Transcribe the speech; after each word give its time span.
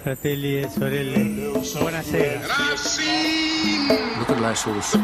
fratelli 0.00 0.62
e 0.62 0.68
sorelle, 0.68 1.18
buonasera. 1.78 2.40
Luterilaisuus 4.18 4.94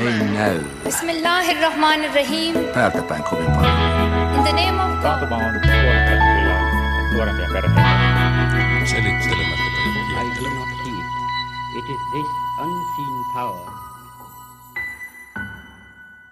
ei 0.00 0.24
näy 0.32 0.60
Bismillahirrahmanirrahim. 0.84 2.54
päältä 2.74 3.02
päin 3.02 3.22
kovin 3.22 3.46
paljon. 3.46 4.34
In 4.36 4.42
the 4.42 4.52
name 4.52 4.82
of 4.82 5.02
God. 5.02 5.32
On 5.32 5.42
nuorempia 7.12 7.46
perheitä. 7.52 7.82
Selittelemättä 8.84 9.68
I 10.10 10.42
do 10.42 10.48
not 10.48 10.68
heed. 10.84 11.04
It 11.78 11.84
is 11.84 12.00
this 12.12 12.26
unseen 12.60 13.24
power 13.34 13.68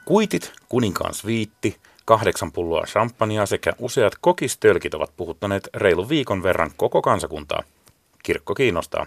Kuitit, 0.05 0.53
kuninkaan 0.69 1.15
sviitti, 1.15 1.77
kahdeksan 2.05 2.53
pulloa 2.53 2.83
champagnea 2.83 3.47
sekä 3.47 3.73
useat 3.79 4.13
kokistölkit 4.21 4.95
ovat 4.95 5.17
puhuttaneet 5.17 5.69
reilu 5.75 6.09
viikon 6.09 6.43
verran 6.43 6.71
koko 6.77 7.03
kansakuntaa. 7.03 7.63
Kirkko 8.27 8.55
kiinnostaa. 8.55 9.07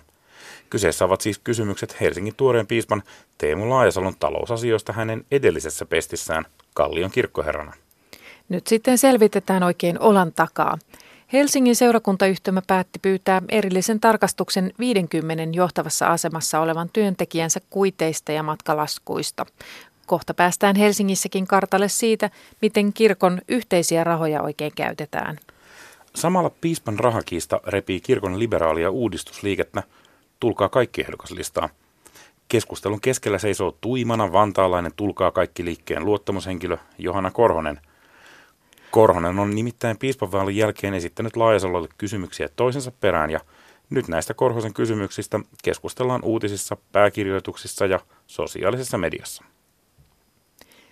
Kyseessä 0.70 1.06
ovat 1.06 1.22
siis 1.22 1.40
kysymykset 1.40 2.02
Helsingin 2.02 2.36
tuoreen 2.36 2.68
piispan 2.68 3.04
Teemu 3.38 3.70
Laajasalon 3.70 4.16
talousasioista 4.20 4.94
hänen 4.94 5.26
edellisessä 5.32 5.86
pestissään 5.86 6.46
Kallion 6.74 7.12
kirkkoherrana. 7.12 7.74
Nyt 8.50 8.68
sitten 8.68 8.98
selvitetään 8.98 9.64
oikein 9.64 10.00
olan 10.00 10.34
takaa. 10.36 10.78
Helsingin 11.34 11.76
seurakuntayhtymä 11.76 12.62
päätti 12.68 13.00
pyytää 13.02 13.42
erillisen 13.50 14.00
tarkastuksen 14.00 14.74
50 14.80 15.44
johtavassa 15.58 16.08
asemassa 16.08 16.60
olevan 16.60 16.90
työntekijänsä 16.94 17.60
kuiteista 17.70 18.32
ja 18.32 18.44
matkalaskuista. 18.44 19.46
Kohta 20.06 20.34
päästään 20.34 20.76
Helsingissäkin 20.76 21.48
kartalle 21.48 21.90
siitä, 21.90 22.30
miten 22.62 22.94
kirkon 22.94 23.42
yhteisiä 23.48 24.04
rahoja 24.04 24.42
oikein 24.42 24.72
käytetään. 24.76 25.38
Samalla 26.16 26.50
piispan 26.62 27.00
rahakiista 27.00 27.62
repii 27.68 28.02
kirkon 28.02 28.40
liberaalia 28.40 28.92
uudistusliikettä. 28.92 29.84
Tulkaa 30.40 30.70
kaikki 30.70 31.02
ehdokaslistaa. 31.02 31.70
Keskustelun 32.48 33.02
keskellä 33.02 33.38
seisoo 33.38 33.78
tuimana 33.82 34.32
vantaalainen 34.32 34.92
Tulkaa 34.96 35.32
kaikki 35.32 35.66
liikkeen 35.66 36.06
luottamushenkilö 36.06 36.78
Johanna 36.98 37.32
Korhonen. 37.32 37.80
Korhonen 38.92 39.40
on 39.40 39.56
nimittäin 39.56 39.98
piispanvaalin 39.98 40.58
jälkeen 40.58 40.94
esittänyt 40.94 41.36
Laajasalolle 41.36 41.88
kysymyksiä 41.98 42.50
toisensa 42.56 42.92
perään 42.92 43.30
ja 43.30 43.40
nyt 43.90 44.08
näistä 44.08 44.34
Korhosen 44.34 44.74
kysymyksistä 44.74 45.40
keskustellaan 45.64 46.24
uutisissa, 46.24 46.78
pääkirjoituksissa 46.92 47.86
ja 47.86 48.00
sosiaalisessa 48.28 48.98
mediassa. 48.98 49.44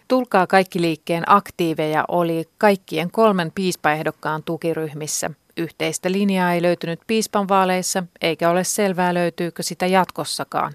Tulkaa 0.08 0.48
kaikki 0.48 0.82
liikkeen 0.82 1.24
aktiiveja 1.28 2.06
oli 2.08 2.50
kaikkien 2.58 3.12
kolmen 3.12 3.52
piispaehdokkaan 3.56 4.44
tukiryhmissä. 4.44 5.32
Yhteistä 5.58 6.12
linjaa 6.12 6.54
ei 6.54 6.62
löytynyt 6.62 7.00
piispan 7.08 7.48
vaaleissa, 7.48 8.04
eikä 8.22 8.50
ole 8.50 8.64
selvää 8.64 9.14
löytyykö 9.14 9.64
sitä 9.64 9.86
jatkossakaan. 9.86 10.74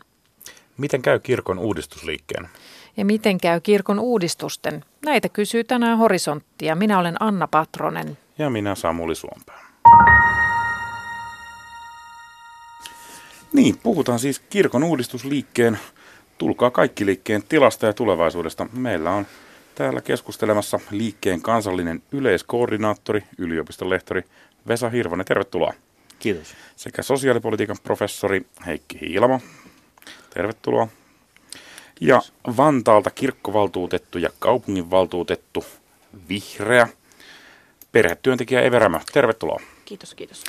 Miten 0.79 1.03
käy 1.03 1.19
kirkon 1.19 1.59
uudistusliikkeen? 1.59 2.49
Ja 2.97 3.05
miten 3.05 3.39
käy 3.39 3.61
kirkon 3.61 3.99
uudistusten? 3.99 4.85
Näitä 5.05 5.29
kysyy 5.29 5.65
tänään 5.65 5.99
Horisontti 5.99 6.67
ja 6.67 6.77
minä 6.77 6.99
olen 6.99 7.23
Anna 7.23 7.49
Patronen. 7.49 8.19
Ja 8.39 8.51
minä 8.51 8.75
Samuli 8.75 9.15
Suompää. 9.15 9.63
Niin, 13.53 13.79
puhutaan 13.83 14.19
siis 14.19 14.39
kirkon 14.39 14.85
uudistusliikkeen, 14.85 15.79
tulkaa 16.43 16.71
kaikki 16.71 17.07
liikkeen 17.07 17.43
tilasta 17.49 17.87
ja 17.87 17.93
tulevaisuudesta. 17.93 18.67
Meillä 18.73 19.11
on 19.11 19.27
täällä 19.75 20.01
keskustelemassa 20.01 20.81
liikkeen 20.91 21.43
kansallinen 21.43 22.03
yleiskoordinaattori, 22.13 23.25
yliopiston 23.39 23.91
lehtori 23.91 24.25
Vesa 24.69 24.89
Hirvonen. 24.89 25.27
Tervetuloa. 25.27 25.73
Kiitos. 26.19 26.55
Sekä 26.77 27.03
sosiaalipolitiikan 27.03 27.77
professori 27.83 28.47
Heikki 28.67 29.01
Hiilamo. 29.01 29.41
Tervetuloa. 30.35 30.89
Ja 32.01 32.23
Vantaalta 32.57 33.11
kirkkovaltuutettu 33.11 34.19
ja 34.19 34.29
kaupunginvaltuutettu 34.39 35.65
Vihreä 36.29 36.89
perhetyöntekijä 37.93 38.61
Everämö. 38.61 38.99
Tervetuloa. 39.13 39.61
Kiitos, 39.85 40.15
kiitos. 40.15 40.45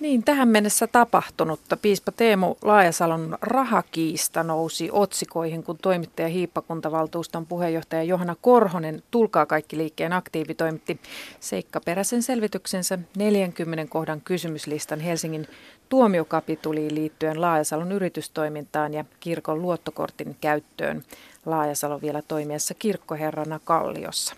Niin, 0.00 0.24
tähän 0.24 0.48
mennessä 0.48 0.86
tapahtunutta. 0.86 1.76
Piispa 1.76 2.12
Teemu 2.12 2.56
Laajasalon 2.62 3.38
rahakiista 3.42 4.42
nousi 4.42 4.88
otsikoihin, 4.92 5.62
kun 5.62 5.78
toimittaja 5.78 6.28
Hiippakuntavaltuuston 6.28 7.46
puheenjohtaja 7.46 8.02
Johanna 8.02 8.36
Korhonen 8.40 9.02
Tulkaa 9.10 9.46
kaikki 9.46 9.76
liikkeen 9.76 10.12
aktiivi 10.12 10.54
toimitti 10.54 11.00
seikkaperäisen 11.40 12.22
selvityksensä 12.22 12.98
40 13.16 13.90
kohdan 13.92 14.20
kysymyslistan 14.20 15.00
Helsingin 15.00 15.46
tuomiokapituliin 15.88 16.94
liittyen 16.94 17.40
Laajasalon 17.40 17.92
yritystoimintaan 17.92 18.94
ja 18.94 19.04
kirkon 19.20 19.62
luottokortin 19.62 20.36
käyttöön. 20.40 21.04
Laajasalo 21.46 22.00
vielä 22.00 22.22
toimiessa 22.22 22.74
kirkkoherrana 22.74 23.60
Kalliossa. 23.64 24.34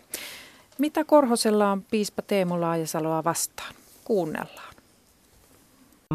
Mitä 0.79 1.05
Korhosella 1.05 1.73
on 1.73 1.83
piispa 1.83 2.23
Teemu 2.23 2.61
Laajasaloa 2.61 3.25
vastaan? 3.25 3.75
Kuunnellaan. 4.05 4.76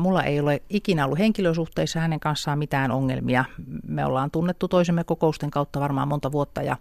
Mulla 0.01 0.23
ei 0.23 0.39
ole 0.39 0.62
ikinä 0.69 1.06
ollut 1.06 1.19
henkilösuhteissa 1.19 2.00
hänen 2.00 2.19
kanssaan 2.19 2.59
mitään 2.59 2.91
ongelmia. 2.91 3.45
Me 3.88 4.06
ollaan 4.06 4.31
tunnettu 4.31 4.67
toisemme 4.67 5.03
kokousten 5.03 5.51
kautta 5.51 5.79
varmaan 5.79 6.07
monta 6.07 6.31
vuotta 6.31 6.62
ja, 6.62 6.78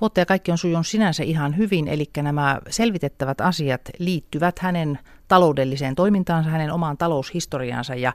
vuotta 0.00 0.20
ja 0.20 0.26
kaikki 0.26 0.52
on 0.52 0.58
sujunut 0.58 0.86
sinänsä 0.86 1.22
ihan 1.22 1.56
hyvin. 1.56 1.88
Eli 1.88 2.10
nämä 2.22 2.60
selvitettävät 2.70 3.40
asiat 3.40 3.80
liittyvät 3.98 4.58
hänen 4.58 4.98
taloudelliseen 5.28 5.94
toimintaansa, 5.94 6.50
hänen 6.50 6.72
omaan 6.72 6.96
taloushistoriaansa 6.96 7.94
ja 7.94 8.12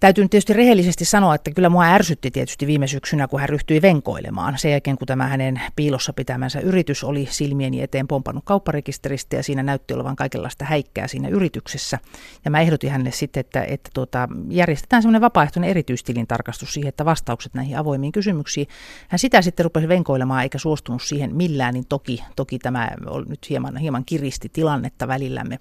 Täytyy 0.00 0.24
nyt 0.24 0.30
tietysti 0.30 0.52
rehellisesti 0.52 1.04
sanoa, 1.04 1.34
että 1.34 1.50
kyllä 1.50 1.68
mua 1.68 1.84
ärsytti 1.84 2.30
tietysti 2.30 2.66
viime 2.66 2.86
syksynä, 2.86 3.28
kun 3.28 3.40
hän 3.40 3.48
ryhtyi 3.48 3.82
venkoilemaan. 3.82 4.58
Sen 4.58 4.70
jälkeen, 4.70 4.98
kun 4.98 5.06
tämä 5.06 5.26
hänen 5.26 5.60
piilossa 5.76 6.12
pitämänsä 6.12 6.60
yritys 6.60 7.04
oli 7.04 7.28
silmieni 7.30 7.82
eteen 7.82 8.08
pompannut 8.08 8.44
kaupparekisteristä 8.44 9.36
ja 9.36 9.42
siinä 9.42 9.62
näytti 9.62 9.94
olevan 9.94 10.16
kaikenlaista 10.16 10.64
häikkää 10.64 11.08
siinä 11.08 11.28
yrityksessä. 11.28 11.98
Ja 12.44 12.50
mä 12.50 12.60
ehdotin 12.60 12.90
hänelle 12.90 13.10
sitten, 13.10 13.40
että, 13.40 13.64
että 13.64 13.90
tuota, 13.94 14.28
järjestetään 14.48 15.02
semmoinen 15.02 15.20
vapaaehtoinen 15.20 15.70
erityistilin 15.70 16.26
tarkastus 16.26 16.74
siihen, 16.74 16.88
että 16.88 17.04
vastaukset 17.04 17.54
näihin 17.54 17.78
avoimiin 17.78 18.12
kysymyksiin. 18.12 18.66
Hän 19.08 19.18
sitä 19.18 19.42
sitten 19.42 19.64
rupesi 19.64 19.88
venkoilemaan 19.88 20.42
eikä 20.42 20.58
suostunut 20.58 21.02
siihen 21.02 21.36
millään, 21.36 21.74
niin 21.74 21.86
toki, 21.88 22.24
toki 22.36 22.58
tämä 22.58 22.90
nyt 23.28 23.50
hieman, 23.50 23.76
hieman 23.76 24.04
kiristi 24.04 24.48
tilannetta 24.52 25.08
välillämme. 25.08 25.58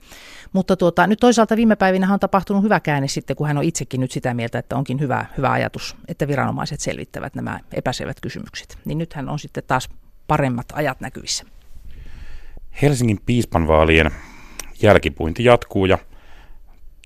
Mutta 0.54 0.76
tuota, 0.76 1.08
nyt 1.08 1.20
toisaalta 1.20 1.56
viime 1.56 1.76
päivinä 1.76 2.14
on 2.14 2.20
tapahtunut 2.20 2.64
hyvä 2.64 2.80
käänne 2.80 3.08
sitten, 3.08 3.36
kun 3.36 3.48
hän 3.48 3.58
on 3.58 3.64
itsekin 3.64 4.02
nyt 4.02 4.12
sitä 4.12 4.25
mieltä, 4.34 4.60
että 4.60 4.76
onkin 4.76 5.00
hyvä, 5.00 5.26
hyvä 5.38 5.52
ajatus, 5.52 5.96
että 6.08 6.28
viranomaiset 6.28 6.80
selvittävät 6.80 7.36
nämä 7.36 7.60
epäselvät 7.74 8.20
kysymykset. 8.22 8.78
Niin 8.86 8.98
nythän 8.98 9.30
on 9.30 9.40
sitten 9.40 9.64
taas 9.68 9.90
paremmat 10.28 10.66
ajat 10.74 11.00
näkyvissä. 11.00 11.46
Helsingin 12.82 13.20
piispanvaalien 13.26 14.12
jälkipuinti 14.82 15.44
jatkuu 15.44 15.86
ja 15.86 15.98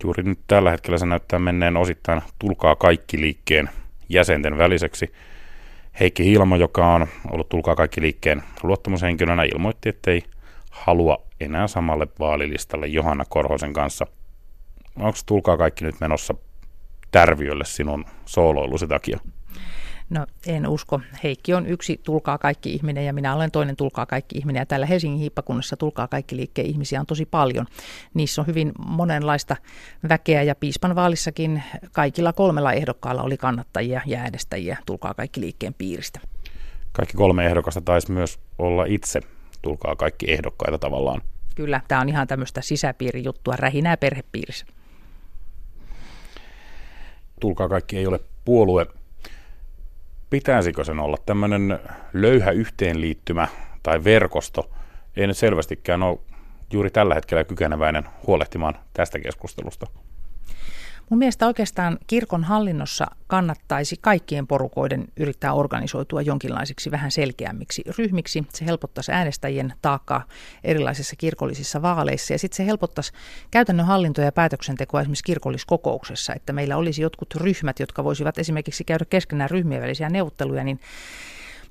juuri 0.03 0.23
nyt 0.23 0.39
tällä 0.47 0.71
hetkellä 0.71 0.97
se 0.97 1.05
näyttää 1.05 1.39
menneen 1.39 1.77
osittain 1.77 2.21
Tulkaa 2.39 2.75
kaikki 2.75 3.21
liikkeen 3.21 3.69
jäsenten 4.09 4.57
väliseksi. 4.57 5.13
Heikki 5.99 6.25
Hilmo, 6.25 6.55
joka 6.55 6.93
on 6.93 7.07
ollut 7.31 7.49
Tulkaa 7.49 7.75
kaikki 7.75 8.01
liikkeen 8.01 8.43
luottamushenkilönä, 8.63 9.43
ilmoitti, 9.43 9.89
että 9.89 10.11
ei 10.11 10.23
halua 10.71 11.23
enää 11.39 11.67
samalle 11.67 12.07
vaalilistalle 12.19 12.87
Johanna 12.87 13.25
Korhosen 13.29 13.73
kanssa. 13.73 14.07
Onko 14.95 15.17
Tulkaa 15.25 15.57
kaikki 15.57 15.85
nyt 15.85 15.95
menossa 15.99 16.35
tärviölle 17.11 17.65
sinun 17.65 18.05
sooloilusi 18.25 18.87
takia? 18.87 19.19
No 20.09 20.25
en 20.47 20.67
usko. 20.67 21.01
Heikki 21.23 21.53
on 21.53 21.67
yksi 21.67 21.99
Tulkaa 22.03 22.37
kaikki 22.37 22.73
ihminen 22.73 23.05
ja 23.05 23.13
minä 23.13 23.35
olen 23.35 23.51
toinen 23.51 23.75
Tulkaa 23.75 24.05
kaikki 24.05 24.37
ihminen. 24.37 24.61
Ja 24.61 24.65
täällä 24.65 24.85
Helsingin 24.85 25.19
hiippakunnassa 25.19 25.77
Tulkaa 25.77 26.07
kaikki 26.07 26.35
liikkeen 26.35 26.67
ihmisiä 26.67 26.99
on 26.99 27.05
tosi 27.05 27.25
paljon. 27.25 27.65
Niissä 28.13 28.41
on 28.41 28.47
hyvin 28.47 28.71
monenlaista 28.87 29.55
väkeä 30.09 30.43
ja 30.43 30.55
piispan 30.55 30.95
vaalissakin 30.95 31.63
kaikilla 31.91 32.33
kolmella 32.33 32.73
ehdokkaalla 32.73 33.23
oli 33.23 33.37
kannattajia 33.37 34.01
ja 34.05 34.19
äänestäjiä 34.19 34.77
Tulkaa 34.85 35.13
kaikki 35.13 35.41
liikkeen 35.41 35.73
piiristä. 35.73 36.19
Kaikki 36.91 37.17
kolme 37.17 37.45
ehdokasta 37.45 37.81
taisi 37.81 38.11
myös 38.11 38.39
olla 38.57 38.85
itse 38.85 39.19
Tulkaa 39.61 39.95
kaikki 39.95 40.31
ehdokkaita 40.31 40.79
tavallaan. 40.79 41.21
Kyllä, 41.55 41.81
tämä 41.87 42.01
on 42.01 42.09
ihan 42.09 42.27
tämmöistä 42.27 42.61
sisäpiirijuttua, 42.61 43.55
rähinää 43.55 43.97
perhepiirissä. 43.97 44.65
Tulkaa 47.39 47.69
kaikki 47.69 47.97
ei 47.97 48.07
ole 48.07 48.19
puolue. 48.45 48.85
Pitäisikö 50.29 50.83
sen 50.83 50.99
olla 50.99 51.17
tämmöinen 51.25 51.79
löyhä 52.13 52.51
yhteenliittymä 52.51 53.47
tai 53.83 54.03
verkosto? 54.03 54.69
Ei 55.15 55.27
nyt 55.27 55.37
selvästikään 55.37 56.03
ole 56.03 56.19
juuri 56.73 56.89
tällä 56.89 57.15
hetkellä 57.15 57.43
kykeneväinen 57.43 58.03
huolehtimaan 58.27 58.73
tästä 58.93 59.19
keskustelusta. 59.19 59.87
Mun 61.09 61.19
mielestä 61.19 61.47
oikeastaan 61.47 61.97
kirkon 62.07 62.43
hallinnossa 62.43 63.05
kannattaisi 63.27 63.95
kaikkien 64.01 64.47
porukoiden 64.47 65.07
yrittää 65.17 65.53
organisoitua 65.53 66.21
jonkinlaisiksi 66.21 66.91
vähän 66.91 67.11
selkeämmiksi 67.11 67.83
ryhmiksi. 67.97 68.43
Se 68.53 68.65
helpottaisi 68.65 69.11
äänestäjien 69.11 69.73
taakkaa 69.81 70.23
erilaisissa 70.63 71.15
kirkollisissa 71.15 71.81
vaaleissa 71.81 72.33
ja 72.33 72.39
sitten 72.39 72.57
se 72.57 72.65
helpottaisi 72.65 73.11
käytännön 73.51 73.85
hallintoa 73.85 74.25
ja 74.25 74.31
päätöksentekoa 74.31 75.01
esimerkiksi 75.01 75.23
kirkolliskokouksessa, 75.23 76.33
että 76.33 76.53
meillä 76.53 76.77
olisi 76.77 77.01
jotkut 77.01 77.35
ryhmät, 77.35 77.79
jotka 77.79 78.03
voisivat 78.03 78.37
esimerkiksi 78.37 78.83
käydä 78.83 79.05
keskenään 79.05 79.49
ryhmien 79.49 79.81
välisiä 79.81 80.09
neuvotteluja, 80.09 80.63
niin 80.63 80.79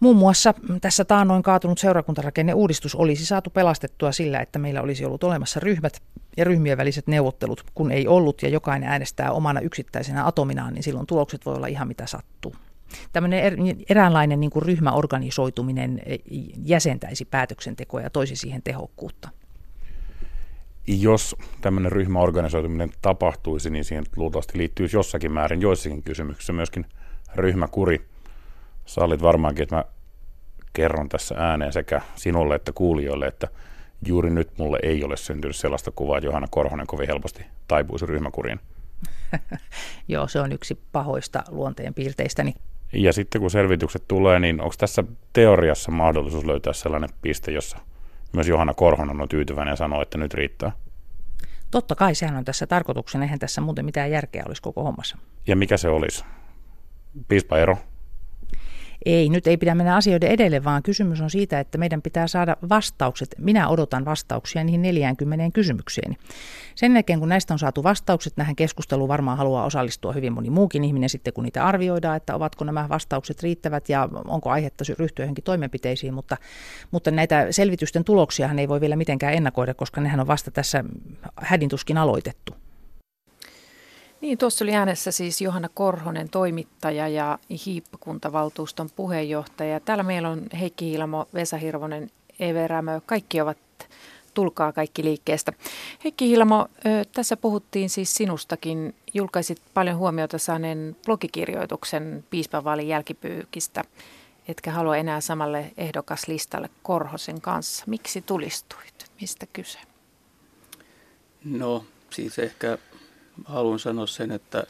Muun 0.00 0.17
muassa 0.17 0.55
tässä 0.81 1.05
taannoin 1.05 1.43
kaatunut 1.43 1.79
seurakuntarakenneuudistus 1.79 2.95
olisi 2.95 3.27
saatu 3.27 3.50
pelastettua 3.50 4.12
sillä, 4.12 4.41
että 4.41 4.59
meillä 4.59 4.83
olisi 4.83 5.05
ollut 5.05 5.25
olemassa 5.25 5.61
ryhmät 5.61 6.03
ja 6.37 6.45
ryhmien 6.45 6.79
väliset 6.79 7.06
neuvottelut, 7.06 7.65
kun 7.75 7.91
ei 7.91 8.09
ollut 8.09 8.43
ja 8.43 8.49
jokainen 8.49 8.89
äänestää 8.89 9.33
omana 9.33 9.61
yksittäisenä 9.61 10.27
atominaan, 10.27 10.75
niin 10.75 10.83
silloin 10.83 11.06
tulokset 11.06 11.47
voi 11.47 11.55
olla 11.55 11.67
ihan 11.67 11.89
mitä 11.89 12.06
sattuu. 12.06 12.55
Tämmöinen 13.12 13.41
er, 13.41 13.55
eräänlainen 13.89 14.41
niin 14.41 14.50
kuin 14.50 14.62
ryhmäorganisoituminen 14.62 16.01
e, 16.06 16.17
jäsentäisi 16.65 17.25
päätöksentekoa 17.25 18.01
ja 18.01 18.11
toisi 18.11 18.37
siihen 18.37 18.62
tehokkuutta. 18.62 19.29
Jos 20.87 21.37
tämmöinen 21.61 21.93
ryhmäorganisoituminen 21.93 22.93
tapahtuisi, 23.03 23.71
niin 23.71 23.85
siihen 23.85 24.05
luultavasti 24.17 24.59
liittyisi 24.59 24.97
jossakin 24.97 25.33
määrin 25.33 25.61
joissakin 25.61 26.03
kysymyksissä 26.03 26.53
myöskin 26.53 26.87
ryhmäkuri– 27.37 28.01
sallit 28.88 29.23
varmaankin, 29.23 29.62
että 29.62 29.76
mä 29.76 29.85
kerron 30.73 31.08
tässä 31.08 31.35
ääneen 31.38 31.73
sekä 31.73 32.00
sinulle 32.14 32.55
että 32.55 32.73
kuulijoille, 32.73 33.26
että 33.26 33.49
juuri 34.06 34.31
nyt 34.31 34.58
mulle 34.58 34.79
ei 34.82 35.05
ole 35.05 35.17
syntynyt 35.17 35.56
sellaista 35.56 35.90
kuvaa, 35.90 36.19
että 36.19 36.26
Johanna 36.26 36.49
Korhonen 36.50 36.87
kovin 36.87 37.06
helposti 37.06 37.46
taipuisi 37.69 38.06
ryhmäkuriin. 38.06 38.61
Joo, 40.08 40.29
se 40.29 40.40
on 40.40 40.52
yksi 40.52 40.81
pahoista 40.93 41.43
luonteen 41.49 41.94
piirteistäni. 41.94 42.55
Ja 42.93 43.12
sitten 43.12 43.40
kun 43.40 43.50
selvitykset 43.50 44.05
tulee, 44.08 44.40
niin 44.40 44.61
onko 44.61 44.75
tässä 44.79 45.05
teoriassa 45.32 45.91
mahdollisuus 45.91 46.44
löytää 46.44 46.73
sellainen 46.73 47.11
piste, 47.23 47.52
jossa 47.52 47.79
myös 48.32 48.49
Johanna 48.49 48.75
Korhonen 48.75 49.20
on 49.20 49.29
tyytyväinen 49.29 49.73
ja 49.73 49.76
sanoo, 49.76 50.02
että 50.02 50.19
nyt 50.19 50.34
riittää? 50.34 50.73
Totta 51.70 51.94
kai 51.94 52.14
sehän 52.14 52.37
on 52.37 52.44
tässä 52.44 52.67
tarkoituksena, 52.67 53.25
eihän 53.25 53.38
tässä 53.38 53.61
muuten 53.61 53.84
mitään 53.84 54.11
järkeä 54.11 54.43
olisi 54.46 54.62
koko 54.62 54.82
hommassa. 54.84 55.19
Ja 55.46 55.56
mikä 55.56 55.76
se 55.76 55.88
olisi? 55.88 56.25
Piispa 57.29 57.58
Ero? 57.58 57.79
Ei, 59.06 59.29
nyt 59.29 59.47
ei 59.47 59.56
pidä 59.56 59.75
mennä 59.75 59.97
asioiden 59.97 60.31
edelle, 60.31 60.65
vaan 60.65 60.83
kysymys 60.83 61.21
on 61.21 61.31
siitä, 61.31 61.61
että 61.61 61.79
meidän 61.79 62.03
pitää 62.03 62.27
saada 62.27 62.56
vastaukset. 62.69 63.35
Minä 63.39 63.69
odotan 63.69 64.05
vastauksia 64.05 64.65
niihin 64.65 64.83
40 64.83 65.50
kysymykseen. 65.55 66.17
Sen 66.75 66.93
jälkeen, 66.93 67.19
kun 67.19 67.29
näistä 67.29 67.55
on 67.55 67.59
saatu 67.59 67.83
vastaukset, 67.83 68.35
tähän 68.37 68.56
keskusteluun 68.56 69.09
varmaan 69.09 69.39
haluaa 69.39 69.65
osallistua 69.65 70.12
hyvin 70.12 70.33
moni 70.33 70.50
muukin 70.50 70.85
ihminen 70.85 71.09
sitten, 71.09 71.33
kun 71.33 71.45
niitä 71.45 71.67
arvioidaan, 71.67 72.17
että 72.17 72.35
ovatko 72.35 72.65
nämä 72.65 72.89
vastaukset 72.89 73.43
riittävät 73.43 73.89
ja 73.89 74.09
onko 74.25 74.50
aihetta 74.50 74.85
ryhtyä 74.99 75.25
johonkin 75.25 75.44
toimenpiteisiin, 75.44 76.15
mutta, 76.15 76.37
mutta 76.91 77.11
näitä 77.11 77.47
selvitysten 77.51 78.05
tuloksiahan 78.05 78.59
ei 78.59 78.69
voi 78.69 78.81
vielä 78.81 78.97
mitenkään 78.97 79.35
ennakoida, 79.35 79.75
koska 79.75 80.01
nehän 80.01 80.21
on 80.21 80.27
vasta 80.27 80.51
tässä 80.51 80.85
hädintuskin 81.37 81.99
aloitettu. 81.99 82.68
Niin, 84.20 84.38
tuossa 84.38 84.65
oli 84.65 84.75
äänessä 84.75 85.11
siis 85.11 85.41
Johanna 85.41 85.69
Korhonen, 85.75 86.29
toimittaja 86.29 87.09
ja 87.09 87.38
hiippakuntavaltuuston 87.67 88.91
puheenjohtaja. 88.97 89.81
Täällä 89.81 90.03
meillä 90.03 90.29
on 90.29 90.43
Heikki 90.61 90.85
Hiilamo, 90.85 91.26
Vesa 91.35 91.56
Hirvonen, 91.56 92.11
Eve 92.41 92.69
Rämö. 92.69 93.00
Kaikki 93.06 93.41
ovat 93.41 93.59
Tulkaa 94.35 94.73
kaikki 94.73 95.05
liikkeestä. 95.05 95.53
Heikki 96.05 96.26
Hiilamo, 96.26 96.69
tässä 97.12 97.37
puhuttiin 97.37 97.91
siis 97.91 98.15
sinustakin. 98.15 98.94
Julkaisit 99.15 99.62
paljon 99.75 99.97
huomiota 99.97 100.38
saaneen 100.38 100.97
blogikirjoituksen 101.05 102.25
piispanvaalin 102.31 102.88
jälkipyykistä. 102.88 103.85
Etkä 104.49 104.70
halua 104.70 104.97
enää 104.97 105.20
samalle 105.20 105.73
ehdokaslistalle 105.76 106.70
Korhosen 106.82 107.41
kanssa. 107.41 107.85
Miksi 107.87 108.23
tulistuit? 108.23 109.11
Mistä 109.20 109.47
kyse? 109.53 109.79
No 111.44 111.85
siis 112.11 112.38
ehkä 112.38 112.79
haluan 113.44 113.79
sanoa 113.79 114.06
sen, 114.06 114.31
että 114.31 114.64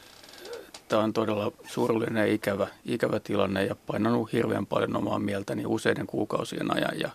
tämä 0.87 1.03
on 1.03 1.13
todella 1.13 1.51
surullinen 1.67 2.27
ja 2.27 2.33
ikävä, 2.33 2.67
ikävä 2.85 3.19
tilanne 3.19 3.65
ja 3.65 3.75
painanut 3.75 4.33
hirveän 4.33 4.65
paljon 4.65 4.95
omaa 4.95 5.19
mieltäni 5.19 5.65
useiden 5.65 6.07
kuukausien 6.07 6.75
ajan. 6.77 6.99
Ja 6.99 7.09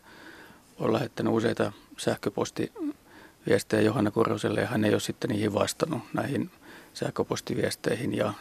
olen 0.78 0.92
lähettänyt 0.92 1.32
useita 1.32 1.72
sähköpostiviestejä 1.98 3.82
Johanna 3.82 4.10
Koroselle 4.10 4.60
ja 4.60 4.66
hän 4.66 4.84
ei 4.84 4.92
ole 4.92 5.00
sitten 5.00 5.30
niihin 5.30 5.54
vastannut 5.54 6.02
näihin 6.12 6.50
sähköpostiviesteihin. 6.94 8.14
Ja 8.14 8.32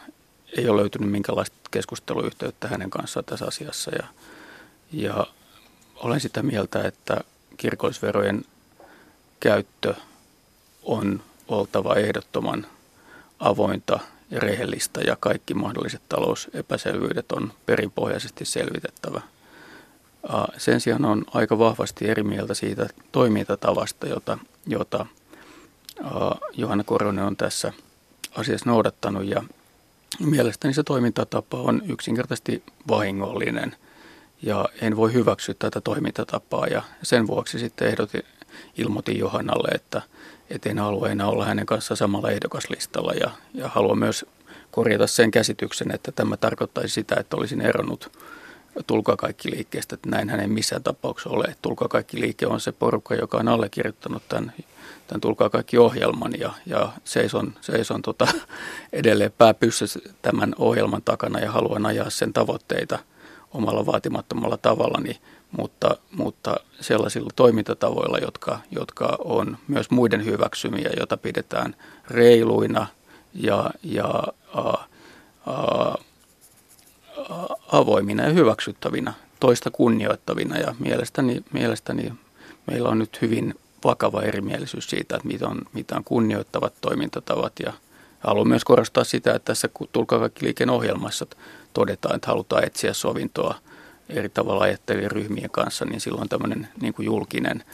ei 0.56 0.68
ole 0.68 0.80
löytynyt 0.80 1.10
minkälaista 1.10 1.56
keskusteluyhteyttä 1.70 2.68
hänen 2.68 2.90
kanssaan 2.90 3.24
tässä 3.24 3.46
asiassa. 3.46 3.90
Ja, 3.90 4.06
ja 4.92 5.26
olen 5.96 6.20
sitä 6.20 6.42
mieltä, 6.42 6.82
että 6.82 7.20
kirkollisverojen 7.56 8.44
käyttö 9.40 9.94
on 10.82 11.22
oltava 11.48 11.94
ehdottoman 11.94 12.66
avointa 13.44 14.00
ja 14.30 14.40
rehellistä 14.40 15.00
ja 15.00 15.16
kaikki 15.20 15.54
mahdolliset 15.54 16.02
talousepäselvyydet 16.08 17.32
on 17.32 17.52
perinpohjaisesti 17.66 18.44
selvitettävä. 18.44 19.20
Sen 20.56 20.80
sijaan 20.80 21.04
on 21.04 21.24
aika 21.34 21.58
vahvasti 21.58 22.08
eri 22.08 22.22
mieltä 22.22 22.54
siitä 22.54 22.88
toimintatavasta, 23.12 24.06
jota, 24.06 24.38
jota 24.66 25.06
Johanna 26.52 26.84
Koronen 26.84 27.24
on 27.24 27.36
tässä 27.36 27.72
asiassa 28.36 28.70
noudattanut. 28.70 29.24
Ja 29.24 29.42
mielestäni 30.20 30.74
se 30.74 30.82
toimintatapa 30.82 31.56
on 31.56 31.82
yksinkertaisesti 31.88 32.62
vahingollinen. 32.88 33.76
Ja 34.42 34.68
en 34.80 34.96
voi 34.96 35.12
hyväksyä 35.12 35.54
tätä 35.58 35.80
toimintatapaa. 35.80 36.66
Ja 36.66 36.82
sen 37.02 37.26
vuoksi 37.26 37.58
sitten 37.58 37.88
ehdotin, 37.88 38.22
ilmoitin 38.76 39.18
Johannalle, 39.18 39.68
että– 39.68 40.02
et 40.50 40.66
en 40.66 40.78
halua 40.78 41.08
enää 41.08 41.26
olla 41.26 41.44
hänen 41.44 41.66
kanssaan 41.66 41.96
samalla 41.96 42.30
ehdokaslistalla. 42.30 43.12
Ja, 43.12 43.30
ja 43.54 43.68
haluan 43.68 43.98
myös 43.98 44.26
korjata 44.70 45.06
sen 45.06 45.30
käsityksen, 45.30 45.94
että 45.94 46.12
tämä 46.12 46.36
tarkoittaisi 46.36 46.94
sitä, 46.94 47.16
että 47.20 47.36
olisin 47.36 47.60
eronnut. 47.60 48.18
Tulkaa 48.86 49.16
kaikki 49.16 49.50
liikkeestä, 49.50 49.94
että 49.94 50.10
näin 50.10 50.28
hänen 50.28 50.50
missään 50.50 50.82
tapauksessa 50.82 51.30
ole. 51.30 51.56
Tulkaa 51.62 51.88
kaikki 51.88 52.20
liike 52.20 52.46
on 52.46 52.60
se 52.60 52.72
porukka, 52.72 53.14
joka 53.14 53.38
on 53.38 53.48
allekirjoittanut 53.48 54.22
tämän, 54.28 54.52
tämän 55.06 55.20
Tulkaa 55.20 55.50
kaikki 55.50 55.78
ohjelman. 55.78 56.32
Ja, 56.38 56.52
ja 56.66 56.92
seison, 57.04 57.54
seison 57.60 58.02
tota, 58.02 58.28
edelleen 58.92 59.32
pääpyssä 59.38 59.84
tämän 60.22 60.54
ohjelman 60.58 61.02
takana 61.02 61.40
ja 61.40 61.52
haluan 61.52 61.86
ajaa 61.86 62.10
sen 62.10 62.32
tavoitteita 62.32 62.98
omalla 63.50 63.86
vaatimattomalla 63.86 64.56
tavalla, 64.56 65.00
niin 65.00 65.16
mutta, 65.56 65.96
mutta 66.10 66.56
sellaisilla 66.80 67.30
toimintatavoilla, 67.36 68.18
jotka, 68.18 68.58
jotka 68.70 69.16
on 69.24 69.58
myös 69.68 69.90
muiden 69.90 70.24
hyväksymiä, 70.24 70.90
joita 70.96 71.16
pidetään 71.16 71.76
reiluina 72.10 72.86
ja, 73.34 73.70
ja 73.82 74.22
a, 74.54 74.74
a, 75.46 75.94
avoimina 77.72 78.22
ja 78.22 78.32
hyväksyttävinä, 78.32 79.12
toista 79.40 79.70
kunnioittavina. 79.70 80.58
Ja 80.58 80.74
mielestäni, 80.78 81.44
mielestäni 81.52 82.12
meillä 82.66 82.88
on 82.88 82.98
nyt 82.98 83.22
hyvin 83.22 83.54
vakava 83.84 84.22
erimielisyys 84.22 84.90
siitä, 84.90 85.16
että 85.16 85.28
mitä 85.28 85.48
on, 85.48 85.62
mitä 85.72 85.96
on 85.96 86.04
kunnioittavat 86.04 86.74
toimintatavat. 86.80 87.52
Ja 87.64 87.72
haluan 88.20 88.48
myös 88.48 88.64
korostaa 88.64 89.04
sitä, 89.04 89.34
että 89.34 89.46
tässä 89.46 89.68
Tulkaa 89.92 90.18
kaikki 90.18 90.44
liikkeen 90.44 90.70
ohjelmassa 90.70 91.26
todetaan, 91.74 92.16
että 92.16 92.28
halutaan 92.28 92.64
etsiä 92.64 92.92
sovintoa– 92.92 93.54
eri 94.08 94.28
tavalla 94.28 94.64
ajattelevien 94.64 95.10
ryhmien 95.10 95.50
kanssa, 95.50 95.84
niin 95.84 96.00
silloin 96.00 96.28
tämmöinen 96.28 96.68
niin 96.80 96.94
kuin 96.94 97.06
julkinen 97.06 97.64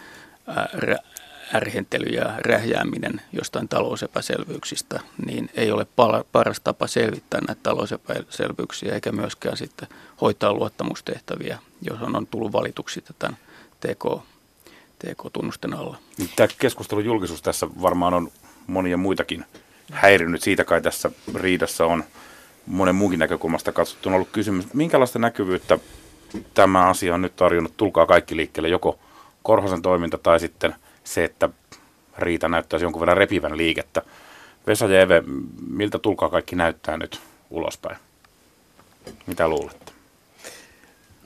ärhentely 1.55 2.07
ja 2.07 2.35
rähjääminen 2.39 3.21
jostain 3.33 3.69
talousepäselvyyksistä, 3.69 5.01
niin 5.27 5.51
ei 5.55 5.71
ole 5.71 5.87
paras 6.33 6.61
tapa 6.61 6.87
selvittää 6.87 7.41
näitä 7.47 7.61
talousepäselvyyksiä 7.63 8.95
eikä 8.95 9.13
myöskään 9.13 9.57
sitten 9.57 9.89
hoitaa 10.21 10.53
luottamustehtäviä, 10.53 11.59
jos 11.83 11.99
on 12.03 12.27
tullut 12.27 12.53
valituksi 12.53 13.05
tämän 13.19 13.37
TK, 13.81 14.23
TK-tunnusten 14.99 15.75
alla. 15.75 15.99
Tämä 16.37 16.49
keskustelun 16.59 17.05
julkisuus 17.05 17.43
tässä 17.43 17.67
varmaan 17.83 18.15
on 18.15 18.33
monia 18.67 18.97
muitakin 18.97 19.45
häirinyt. 19.93 20.43
Siitä 20.43 20.65
kai 20.65 20.81
tässä 20.81 21.11
riidassa 21.35 21.87
on 21.87 22.05
monen 22.67 22.95
muunkin 22.95 23.19
näkökulmasta 23.19 23.73
katsottuna 23.73 24.15
ollut 24.15 24.31
kysymys. 24.33 24.75
Minkälaista 24.75 25.19
näkyvyyttä 25.19 25.79
tämä 26.55 26.89
asia 26.89 27.15
on 27.15 27.23
nyt 27.23 27.37
tarjonnut, 27.37 27.77
tulkaa 27.77 28.07
kaikki 28.07 28.37
liikkeelle, 28.37 28.69
joko 28.69 28.99
Korhosen 29.43 29.83
toiminta 29.83 30.19
tai 30.19 30.41
sitten 30.41 30.75
se, 31.05 31.25
että 31.25 31.49
Riita 32.19 32.49
näyttäisi 32.49 32.85
jonkun 32.85 33.01
verran 33.01 33.17
repivän 33.17 33.57
liikettä. 33.57 34.03
Vesa 34.67 34.87
ja 34.87 35.01
Eve, 35.01 35.23
miltä 35.71 35.99
tulkaa 35.99 36.31
kaikki 36.31 36.57
näyttää 36.57 36.97
nyt 36.97 37.21
ulospäin? 37.51 37.97
Mitä 39.27 39.49
luulette? 39.49 39.93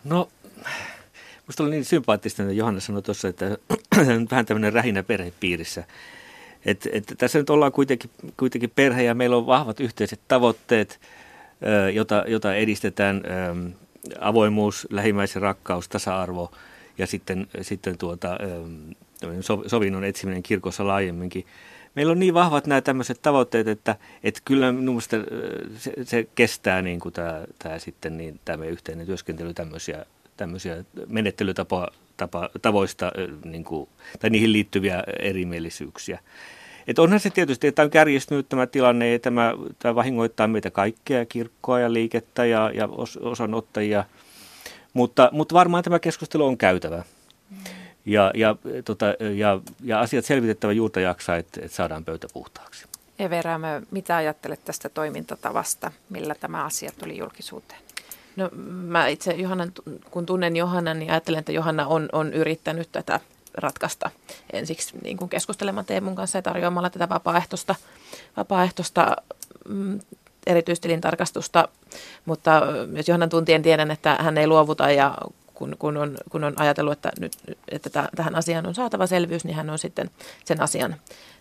No, 0.04 0.28
musta 1.46 1.62
oli 1.62 1.70
niin 1.70 1.84
sympaattista, 1.84 2.42
että 2.42 2.54
Johanna 2.54 2.80
sanoi 2.80 3.02
tuossa, 3.02 3.28
että 3.28 3.46
on 4.16 4.28
vähän 4.30 4.46
tämmöinen 4.46 4.72
rähinä 4.72 5.02
perhepiirissä. 5.02 5.84
Et, 6.66 6.88
et 6.92 7.14
tässä 7.18 7.38
nyt 7.38 7.50
ollaan 7.50 7.72
kuitenkin, 7.72 8.10
kuitenkin 8.36 8.72
perhe 8.74 9.02
ja 9.02 9.14
meillä 9.14 9.36
on 9.36 9.46
vahvat 9.46 9.80
yhteiset 9.80 10.20
tavoitteet, 10.28 11.00
jota, 11.92 12.24
jota 12.26 12.54
edistetään 12.54 13.22
avoimuus, 14.20 14.86
lähimmäisen 14.90 15.42
rakkaus, 15.42 15.88
tasa-arvo 15.88 16.52
ja 16.98 17.06
sitten, 17.06 17.46
sitten 17.60 17.98
tuota, 17.98 18.38
sovinnon 19.66 20.04
etsiminen 20.04 20.42
kirkossa 20.42 20.86
laajemminkin. 20.86 21.46
Meillä 21.94 22.12
on 22.12 22.18
niin 22.18 22.34
vahvat 22.34 22.66
nämä 22.66 22.80
tämmöiset 22.80 23.22
tavoitteet, 23.22 23.68
että, 23.68 23.96
että 24.22 24.40
kyllä 24.44 24.72
minusta 24.72 25.16
se, 25.76 25.92
se 26.04 26.28
kestää 26.34 26.82
niin 26.82 27.00
kuin 27.00 27.12
tämä, 27.12 27.44
tämä, 27.58 27.78
sitten, 27.78 28.16
niin, 28.16 28.40
tämä 28.44 28.56
meidän 28.56 28.72
yhteinen 28.72 29.06
työskentely 29.06 29.54
tämmöisiä, 29.54 30.06
tämmöisiä 30.36 30.84
menettelytapa, 31.06 31.88
tapa, 32.16 32.50
tavoista 32.62 33.12
niin 33.44 33.64
kuin, 33.64 33.88
tai 34.18 34.30
niihin 34.30 34.52
liittyviä 34.52 35.04
erimielisyyksiä. 35.18 36.18
Et 36.86 36.98
onhan 36.98 37.20
se 37.20 37.30
tietysti, 37.30 37.66
että 37.66 37.82
on 37.82 37.90
kärjistynyt 37.90 38.48
tämä 38.48 38.66
tilanne, 38.66 39.12
ja 39.12 39.18
tämä, 39.18 39.52
tämä 39.78 39.94
vahingoittaa 39.94 40.48
meitä 40.48 40.70
kaikkea, 40.70 41.26
kirkkoa 41.26 41.80
ja 41.80 41.92
liikettä 41.92 42.44
ja, 42.44 42.70
ja 42.74 42.88
os, 42.88 43.16
osanottajia, 43.16 44.04
mutta, 44.92 45.28
mutta 45.32 45.54
varmaan 45.54 45.84
tämä 45.84 45.98
keskustelu 45.98 46.46
on 46.46 46.58
käytävä. 46.58 47.02
Ja, 48.06 48.30
ja, 48.34 48.56
tota, 48.84 49.06
ja, 49.36 49.60
ja 49.82 50.00
asiat 50.00 50.24
selvitettävä 50.24 50.72
juurta 50.72 51.00
jaksaa, 51.00 51.36
että, 51.36 51.60
että 51.64 51.76
saadaan 51.76 52.04
pöytä 52.04 52.26
puhtaaksi. 52.32 52.86
Everämö, 53.18 53.82
mitä 53.90 54.16
ajattelet 54.16 54.64
tästä 54.64 54.88
toimintatavasta, 54.88 55.92
millä 56.10 56.34
tämä 56.34 56.64
asia 56.64 56.92
tuli 56.98 57.18
julkisuuteen? 57.18 57.80
No 58.36 58.48
mä 58.66 59.06
itse 59.06 59.32
Johannan, 59.32 59.72
kun 60.10 60.26
tunnen 60.26 60.56
Johannan, 60.56 60.98
niin 60.98 61.10
ajattelen, 61.10 61.38
että 61.38 61.52
Johanna 61.52 61.86
on, 61.86 62.08
on 62.12 62.32
yrittänyt 62.32 62.88
tätä 62.92 63.20
ratkaista 63.54 64.10
ensiksi 64.52 64.98
niin 65.02 65.16
kuin 65.16 65.28
keskustelemaan 65.28 65.86
Teemun 65.86 66.14
kanssa 66.14 66.38
ja 66.38 66.42
tarjoamalla 66.42 66.90
tätä 66.90 67.08
vapaaehtoista, 67.08 67.74
vapaaehtoista 68.36 69.16
mm, 69.68 70.00
erityistilintarkastusta, 70.46 71.68
mutta 72.24 72.62
myös 72.86 73.08
Johannan 73.08 73.28
tuntien 73.28 73.62
tiedän, 73.62 73.90
että 73.90 74.16
hän 74.20 74.38
ei 74.38 74.46
luovuta 74.46 74.90
ja 74.90 75.18
kun, 75.54 75.76
kun, 75.78 75.96
on, 75.96 76.16
kun 76.30 76.44
on 76.44 76.54
ajatellut, 76.56 76.92
että, 76.92 77.10
nyt, 77.20 77.32
että 77.68 78.08
tähän 78.16 78.34
asiaan 78.34 78.66
on 78.66 78.74
saatava 78.74 79.06
selvyys, 79.06 79.44
niin 79.44 79.56
hän 79.56 79.70
on 79.70 79.78
sitten 79.78 80.10
sen 80.44 80.60
asian 80.60 80.96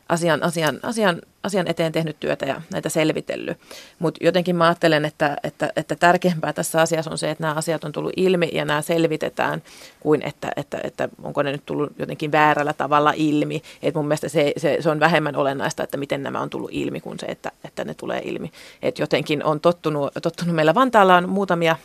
asian, 0.10 0.44
asian, 0.44 0.80
asian, 0.84 1.22
asian 1.44 1.68
eteen 1.68 1.92
tehnyt 1.92 2.20
työtä 2.20 2.46
ja 2.46 2.62
näitä 2.72 2.90
selvitellyt. 2.90 3.58
Mutta 4.00 4.24
jotenkin 4.24 4.56
mä 4.56 4.66
ajattelen, 4.66 5.06
että, 5.06 5.38
että, 5.44 5.74
että 5.76 5.96
tärkeämpää 5.96 6.54
tässä 6.54 6.82
asiassa 6.82 7.12
on 7.12 7.18
se, 7.18 7.32
että 7.32 7.44
nämä 7.44 7.54
asiat 7.54 7.84
on 7.84 7.92
tullut 7.92 8.14
ilmi 8.18 8.50
ja 8.54 8.66
nämä 8.66 8.82
selvitetään, 8.82 9.64
kuin 10.00 10.22
että, 10.22 10.52
että, 10.56 10.80
että 10.84 11.10
onko 11.24 11.44
ne 11.44 11.52
nyt 11.52 11.66
tullut 11.66 11.92
jotenkin 12.00 12.32
väärällä 12.32 12.74
tavalla 12.74 13.14
ilmi. 13.16 13.62
Et 13.84 13.96
mun 13.96 14.08
mielestä 14.08 14.30
se, 14.30 14.54
se, 14.58 14.78
se 14.80 14.90
on 14.90 15.00
vähemmän 15.00 15.36
olennaista, 15.36 15.84
että 15.84 15.98
miten 15.98 16.24
nämä 16.24 16.42
on 16.42 16.50
tullut 16.50 16.70
ilmi, 16.74 17.02
kuin 17.02 17.20
se, 17.20 17.26
että, 17.26 17.52
että 17.64 17.86
ne 17.86 17.94
tulee 17.94 18.22
ilmi. 18.24 18.52
Et 18.82 19.00
jotenkin 19.00 19.44
on 19.44 19.60
tottunut, 19.60 20.14
tottunut, 20.22 20.56
meillä 20.56 20.76
Vantaalla 20.76 21.16
on 21.16 21.30
muutamia 21.30 21.76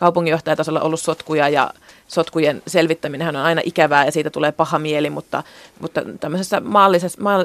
kaupunginjohtajatasolla 0.00 0.80
ollut 0.80 1.00
sotkuja 1.00 1.48
ja 1.48 1.70
sotkujen 2.08 2.62
selvittäminen 2.66 3.28
on 3.28 3.36
aina 3.36 3.60
ikävää 3.64 4.04
ja 4.04 4.12
siitä 4.12 4.30
tulee 4.30 4.52
paha 4.52 4.78
mieli, 4.78 5.10
mutta, 5.10 5.42
mutta 5.80 6.02
tämmöisessä 6.20 6.62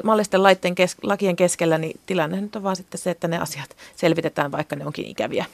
maallisten 0.02 0.42
laitteen 0.42 0.74
kes, 0.74 0.96
lakien 1.02 1.36
keskellä 1.36 1.78
niin 1.78 2.00
tilanne 2.06 2.40
nyt 2.40 2.56
on 2.56 2.62
vaan 2.62 2.76
sitten 2.76 2.98
se, 2.98 3.10
että 3.10 3.28
ne 3.28 3.38
asiat 3.38 3.76
selvitetään, 3.96 4.52
vaikka 4.52 4.76
ne 4.76 4.86
onkin 4.86 5.06
ikäviä. 5.06 5.44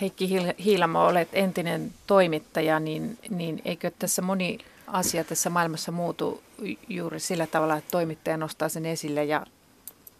Heikki 0.00 0.30
Hiilamo, 0.64 1.06
olet 1.06 1.28
entinen 1.32 1.92
toimittaja, 2.06 2.80
niin, 2.80 3.18
niin 3.30 3.62
eikö 3.64 3.90
tässä 3.98 4.22
moni 4.22 4.58
asia 4.86 5.24
tässä 5.24 5.50
maailmassa 5.50 5.92
muutu 5.92 6.42
juuri 6.88 7.20
sillä 7.20 7.46
tavalla, 7.46 7.76
että 7.76 7.90
toimittaja 7.90 8.36
nostaa 8.36 8.68
sen 8.68 8.86
esille 8.86 9.24
ja 9.24 9.46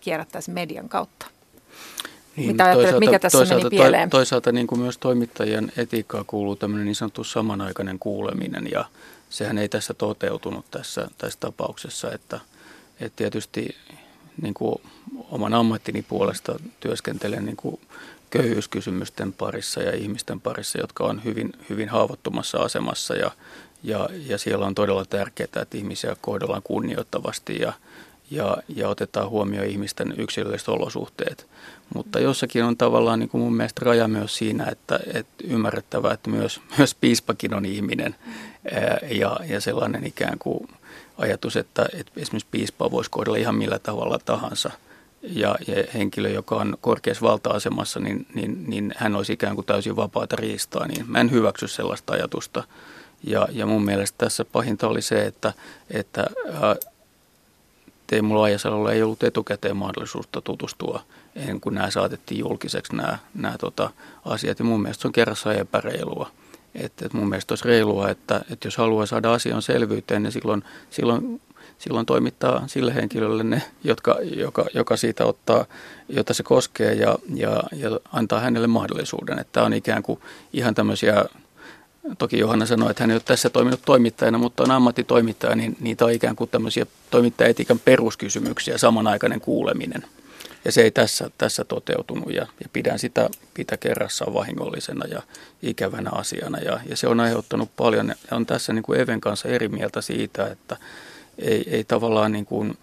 kierrättäisi 0.01 0.51
median 0.51 0.89
kautta? 0.89 1.27
Niin, 2.37 2.51
Mitä 2.51 2.65
ajattelet, 2.65 3.01
mikä 3.01 3.19
tässä 3.19 3.39
toisaalta, 3.39 3.65
meni 3.65 3.77
pieleen? 3.77 4.11
Toisaalta 4.11 4.53
niin 4.53 4.67
kuin 4.67 4.81
myös 4.81 4.99
toimittajien 4.99 5.73
etiikkaa 5.77 6.25
kuuluu 6.27 6.57
tämmöinen 6.57 6.87
niin 6.87 6.95
sanottu 6.95 7.25
samanaikainen 7.25 7.99
kuuleminen 7.99 8.69
ja 8.73 8.85
sehän 9.31 9.59
ei 9.59 9.69
tässä 9.69 9.95
toteutunut 9.95 10.71
tässä, 10.71 11.09
tässä 11.19 11.41
tapauksessa, 11.41 12.13
että, 12.13 12.41
että 13.01 13.17
tietysti 13.17 13.77
niin 14.43 14.55
kuin 14.55 14.81
oman 15.31 15.55
ammattini 15.55 16.03
puolesta 16.03 16.61
työskentelen 16.81 17.45
niin 17.45 17.57
kuin 17.57 17.81
köyhyyskysymysten 18.31 19.33
parissa 19.33 19.83
ja 19.83 19.97
ihmisten 19.97 20.41
parissa, 20.41 20.79
jotka 20.79 21.05
on 21.05 21.25
hyvin, 21.25 21.53
hyvin 21.71 21.89
haavoittumassa 21.89 22.59
asemassa 22.59 23.15
ja, 23.15 23.31
ja, 23.83 24.09
ja 24.27 24.39
siellä 24.39 24.67
on 24.67 24.75
todella 24.75 25.05
tärkeää, 25.05 25.49
että 25.63 25.77
ihmisiä 25.79 26.17
kohdellaan 26.21 26.63
kunnioittavasti 26.63 27.59
ja, 27.61 27.73
ja, 28.31 28.57
ja 28.69 28.89
otetaan 28.89 29.29
huomioon 29.29 29.67
ihmisten 29.67 30.15
yksilölliset 30.19 30.69
olosuhteet. 30.69 31.47
Mutta 31.95 32.21
jossakin 32.21 32.65
on 32.65 32.77
tavallaan 32.77 33.19
niin 33.19 33.29
kuin 33.29 33.41
mun 33.41 33.57
mielestä 33.57 33.85
raja 33.85 34.09
myös 34.09 34.37
siinä, 34.37 34.67
että, 34.67 35.01
että 35.15 35.45
ymmärrettävää, 35.45 36.13
että 36.13 36.31
myös, 36.31 36.61
myös 36.79 36.95
piispakin 36.95 37.55
on 37.55 37.65
ihminen 37.65 38.15
ja, 39.11 39.37
ja 39.49 39.61
sellainen 39.61 40.07
ikään 40.07 40.39
kuin 40.39 40.69
ajatus, 41.19 41.57
että, 41.57 41.87
että 41.93 42.13
esimerkiksi 42.17 42.49
piispaa 42.51 42.91
voisi 42.91 43.11
kohdella 43.11 43.39
ihan 43.39 43.55
millä 43.55 43.79
tavalla 43.79 44.19
tahansa. 44.25 44.71
Ja, 45.23 45.57
ja 45.67 45.85
henkilö, 45.95 46.29
joka 46.29 46.57
on 46.57 46.77
korkeassa 46.81 47.27
valta-asemassa, 47.27 48.01
niin, 48.01 48.27
niin, 48.35 48.65
niin 48.71 48.95
hän 48.97 49.17
olisi 49.17 49.33
ikään 49.33 49.55
kuin 49.55 49.67
täysin 49.67 49.97
vapaata 49.97 50.37
riistaa, 50.37 50.87
niin 50.87 51.05
mä 51.11 51.21
en 51.21 51.31
hyväksy 51.31 51.69
sellaista 51.69 52.13
ajatusta. 52.13 52.65
Ja, 53.25 53.49
ja 53.53 53.67
mun 53.67 53.85
mielestä 53.85 54.19
tässä 54.19 54.45
pahinta 54.45 54.89
oli 54.89 55.03
se, 55.03 55.27
että, 55.27 55.53
että 55.91 56.27
Teemu 58.09 58.39
Laajasalolla 58.39 58.93
ei 58.93 59.03
ollut 59.03 59.23
etukäteen 59.23 59.77
mahdollisuutta 59.77 60.41
tutustua 60.41 61.03
ennen 61.37 61.61
kuin 61.61 61.75
nämä 61.75 61.91
saatettiin 61.91 62.39
julkiseksi 62.39 62.97
nämä, 62.97 63.19
nämä 63.35 63.59
tota, 63.59 63.91
asiat. 64.25 64.59
Ja 64.59 64.65
mun 64.65 64.83
mielestä 64.83 65.03
se 65.03 65.09
on 65.09 65.13
kerrassa 65.13 65.55
epäreilua. 65.55 66.31
Että, 66.75 67.07
että 67.07 67.19
mun 67.19 67.29
mielestä 67.29 67.53
olisi 67.53 67.69
reilua, 67.69 68.09
että, 68.09 68.41
että 68.51 68.67
jos 68.67 68.77
haluaa 68.77 69.07
saada 69.07 69.33
asian 69.33 69.63
selvyyteen, 69.63 70.23
niin 70.23 70.33
silloin, 70.33 70.65
silloin, 70.91 71.41
silloin 71.79 72.07
toimittaa 72.07 72.65
sille 72.67 72.95
henkilölle 72.95 73.45
ne, 73.45 73.63
jotka, 73.85 74.17
joka, 74.23 74.67
joka 74.75 74.97
siitä 74.97 75.25
ottaa, 75.25 75.65
jota 76.09 76.35
se 76.35 76.43
koskee 76.43 76.95
ja, 76.95 77.19
ja, 77.35 77.63
ja 77.77 78.01
antaa 78.13 78.41
hänelle 78.41 78.67
mahdollisuuden. 78.67 79.39
Että 79.39 79.53
tämä 79.53 79.67
on 79.67 79.73
ikään 79.73 80.03
kuin 80.03 80.21
ihan 80.53 80.75
tämmöisiä 80.75 81.25
Toki 82.19 82.39
Johanna 82.39 82.67
sanoi, 82.67 82.91
että 82.91 83.03
hän 83.03 83.11
ei 83.11 83.15
ole 83.15 83.23
tässä 83.25 83.51
toiminut 83.51 83.81
toimittajana, 83.87 84.39
mutta 84.39 84.63
on 84.63 84.71
ammattitoimittaja, 84.71 85.57
niin 85.57 85.77
niitä 85.81 86.05
on 86.05 86.13
ikään 86.13 86.37
kuin 86.37 86.51
tämmöisiä 86.51 86.87
toimittajaetiikan 87.11 87.79
peruskysymyksiä, 87.79 88.79
samanaikainen 88.79 89.41
kuuleminen. 89.41 90.05
Ja 90.65 90.73
se 90.73 90.83
ei 90.83 90.91
tässä, 90.91 91.31
tässä 91.39 91.65
toteutunut 91.65 92.33
ja, 92.33 92.43
ja 92.43 92.69
pidän 92.73 92.99
sitä 92.99 93.31
pitä 93.55 93.77
kerrassaan 93.77 94.35
vahingollisena 94.35 95.07
ja 95.07 95.23
ikävänä 95.63 96.11
asiana. 96.13 96.59
Ja, 96.59 96.81
ja 96.89 96.97
se 96.97 97.09
on 97.09 97.21
aiheuttanut 97.21 97.71
paljon, 97.77 98.09
ja 98.09 98.37
on 98.37 98.47
tässä 98.47 98.73
niin 98.73 98.83
kuin 98.83 99.01
Even 99.01 99.21
kanssa 99.21 99.49
eri 99.49 99.69
mieltä 99.69 100.01
siitä, 100.01 100.47
että 100.47 100.77
ei, 101.39 101.65
ei 101.71 101.85
tavallaan 101.85 102.33
niin 102.33 102.47
kuin 102.47 102.79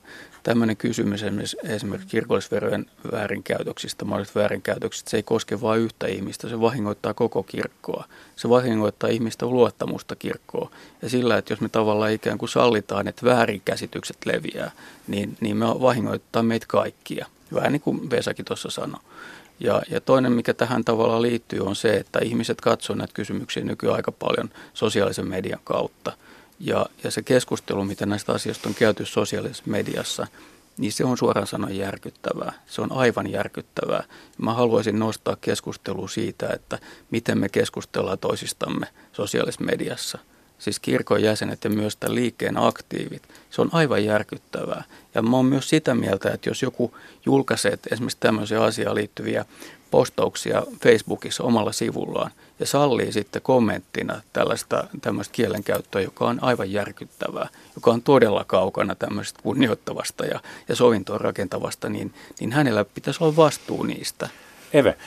tämmöinen 0.45 0.77
kysymys 0.77 1.25
esimerkiksi 1.63 2.07
kirkollisverojen 2.09 2.85
väärinkäytöksistä, 3.11 4.05
mahdollisista 4.05 4.39
väärinkäytöksistä, 4.39 5.09
se 5.09 5.17
ei 5.17 5.23
koske 5.23 5.61
vain 5.61 5.81
yhtä 5.81 6.07
ihmistä, 6.07 6.49
se 6.49 6.61
vahingoittaa 6.61 7.13
koko 7.13 7.43
kirkkoa. 7.43 8.05
Se 8.35 8.49
vahingoittaa 8.49 9.09
ihmistä 9.09 9.45
luottamusta 9.45 10.15
kirkkoa. 10.15 10.69
Ja 11.01 11.09
sillä, 11.09 11.37
että 11.37 11.53
jos 11.53 11.61
me 11.61 11.69
tavallaan 11.69 12.11
ikään 12.11 12.37
kuin 12.37 12.49
sallitaan, 12.49 13.07
että 13.07 13.25
väärinkäsitykset 13.25 14.17
leviää, 14.25 14.71
niin, 15.07 15.37
niin 15.39 15.57
me 15.57 15.65
vahingoittaa 15.65 16.43
meitä 16.43 16.65
kaikkia. 16.69 17.25
Vähän 17.53 17.71
niin 17.71 17.81
kuin 17.81 18.09
Vesakin 18.09 18.45
tuossa 18.45 18.69
sanoi. 18.69 19.01
Ja, 19.59 19.81
ja 19.89 20.01
toinen, 20.01 20.31
mikä 20.31 20.53
tähän 20.53 20.85
tavallaan 20.85 21.21
liittyy, 21.21 21.59
on 21.59 21.75
se, 21.75 21.93
että 21.93 22.19
ihmiset 22.19 22.61
katsoo 22.61 22.95
näitä 22.95 23.13
kysymyksiä 23.13 23.63
nykyään 23.63 23.95
aika 23.95 24.11
paljon 24.11 24.49
sosiaalisen 24.73 25.27
median 25.27 25.61
kautta– 25.63 26.11
ja, 26.59 26.85
ja 27.03 27.11
se 27.11 27.21
keskustelu, 27.21 27.83
mitä 27.83 28.05
näistä 28.05 28.33
asioista 28.33 28.69
on 28.69 28.75
käyty 28.75 29.05
sosiaalisessa 29.05 29.63
mediassa, 29.65 30.27
niin 30.77 30.91
se 30.91 31.05
on 31.05 31.17
suoraan 31.17 31.47
sanoen 31.47 31.77
järkyttävää. 31.77 32.53
Se 32.67 32.81
on 32.81 32.91
aivan 32.91 33.31
järkyttävää. 33.31 34.03
Mä 34.37 34.53
haluaisin 34.53 34.99
nostaa 34.99 35.37
keskustelua 35.41 36.07
siitä, 36.07 36.49
että 36.53 36.79
miten 37.11 37.37
me 37.37 37.49
keskustellaan 37.49 38.19
toisistamme 38.19 38.87
sosiaalisessa 39.13 39.65
mediassa. 39.65 40.19
Siis 40.59 40.79
kirkon 40.79 41.23
jäsenet 41.23 41.63
ja 41.63 41.69
myös 41.69 41.97
tämän 41.97 42.15
liikkeen 42.15 42.57
aktiivit. 42.57 43.23
Se 43.49 43.61
on 43.61 43.69
aivan 43.71 44.05
järkyttävää. 44.05 44.83
Ja 45.15 45.21
mä 45.21 45.37
oon 45.37 45.45
myös 45.45 45.69
sitä 45.69 45.95
mieltä, 45.95 46.31
että 46.31 46.49
jos 46.49 46.61
joku 46.61 46.97
julkaisee 47.25 47.77
esimerkiksi 47.91 48.17
tämmöisiä 48.19 48.63
asiaan 48.63 48.95
liittyviä 48.95 49.45
postauksia 49.91 50.63
Facebookissa 50.83 51.43
omalla 51.43 51.71
sivullaan 51.71 52.31
ja 52.59 52.65
sallii 52.65 53.11
sitten 53.11 53.41
kommenttina 53.41 54.21
tällaista 54.33 54.87
tämmöistä 55.01 55.33
kielenkäyttöä, 55.33 56.01
joka 56.01 56.25
on 56.25 56.39
aivan 56.41 56.71
järkyttävää, 56.71 57.49
joka 57.75 57.91
on 57.91 58.01
todella 58.01 58.43
kaukana 58.47 58.95
tämmöisestä 58.95 59.39
kunnioittavasta 59.43 60.25
ja, 60.25 60.39
ja 60.69 60.75
sovintoa 60.75 61.17
rakentavasta, 61.17 61.89
niin, 61.89 62.13
niin 62.39 62.51
hänellä 62.51 62.85
pitäisi 62.85 63.23
olla 63.23 63.35
vastuu 63.35 63.83
niistä. 63.83 64.29
Eve, 64.73 64.97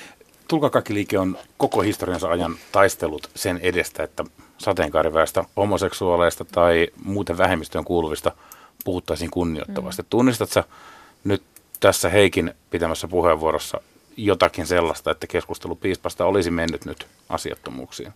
Tulkakakkiliike 0.49 1.19
on 1.19 1.39
koko 1.57 1.81
historiansa 1.81 2.29
ajan 2.29 2.57
taistellut 2.73 3.31
sen 3.35 3.59
edestä, 3.63 4.03
että 4.03 4.25
sateenkaariväestä, 4.59 5.45
homoseksuaaleista 5.57 6.45
tai 6.45 6.89
muuten 7.05 7.39
vähemmistöön 7.39 7.85
kuuluvista 7.85 8.33
puhuttaisiin 8.85 9.31
kunnioittavasti. 9.31 10.03
Mm. 10.03 10.07
Tunnistatko 10.11 10.63
nyt 11.25 11.43
tässä 11.81 12.09
Heikin 12.09 12.55
pitämässä 12.71 13.09
puheenvuorossa 13.09 13.81
jotakin 14.19 14.67
sellaista, 14.67 15.11
että 15.11 15.27
keskustelu 15.27 15.75
piispasta 15.75 16.25
olisi 16.25 16.51
mennyt 16.51 16.85
nyt 16.85 17.07
asiattomuuksiin? 17.29 18.13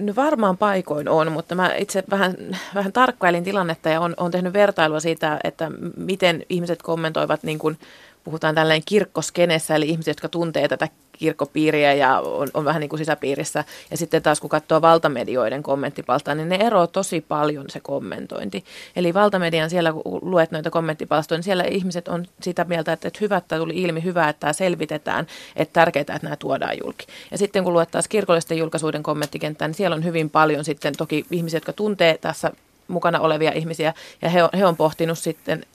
No 0.00 0.12
varmaan 0.16 0.58
paikoin 0.58 1.08
on, 1.08 1.32
mutta 1.32 1.54
mä 1.54 1.74
itse 1.74 2.04
vähän, 2.10 2.36
vähän 2.74 2.92
tarkkailin 2.92 3.44
tilannetta 3.44 3.88
ja 3.88 4.00
on, 4.00 4.14
on 4.16 4.30
tehnyt 4.30 4.52
vertailua 4.52 5.00
siitä, 5.00 5.40
että 5.44 5.70
miten 5.96 6.46
ihmiset 6.48 6.82
kommentoivat 6.82 7.42
niin 7.42 7.58
kuin 7.58 7.78
puhutaan 8.24 8.54
tällainen 8.54 8.82
kirkkoskenessä, 8.86 9.74
eli 9.74 9.88
ihmiset, 9.88 10.10
jotka 10.10 10.28
tuntee 10.28 10.68
tätä 10.68 10.88
kirkkopiiriä 11.12 11.94
ja 11.94 12.20
on, 12.20 12.48
on 12.54 12.64
vähän 12.64 12.80
niin 12.80 12.88
kuin 12.88 12.98
sisäpiirissä. 12.98 13.64
Ja 13.90 13.96
sitten 13.96 14.22
taas 14.22 14.40
kun 14.40 14.50
katsoo 14.50 14.82
valtamedioiden 14.82 15.62
kommenttipalstaa, 15.62 16.34
niin 16.34 16.48
ne 16.48 16.56
eroaa 16.56 16.86
tosi 16.86 17.20
paljon 17.20 17.64
se 17.68 17.80
kommentointi. 17.80 18.64
Eli 18.96 19.14
valtamedian 19.14 19.70
siellä, 19.70 19.92
kun 19.92 20.18
luet 20.22 20.50
noita 20.50 20.70
kommenttipalstoja, 20.70 21.38
niin 21.38 21.44
siellä 21.44 21.64
ihmiset 21.64 22.08
on 22.08 22.26
sitä 22.40 22.64
mieltä, 22.64 22.92
että, 22.92 23.08
että 23.08 23.18
hyvä, 23.20 23.36
että 23.36 23.58
tuli 23.58 23.82
ilmi, 23.82 24.02
hyvä, 24.02 24.28
että 24.28 24.40
tämä 24.40 24.52
selvitetään, 24.52 25.26
että 25.56 25.72
tärkeää, 25.72 26.00
että 26.00 26.18
nämä 26.22 26.36
tuodaan 26.36 26.78
julki. 26.84 27.06
Ja 27.30 27.38
sitten 27.38 27.64
kun 27.64 27.72
luet 27.72 27.90
taas 27.90 28.08
kirkollisten 28.08 28.58
julkaisuuden 28.58 29.02
kommenttikenttää, 29.02 29.68
niin 29.68 29.74
siellä 29.74 29.96
on 29.96 30.04
hyvin 30.04 30.30
paljon 30.30 30.64
sitten 30.64 30.94
toki 30.96 31.26
ihmisiä, 31.30 31.56
jotka 31.56 31.72
tuntee 31.72 32.18
tässä 32.18 32.50
mukana 32.88 33.20
olevia 33.20 33.52
ihmisiä, 33.52 33.94
ja 34.22 34.28
he 34.28 34.42
on, 34.42 34.48
he 34.58 34.66
on 34.66 34.76
pohtinut 34.76 35.18
sitten 35.18 35.66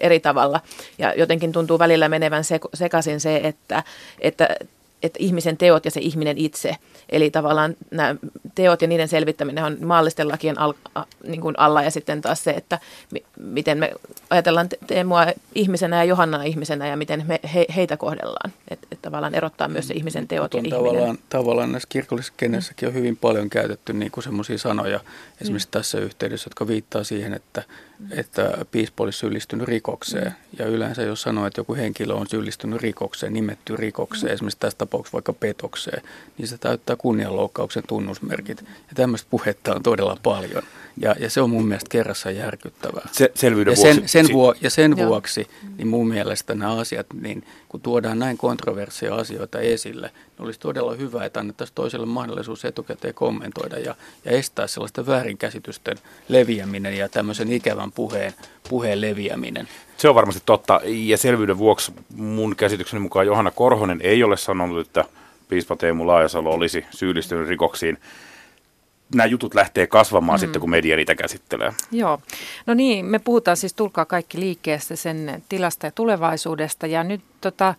eri 0.00 0.20
tavalla. 0.20 0.60
Ja 0.98 1.14
jotenkin 1.14 1.52
tuntuu 1.52 1.78
välillä 1.78 2.08
menevän 2.08 2.44
sekaisin 2.74 3.20
se, 3.20 3.36
että, 3.36 3.82
että 4.20 4.56
että 5.02 5.18
ihmisen 5.22 5.56
teot 5.56 5.84
ja 5.84 5.90
se 5.90 6.00
ihminen 6.00 6.38
itse. 6.38 6.76
Eli 7.08 7.30
tavallaan 7.30 7.76
nämä 7.90 8.16
teot 8.54 8.82
ja 8.82 8.88
niiden 8.88 9.08
selvittäminen 9.08 9.64
on 9.64 9.76
maallisten 9.80 10.28
lakien 10.28 10.58
al, 10.58 10.74
a, 10.94 11.02
niin 11.26 11.40
kuin 11.40 11.54
alla 11.58 11.82
ja 11.82 11.90
sitten 11.90 12.20
taas 12.20 12.44
se, 12.44 12.50
että 12.50 12.78
mi, 13.10 13.24
miten 13.36 13.78
me 13.78 13.92
ajatellaan 14.30 14.68
Teemua 14.86 15.26
ihmisenä 15.54 15.96
ja 15.96 16.04
Johanna 16.04 16.42
ihmisenä 16.42 16.88
ja 16.88 16.96
miten 16.96 17.24
me 17.26 17.40
he, 17.54 17.66
heitä 17.76 17.96
kohdellaan. 17.96 18.52
Että 18.68 18.86
et 18.92 19.02
tavallaan 19.02 19.34
erottaa 19.34 19.68
myös 19.68 19.88
se 19.88 19.94
ihmisen 19.94 20.28
teot 20.28 20.54
on 20.54 20.64
ja 20.64 20.70
tavallaan, 20.70 20.96
ihminen. 20.96 21.24
Tavallaan 21.28 21.72
näissä 21.72 21.88
kirkollisissa 21.88 22.34
kennessäkin 22.36 22.88
on 22.88 22.94
hyvin 22.94 23.16
paljon 23.16 23.50
käytetty 23.50 23.92
niin 23.92 24.12
kuin 24.12 24.24
semmoisia 24.24 24.58
sanoja 24.58 25.00
esimerkiksi 25.40 25.68
mm. 25.68 25.72
tässä 25.72 25.98
yhteydessä, 25.98 26.48
jotka 26.48 26.66
viittaa 26.66 27.04
siihen, 27.04 27.34
että 27.34 27.62
että 28.10 28.64
piispo 28.70 29.04
olisi 29.04 29.18
syyllistynyt 29.18 29.68
rikokseen. 29.68 30.34
Ja 30.58 30.66
yleensä 30.66 31.02
jos 31.02 31.22
sanoo, 31.22 31.46
että 31.46 31.60
joku 31.60 31.74
henkilö 31.74 32.14
on 32.14 32.26
syyllistynyt 32.26 32.82
rikokseen, 32.82 33.32
nimetty 33.32 33.76
rikokseen, 33.76 34.30
mm. 34.30 34.34
esimerkiksi 34.34 34.58
tässä 34.58 34.78
tapauksessa 34.78 35.12
vaikka 35.12 35.32
petokseen, 35.32 36.02
niin 36.38 36.48
se 36.48 36.58
täyttää 36.58 36.96
kunnianloukkauksen 36.96 37.82
tunnusmerkit. 37.88 38.60
Ja 38.60 38.94
tämmöistä 38.94 39.28
puhetta 39.30 39.74
on 39.74 39.82
todella 39.82 40.16
paljon. 40.22 40.62
Ja, 41.00 41.14
ja 41.18 41.30
se 41.30 41.40
on 41.40 41.50
mun 41.50 41.66
mielestä 41.66 41.88
kerrassa 41.90 42.30
järkyttävää. 42.30 43.08
Se, 43.12 43.32
selvyyden 43.34 43.72
ja 43.72 43.76
sen, 43.76 43.96
vuoksi. 43.96 44.12
Sen 44.12 44.32
vuo, 44.32 44.54
ja 44.60 44.70
sen 44.70 44.94
Joo. 44.98 45.08
vuoksi, 45.08 45.46
niin 45.78 45.88
mun 45.88 46.08
mielestä 46.08 46.54
nämä 46.54 46.76
asiat, 46.76 47.06
niin 47.20 47.44
kun 47.68 47.80
tuodaan 47.80 48.18
näin 48.18 48.38
kontroversia 48.38 49.14
asioita 49.14 49.60
esille, 49.60 50.10
olisi 50.42 50.60
todella 50.60 50.94
hyvä, 50.94 51.24
että 51.24 51.40
annettaisiin 51.40 51.74
toiselle 51.74 52.06
mahdollisuus 52.06 52.64
etukäteen 52.64 53.14
kommentoida 53.14 53.78
ja, 53.78 53.94
ja 54.24 54.30
estää 54.30 54.66
sellaista 54.66 55.06
väärinkäsitysten 55.06 55.96
leviäminen 56.28 56.98
ja 56.98 57.08
tämmöisen 57.08 57.52
ikävän 57.52 57.92
puheen, 57.92 58.32
puheen 58.68 59.00
leviäminen. 59.00 59.68
Se 59.96 60.08
on 60.08 60.14
varmasti 60.14 60.42
totta. 60.46 60.80
Ja 60.84 61.16
selvyyden 61.16 61.58
vuoksi 61.58 61.92
mun 62.16 62.56
käsitykseni 62.56 63.00
mukaan 63.00 63.26
Johanna 63.26 63.50
Korhonen 63.50 64.00
ei 64.02 64.22
ole 64.22 64.36
sanonut, 64.36 64.86
että 64.86 65.04
piispa 65.48 65.76
Teemu 65.76 66.06
Laajasalo 66.06 66.50
olisi 66.50 66.86
syyllistynyt 66.90 67.48
rikoksiin 67.48 67.98
nämä 69.14 69.26
jutut 69.26 69.54
lähtee 69.54 69.86
kasvamaan 69.86 70.38
mm. 70.38 70.40
sitten, 70.40 70.60
kun 70.60 70.70
media 70.70 70.96
niitä 70.96 71.14
käsittelee. 71.14 71.72
Joo. 71.90 72.20
No 72.66 72.74
niin, 72.74 73.04
me 73.04 73.18
puhutaan 73.18 73.56
siis 73.56 73.74
Tulkaa 73.74 74.04
kaikki 74.04 74.40
liikkeestä, 74.40 74.96
sen 74.96 75.42
tilasta 75.48 75.86
ja 75.86 75.90
tulevaisuudesta. 75.90 76.86
Ja 76.86 77.04
nyt 77.04 77.20
tota, 77.40 77.74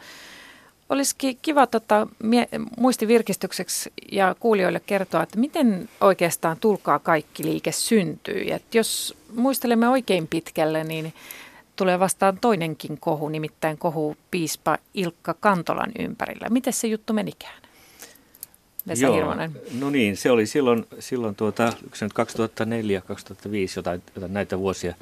olisikin 0.93 1.37
kiva 1.41 1.67
tota, 1.67 2.07
mie- 2.23 2.49
muistivirkistykseksi 2.77 3.93
ja 4.11 4.35
kuulijoille 4.39 4.81
kertoa, 4.85 5.23
että 5.23 5.39
miten 5.39 5.89
oikeastaan 6.01 6.57
Tulkaa 6.59 6.99
kaikki 6.99 7.43
liike 7.43 7.71
syntyi. 7.71 8.51
Et 8.51 8.75
jos 8.75 9.17
muistelemme 9.35 9.89
oikein 9.89 10.27
pitkälle, 10.27 10.83
niin 10.83 11.13
tulee 11.75 11.99
vastaan 11.99 12.37
toinenkin 12.41 12.97
kohu, 12.97 13.29
nimittäin 13.29 13.77
kohu 13.77 14.17
piispa 14.31 14.77
Ilkka 14.93 15.35
Kantolan 15.39 15.91
ympärillä. 15.99 16.49
Miten 16.49 16.73
se 16.73 16.87
juttu 16.87 17.13
menikään? 17.13 17.63
Vesa 18.87 19.05
Joo, 19.05 19.15
Hirvonen. 19.15 19.51
No 19.79 19.89
niin, 19.89 20.17
se 20.17 20.31
oli 20.31 20.45
silloin, 20.45 20.85
silloin 20.99 21.35
tuota, 21.35 21.69
2004-2005, 21.69 21.73
jotain, 23.75 24.01
jotain 24.15 24.33
näitä 24.33 24.59
vuosia 24.59 24.95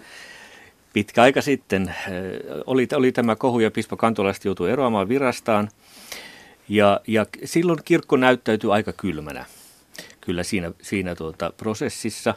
pitkä 0.94 1.22
aika 1.22 1.42
sitten. 1.42 1.96
Oli, 2.66 2.88
oli 2.96 3.12
tämä 3.12 3.36
kohu 3.36 3.60
ja 3.60 3.72
Pispa 3.72 3.98
Kantolasta 3.98 4.48
joutui 4.48 4.72
eroamaan 4.72 5.10
virastaan. 5.10 5.70
Ja, 6.70 7.02
ja 7.08 7.26
silloin 7.46 7.80
kirkko 7.86 8.18
näyttäytyi 8.18 8.72
aika 8.72 8.94
kylmänä 8.94 9.46
kyllä 10.22 10.44
siinä, 10.44 10.72
siinä 10.82 11.16
tuota 11.16 11.54
prosessissa. 11.58 12.34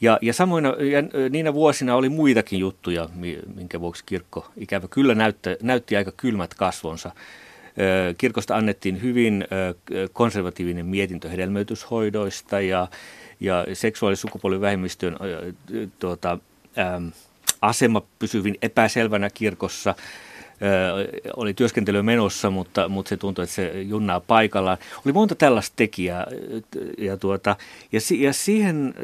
Ja, 0.00 0.18
ja 0.22 0.32
samoin 0.32 0.64
ja 0.64 1.28
niinä 1.30 1.54
vuosina 1.54 1.96
oli 1.96 2.08
muitakin 2.08 2.58
juttuja, 2.58 3.08
minkä 3.54 3.80
vuoksi 3.80 4.04
kirkko 4.06 4.46
ikävä 4.56 4.88
kyllä 4.88 5.14
näyttä, 5.14 5.56
näytti 5.62 5.96
aika 5.96 6.12
kylmät 6.16 6.54
kasvonsa. 6.54 7.10
Kirkosta 8.18 8.56
annettiin 8.56 9.02
hyvin 9.02 9.44
konservatiivinen 10.12 10.86
mietintö 10.86 11.28
hedelmöityshoidoista 11.28 12.60
ja, 12.60 12.88
ja 13.40 13.66
seksuaalisukupuolivähemmistöön 13.72 15.16
tuota, 15.98 16.38
asema 17.66 18.02
pysyvin 18.18 18.56
epäselvänä 18.62 19.30
kirkossa 19.30 19.94
oli 21.36 21.54
työskentely 21.54 22.02
menossa, 22.02 22.50
mutta, 22.50 22.88
mutta 22.88 23.08
se 23.08 23.16
tuntui, 23.16 23.42
että 23.42 23.54
se 23.54 23.82
junnaa 23.82 24.20
paikallaan. 24.20 24.78
Oli 25.06 25.12
monta 25.12 25.34
tällaista 25.34 25.76
tekijää 25.76 26.26
ja, 26.98 27.16
tuota, 27.16 27.56
ja, 27.92 28.00
ja 28.18 28.32
siihen, 28.32 28.94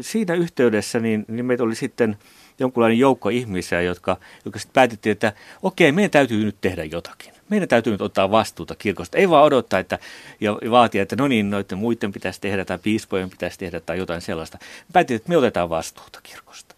siinä 0.00 0.34
yhteydessä 0.34 1.00
niin, 1.00 1.24
niin 1.28 1.46
meitä 1.46 1.62
oli 1.62 1.74
sitten 1.74 2.16
jonkunlainen 2.58 2.98
joukko 2.98 3.28
ihmisiä, 3.28 3.82
jotka, 3.82 4.16
jotka 4.44 4.58
sitten 4.58 4.74
päätettiin, 4.74 5.12
että 5.12 5.32
okei, 5.62 5.92
meidän 5.92 6.10
täytyy 6.10 6.44
nyt 6.44 6.56
tehdä 6.60 6.84
jotakin 6.84 7.34
meidän 7.48 7.68
täytyy 7.68 7.92
nyt 7.92 8.00
ottaa 8.00 8.30
vastuuta 8.30 8.74
kirkosta. 8.74 9.18
Ei 9.18 9.30
vaan 9.30 9.44
odottaa 9.44 9.80
että, 9.80 9.98
ja 10.40 10.52
vaatia, 10.70 11.02
että 11.02 11.16
no 11.16 11.28
niin, 11.28 11.50
noiden 11.50 11.78
muiden 11.78 12.12
pitäisi 12.12 12.40
tehdä 12.40 12.64
tai 12.64 12.78
piispojen 12.78 13.30
pitäisi 13.30 13.58
tehdä 13.58 13.80
tai 13.80 13.98
jotain 13.98 14.20
sellaista. 14.20 14.58
Päätin, 14.92 15.16
että 15.16 15.28
me 15.28 15.36
otetaan 15.36 15.68
vastuuta 15.68 16.20
kirkosta. 16.22 16.73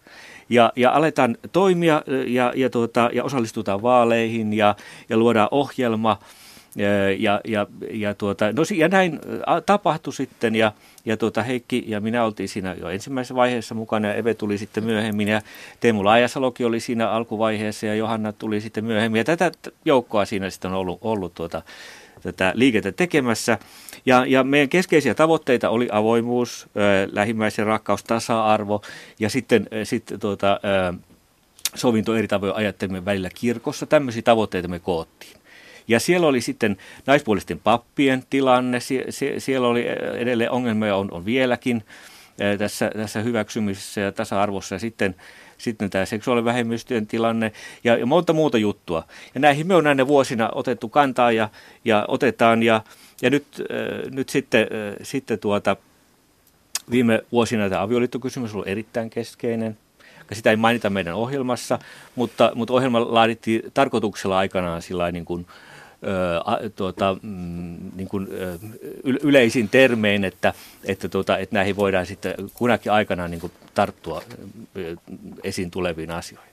Ja, 0.48 0.72
ja 0.76 0.90
aletaan 0.90 1.36
toimia 1.52 2.02
ja, 2.26 2.52
ja, 2.56 2.70
tuota, 2.70 3.10
ja 3.12 3.24
osallistutaan 3.24 3.82
vaaleihin 3.82 4.52
ja, 4.52 4.74
ja 5.08 5.16
luodaan 5.16 5.48
ohjelma– 5.50 6.18
ja, 7.18 7.40
ja, 7.44 7.66
ja, 7.90 8.14
tuota, 8.14 8.52
no, 8.52 8.62
ja 8.74 8.88
näin 8.88 9.20
tapahtui 9.66 10.12
sitten 10.12 10.54
ja, 10.54 10.72
ja 11.04 11.16
tuota, 11.16 11.42
Heikki 11.42 11.84
ja 11.86 12.00
minä 12.00 12.24
oltiin 12.24 12.48
siinä 12.48 12.74
jo 12.80 12.88
ensimmäisessä 12.88 13.34
vaiheessa 13.34 13.74
mukana 13.74 14.08
ja 14.08 14.14
Eve 14.14 14.34
tuli 14.34 14.58
sitten 14.58 14.84
myöhemmin 14.84 15.28
ja 15.28 15.40
Teemu 15.80 16.04
Laajasalokin 16.04 16.66
oli 16.66 16.80
siinä 16.80 17.10
alkuvaiheessa 17.10 17.86
ja 17.86 17.94
Johanna 17.94 18.32
tuli 18.32 18.60
sitten 18.60 18.84
myöhemmin 18.84 19.18
ja 19.18 19.24
tätä 19.24 19.52
joukkoa 19.84 20.24
siinä 20.24 20.50
sitten 20.50 20.70
on 20.70 20.76
ollut, 20.76 20.98
ollut 21.02 21.34
tuota, 21.34 21.62
tätä 22.22 22.52
liikettä 22.54 22.92
tekemässä. 22.92 23.58
Ja, 24.06 24.26
ja 24.26 24.44
meidän 24.44 24.68
keskeisiä 24.68 25.14
tavoitteita 25.14 25.70
oli 25.70 25.88
avoimuus, 25.92 26.68
lähimmäisen 27.12 27.66
rakkaus, 27.66 28.04
tasa-arvo 28.04 28.82
ja 29.18 29.30
sitten, 29.30 29.68
sitten 29.84 30.20
tuota, 30.20 30.60
sovinto 31.74 32.16
eri 32.16 32.28
tavoin 32.28 32.54
ajattelimme 32.54 33.04
välillä 33.04 33.28
kirkossa. 33.34 33.86
Tämmöisiä 33.86 34.22
tavoitteita 34.22 34.68
me 34.68 34.78
koottiin. 34.78 35.36
Ja 35.88 36.00
siellä 36.00 36.26
oli 36.26 36.40
sitten 36.40 36.76
naispuolisten 37.06 37.58
pappien 37.58 38.24
tilanne, 38.30 38.80
sie, 38.80 39.04
sie, 39.10 39.40
siellä 39.40 39.68
oli 39.68 39.86
edelleen 40.18 40.50
ongelmia, 40.50 40.96
on, 40.96 41.08
on 41.10 41.24
vieläkin 41.24 41.84
tässä, 42.58 42.90
tässä 42.96 43.20
hyväksymisessä 43.20 44.00
ja 44.00 44.12
tasa-arvossa. 44.12 44.74
Ja 44.74 44.78
sitten, 44.78 45.14
sitten 45.58 45.90
tämä 45.90 46.04
seksuaalivähemmistöjen 46.04 47.06
tilanne 47.06 47.52
ja, 47.84 47.96
ja 47.96 48.06
monta 48.06 48.32
muuta 48.32 48.58
juttua. 48.58 49.04
Ja 49.34 49.40
näihin 49.40 49.66
me 49.66 49.74
on 49.74 49.84
näinä 49.84 50.06
vuosina 50.06 50.50
otettu 50.54 50.88
kantaa 50.88 51.32
ja, 51.32 51.48
ja 51.84 52.04
otetaan. 52.08 52.62
Ja, 52.62 52.82
ja 53.22 53.30
nyt, 53.30 53.46
äh, 53.60 54.10
nyt 54.10 54.28
sitten, 54.28 54.62
äh, 54.62 54.94
sitten 55.02 55.38
tuota, 55.38 55.76
viime 56.90 57.22
vuosina 57.32 57.68
tämä 57.68 57.82
avioliittokysymys 57.82 58.50
on 58.50 58.54
ollut 58.54 58.68
erittäin 58.68 59.10
keskeinen. 59.10 59.78
Sitä 60.32 60.50
ei 60.50 60.56
mainita 60.56 60.90
meidän 60.90 61.14
ohjelmassa, 61.14 61.78
mutta, 62.14 62.52
mutta 62.54 62.74
ohjelma 62.74 63.14
laadittiin 63.14 63.62
tarkoituksella 63.74 64.38
aikanaan 64.38 64.82
sillä 64.82 65.12
niin 65.12 65.24
kuin, 65.24 65.46
ö, 66.02 66.70
tuota, 66.70 67.16
mm, 67.22 67.76
niin 67.96 68.08
kuin, 68.08 68.28
ö, 68.32 68.58
yleisin 69.04 69.68
termein, 69.68 70.24
että, 70.24 70.54
että, 70.84 71.08
tuota, 71.08 71.38
että 71.38 71.56
näihin 71.56 71.76
voidaan 71.76 72.06
sitten 72.06 72.34
kunakin 72.54 72.92
aikana 72.92 73.28
niin 73.28 73.40
kuin 73.40 73.52
tarttua 73.74 74.22
esiin 75.44 75.70
tuleviin 75.70 76.10
asioihin. 76.10 76.50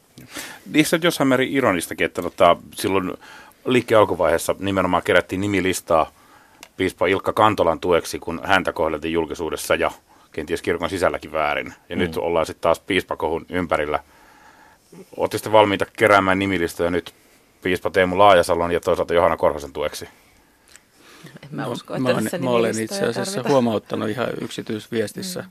Eikö 0.73 0.89
se 0.89 0.99
jossain 1.03 1.27
määrin 1.27 1.53
ironistakin, 1.53 2.05
että 2.05 2.21
tota, 2.21 2.57
silloin 2.75 3.13
liikkeen 3.65 3.99
alkuvaiheessa 3.99 4.55
nimenomaan 4.59 5.03
kerättiin 5.03 5.41
nimilistaa 5.41 6.11
piispa 6.77 7.07
Ilkka 7.07 7.33
Kantolan 7.33 7.79
tueksi, 7.79 8.19
kun 8.19 8.41
häntä 8.43 8.73
kohdeltiin 8.73 9.13
julkisuudessa 9.13 9.75
ja 9.75 9.91
kenties 10.31 10.61
kirkon 10.61 10.89
sisälläkin 10.89 11.31
väärin. 11.31 11.73
Ja 11.89 11.95
mm. 11.95 11.99
nyt 11.99 12.17
ollaan 12.17 12.45
sitten 12.45 12.61
taas 12.61 12.79
piispakohun 12.79 13.45
ympärillä. 13.49 13.99
Olette 15.17 15.37
sitten 15.37 15.51
valmiita 15.53 15.85
keräämään 15.97 16.39
nimilistoja 16.39 16.89
nyt 16.89 17.13
piispa 17.63 17.89
Teemu 17.89 18.17
Laajasalon 18.17 18.71
ja 18.71 18.79
toisaalta 18.79 19.13
Johanna 19.13 19.37
Korhosen 19.37 19.73
tueksi? 19.73 20.09
En 21.43 21.49
mä 21.51 21.67
usko, 21.67 21.97
no, 21.97 22.09
että 22.09 22.13
mä, 22.13 22.21
tässä 22.21 22.37
mä 22.37 22.49
olen 22.49 22.79
itse 22.79 22.95
asiassa 22.95 23.23
tarvitaan. 23.23 23.51
huomauttanut 23.51 24.09
ihan 24.09 24.27
yksityisviestissä 24.41 25.41
mm. 25.41 25.49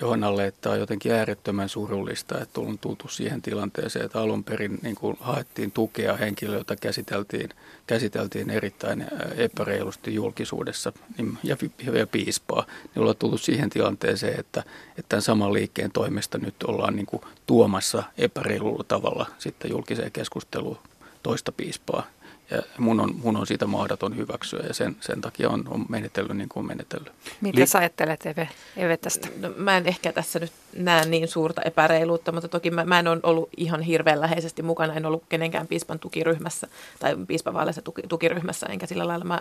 Johannalle, 0.00 0.46
että 0.46 0.70
on 0.70 0.78
jotenkin 0.78 1.12
äärettömän 1.12 1.68
surullista, 1.68 2.40
että 2.40 2.60
on 2.60 2.78
tultu 2.78 3.08
siihen 3.08 3.42
tilanteeseen, 3.42 4.04
että 4.04 4.20
alun 4.20 4.44
perin 4.44 4.78
niin 4.82 4.94
kuin 4.94 5.16
haettiin 5.20 5.72
tukea 5.72 6.16
henkilöiltä, 6.16 6.76
käsiteltiin, 6.76 7.48
käsiteltiin 7.86 8.50
erittäin 8.50 9.06
epäreilusti 9.36 10.14
julkisuudessa 10.14 10.92
niin- 11.18 11.38
ja, 11.42 11.56
ja 11.92 12.06
piispaa. 12.06 12.66
Niin 12.68 13.00
ollaan 13.00 13.16
tullut 13.16 13.40
siihen 13.40 13.70
tilanteeseen, 13.70 14.40
että, 14.40 14.62
että 14.90 15.08
tämän 15.08 15.22
saman 15.22 15.52
liikkeen 15.52 15.92
toimesta 15.92 16.38
nyt 16.38 16.62
ollaan 16.62 16.96
niin 16.96 17.06
kuin 17.06 17.22
tuomassa 17.46 18.02
epäreilulla 18.18 18.84
tavalla 18.88 19.26
sitten 19.38 19.70
julkiseen 19.70 20.12
keskusteluun 20.12 20.78
toista 21.28 21.52
piispaa. 21.52 22.06
Ja 22.50 22.62
mun 22.78 23.00
on, 23.00 23.14
mun 23.22 23.36
on 23.36 23.46
siitä 23.46 23.66
mahdoton 23.66 24.16
hyväksyä 24.16 24.60
ja 24.68 24.74
sen, 24.74 24.96
sen 25.00 25.20
takia 25.20 25.50
on, 25.50 25.64
on 25.68 25.86
menetellyt 25.88 26.36
niin 26.36 26.48
kuin 26.48 26.60
on 26.60 26.66
menetellyt. 26.66 27.12
Mitä 27.40 27.66
sä 27.66 27.78
ajattelet 27.78 28.26
Eve, 28.26 28.48
Eve 28.76 28.96
tästä? 28.96 29.28
No, 29.40 29.50
mä 29.56 29.76
en 29.76 29.86
ehkä 29.86 30.12
tässä 30.12 30.38
nyt 30.38 30.52
näe 30.76 31.06
niin 31.06 31.28
suurta 31.28 31.62
epäreiluutta, 31.62 32.32
mutta 32.32 32.48
toki 32.48 32.70
mä, 32.70 32.84
mä 32.84 32.98
en 32.98 33.08
ole 33.08 33.20
ollut 33.22 33.48
ihan 33.56 33.82
hirveän 33.82 34.20
läheisesti 34.20 34.62
mukana. 34.62 34.94
En 34.94 35.06
ollut 35.06 35.22
kenenkään 35.28 35.66
piispan 35.66 35.98
tukiryhmässä 35.98 36.68
tai 36.98 37.16
piispavaaleissa 37.26 37.82
tuki, 37.82 38.02
tukiryhmässä, 38.08 38.66
enkä 38.66 38.86
sillä 38.86 39.06
lailla 39.06 39.24
mä 39.24 39.40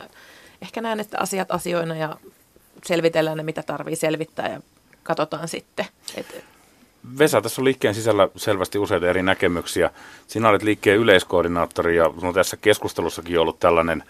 ehkä 0.61 0.81
näen, 0.81 0.99
että 0.99 1.17
asiat 1.19 1.51
asioina 1.51 1.95
ja 1.95 2.17
selvitellään 2.85 3.37
ne, 3.37 3.43
mitä 3.43 3.63
tarvii 3.63 3.95
selvittää 3.95 4.49
ja 4.49 4.61
katsotaan 5.03 5.47
sitten. 5.47 5.85
Et, 6.15 6.45
Vesa, 7.19 7.41
tässä 7.41 7.61
on 7.61 7.65
liikkeen 7.65 7.95
sisällä 7.95 8.29
selvästi 8.35 8.77
useita 8.77 9.07
eri 9.07 9.23
näkemyksiä. 9.23 9.89
Sinä 10.27 10.49
olet 10.49 10.63
liikkeen 10.63 10.99
yleiskoordinaattori 10.99 11.95
ja 11.95 12.11
on 12.21 12.33
tässä 12.33 12.57
keskustelussakin 12.57 13.39
ollut 13.39 13.59
tällainen 13.59 14.03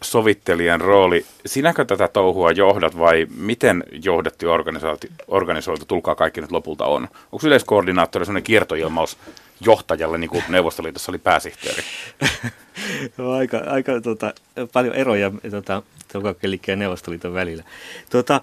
sovittelijan 0.00 0.80
rooli. 0.80 1.24
Sinäkö 1.46 1.84
tätä 1.84 2.08
touhua 2.08 2.50
johdat 2.50 2.98
vai 2.98 3.26
miten 3.36 3.84
johdettu 4.04 4.50
organisoitu, 4.50 5.06
organisoitu 5.28 5.84
tulkaa 5.84 6.14
kaikki 6.14 6.40
nyt 6.40 6.52
lopulta 6.52 6.84
on? 6.84 7.08
Onko 7.32 7.46
yleiskoordinaattori 7.46 8.24
sellainen 8.24 8.42
kiertoilmaus 8.42 9.18
johtajalle, 9.60 10.18
niin 10.18 10.30
kuin 10.30 10.44
Neuvostoliitossa 10.48 11.12
oli 11.12 11.18
pääsihteeri? 11.18 11.82
No, 13.18 13.32
aika 13.32 13.58
aika 13.66 14.00
tota, 14.00 14.34
paljon 14.72 14.94
eroja 14.94 15.32
tota, 15.50 15.82
ja 16.66 16.76
Neuvostoliiton 16.76 17.34
välillä. 17.34 17.64
Tota, 18.10 18.40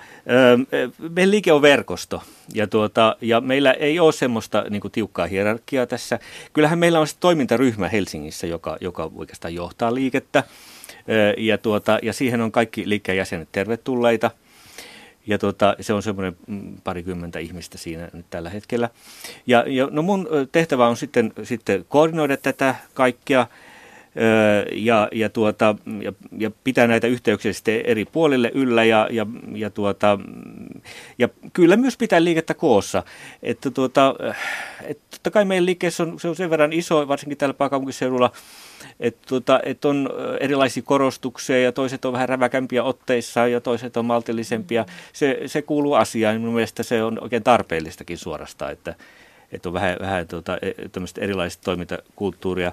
meidän 1.10 1.32
liike 1.32 1.54
on 1.54 1.62
verkosto 1.62 2.23
ja, 2.54 2.67
tuota, 2.67 3.15
ja 3.21 3.41
meillä 3.41 3.71
ei 3.71 3.99
ole 3.99 4.12
semmoista 4.12 4.65
niin 4.69 4.82
kuin, 4.82 4.91
tiukkaa 4.91 5.26
hierarkiaa 5.26 5.86
tässä. 5.86 6.19
Kyllähän 6.54 6.80
meillä 6.80 6.99
on 6.99 7.08
toimintaryhmä 7.19 7.89
Helsingissä, 7.89 8.47
joka, 8.47 8.78
joka 8.82 9.12
oikeastaan 9.15 9.54
johtaa 9.54 9.95
liikettä 9.95 10.43
ja, 11.38 11.58
tuota, 11.58 11.99
ja 12.02 12.13
siihen 12.13 12.41
on 12.41 12.52
kaikki 12.52 12.89
liikkeen 12.89 13.17
jäsenet 13.17 13.49
tervetulleita. 13.52 14.32
Ja 15.27 15.38
tuota, 15.38 15.75
se 15.81 15.93
on 15.93 16.03
semmoinen 16.03 16.38
mm, 16.47 16.81
parikymmentä 16.83 17.39
ihmistä 17.39 17.77
siinä 17.77 18.09
nyt 18.13 18.25
tällä 18.29 18.49
hetkellä. 18.49 18.89
Ja, 19.47 19.63
ja 19.67 19.88
no 19.91 20.01
mun 20.01 20.27
tehtävä 20.51 20.88
on 20.88 20.97
sitten, 20.97 21.33
sitten 21.43 21.86
koordinoida 21.89 22.38
tätä 22.38 22.75
kaikkea 22.93 23.47
ja, 24.71 25.08
ja, 25.12 25.30
tuota, 25.30 25.76
ja, 26.02 26.13
ja 26.38 26.52
pitää 26.63 26.88
näitä 26.88 27.08
yhteyksiä 27.08 27.54
sitten 27.54 27.82
eri 27.86 28.06
puolille 28.06 28.52
yllä 28.54 28.84
ja, 28.84 29.08
ja, 29.12 29.28
ja, 29.56 29.69
tuota, 29.69 30.19
ja 31.17 31.30
kyllä 31.54 31.78
myös 31.78 31.97
pitää 31.97 32.23
liikettä 32.23 32.54
koossa. 32.54 33.04
Että 33.43 33.71
tuota, 33.71 34.15
että 34.84 35.04
totta 35.12 35.32
kai 35.32 35.45
meidän 35.45 35.65
liikkeessä 35.65 36.04
on, 36.04 36.19
se 36.19 36.28
on 36.28 36.36
sen 36.36 36.49
verran 36.49 36.73
iso, 36.73 37.08
varsinkin 37.08 37.38
täällä 37.38 37.54
pääkaupunkiseudulla, 37.54 38.32
että 38.99 39.21
tuota, 39.28 39.60
et 39.63 39.86
on 39.86 40.10
erilaisia 40.39 40.84
korostuksia 40.84 41.62
ja 41.62 41.71
toiset 41.71 42.06
on 42.06 42.13
vähän 42.13 42.30
räväkämpiä 42.30 42.84
otteissa 42.84 43.47
ja 43.47 43.62
toiset 43.62 43.97
on 43.97 44.06
maltillisempia. 44.06 44.86
Se, 45.13 45.41
se 45.45 45.62
kuuluu 45.62 45.93
asiaan. 45.93 46.36
Minun 46.36 46.54
mielestä 46.54 46.84
se 46.84 47.04
on 47.04 47.23
oikein 47.23 47.43
tarpeellistakin 47.43 48.17
suorastaan, 48.17 48.71
että, 48.71 48.95
että 49.52 49.69
on 49.69 49.73
vähän, 49.73 49.97
vähän 49.99 50.28
tuota, 50.28 50.58
e, 50.62 50.71
erilaista 51.21 51.63
toimintakulttuuria. 51.63 52.71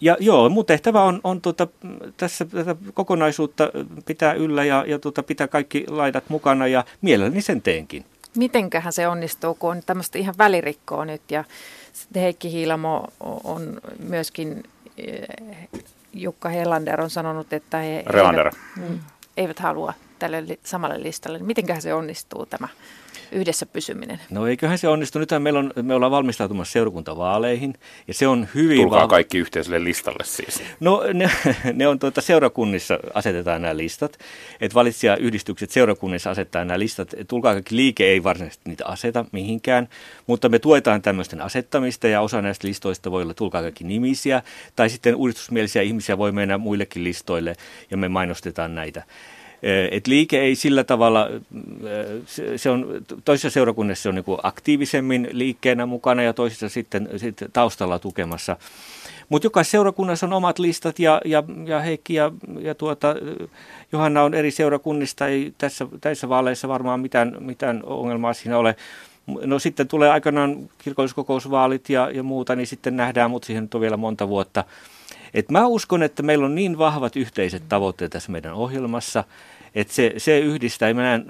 Ja 0.00 0.16
joo, 0.20 0.48
mun 0.48 0.66
tehtävä 0.66 1.02
on, 1.02 1.20
on 1.24 1.40
tuota, 1.40 1.68
tässä 2.16 2.44
tätä 2.44 2.76
kokonaisuutta 2.94 3.70
pitää 4.06 4.32
yllä 4.32 4.64
ja, 4.64 4.84
ja 4.86 4.98
tuota, 4.98 5.22
pitää 5.22 5.48
kaikki 5.48 5.84
laidat 5.88 6.24
mukana 6.28 6.66
ja 6.66 6.84
mielelläni 7.02 7.42
sen 7.42 7.62
teenkin. 7.62 8.04
Mitenköhän 8.36 8.92
se 8.92 9.08
onnistuu, 9.08 9.54
kun 9.54 9.70
on 9.70 9.82
tämmöistä 9.86 10.18
ihan 10.18 10.34
välirikkoa 10.38 11.04
nyt 11.04 11.22
ja 11.30 11.44
Heikki 12.14 12.52
Hiilamo 12.52 13.04
on 13.44 13.80
myöskin, 14.08 14.62
Jukka 16.14 16.48
Hellander 16.48 17.00
on 17.00 17.10
sanonut, 17.10 17.52
että 17.52 17.78
he 17.78 18.04
eivät, 18.14 18.54
mm, 18.76 18.98
eivät 19.36 19.58
halua 19.58 19.94
tälle 20.18 20.44
samalle 20.64 21.02
listalle. 21.02 21.38
Mitenköhän 21.38 21.82
se 21.82 21.94
onnistuu 21.94 22.46
tämä? 22.46 22.68
Yhdessä 23.32 23.66
pysyminen? 23.66 24.20
No 24.30 24.46
eiköhän 24.46 24.78
se 24.78 24.88
onnistu. 24.88 25.18
Nythän 25.18 25.42
meillä 25.42 25.58
on, 25.58 25.72
me 25.82 25.94
ollaan 25.94 26.12
valmistautumassa 26.12 26.72
seurakuntavaaleihin 26.72 27.74
ja 28.08 28.14
se 28.14 28.26
on 28.28 28.48
hyvin... 28.54 28.76
Tulkaa 28.76 29.00
val... 29.00 29.08
kaikki 29.08 29.38
yhteiselle 29.38 29.84
listalle 29.84 30.24
siis. 30.24 30.62
No 30.80 31.02
ne, 31.14 31.30
ne 31.72 31.88
on 31.88 31.98
tuota, 31.98 32.20
seurakunnissa 32.20 32.98
asetetaan 33.14 33.62
nämä 33.62 33.76
listat, 33.76 34.18
että 34.60 34.74
valitsijayhdistykset 34.74 35.70
seurakunnissa 35.70 36.30
asettaa 36.30 36.64
nämä 36.64 36.78
listat. 36.78 37.14
Tulkaa 37.28 37.52
kaikki 37.52 37.76
liike 37.76 38.04
ei 38.04 38.22
varsinaisesti 38.22 38.70
niitä 38.70 38.86
aseta 38.86 39.24
mihinkään, 39.32 39.88
mutta 40.26 40.48
me 40.48 40.58
tuetaan 40.58 41.02
tämmöisten 41.02 41.40
asettamista 41.40 42.08
ja 42.08 42.20
osa 42.20 42.42
näistä 42.42 42.68
listoista 42.68 43.10
voi 43.10 43.22
olla 43.22 43.34
tulkaa 43.34 43.62
kaikki 43.62 43.84
nimisiä 43.84 44.42
tai 44.76 44.90
sitten 44.90 45.16
uudistusmielisiä 45.16 45.82
ihmisiä 45.82 46.18
voi 46.18 46.32
mennä 46.32 46.58
muillekin 46.58 47.04
listoille 47.04 47.56
ja 47.90 47.96
me 47.96 48.08
mainostetaan 48.08 48.74
näitä. 48.74 49.02
Et 49.62 50.06
liike 50.06 50.40
ei 50.40 50.54
sillä 50.54 50.84
tavalla, 50.84 51.28
se 52.56 52.70
on, 52.70 52.86
toisessa 53.24 53.50
seurakunnassa 53.50 54.02
se 54.02 54.08
on 54.08 54.14
niin 54.14 54.24
aktiivisemmin 54.42 55.28
liikkeenä 55.32 55.86
mukana 55.86 56.22
ja 56.22 56.32
toisessa 56.32 56.68
sitten, 56.68 57.08
sitten 57.16 57.52
taustalla 57.52 57.98
tukemassa. 57.98 58.56
Mutta 59.28 59.46
jokaisessa 59.46 59.72
seurakunnassa 59.72 60.26
on 60.26 60.32
omat 60.32 60.58
listat 60.58 60.98
ja, 60.98 61.20
ja, 61.24 61.42
ja 61.66 61.80
Heikki 61.80 62.14
ja, 62.14 62.32
ja 62.60 62.74
tuota, 62.74 63.14
Johanna 63.92 64.22
on 64.22 64.34
eri 64.34 64.50
seurakunnista, 64.50 65.26
ei 65.26 65.54
tässä, 65.58 65.86
tässä 66.00 66.28
vaaleissa 66.28 66.68
varmaan 66.68 67.00
mitään, 67.00 67.36
mitään 67.40 67.82
ongelmaa 67.84 68.32
siinä 68.32 68.58
ole. 68.58 68.76
No 69.26 69.58
sitten 69.58 69.88
tulee 69.88 70.10
aikanaan 70.10 70.56
kirkolliskokousvaalit 70.78 71.90
ja, 71.90 72.10
ja 72.10 72.22
muuta, 72.22 72.56
niin 72.56 72.66
sitten 72.66 72.96
nähdään, 72.96 73.30
mutta 73.30 73.46
siihen 73.46 73.68
on 73.74 73.80
vielä 73.80 73.96
monta 73.96 74.28
vuotta. 74.28 74.64
Et 75.34 75.50
mä 75.50 75.66
uskon, 75.66 76.02
että 76.02 76.22
meillä 76.22 76.46
on 76.46 76.54
niin 76.54 76.78
vahvat 76.78 77.16
yhteiset 77.16 77.62
tavoitteet 77.68 78.12
tässä 78.12 78.32
meidän 78.32 78.54
ohjelmassa, 78.54 79.24
että 79.74 79.94
se, 79.94 80.14
se 80.16 80.38
yhdistää. 80.38 80.94
Mä 80.94 81.02
näen, 81.02 81.24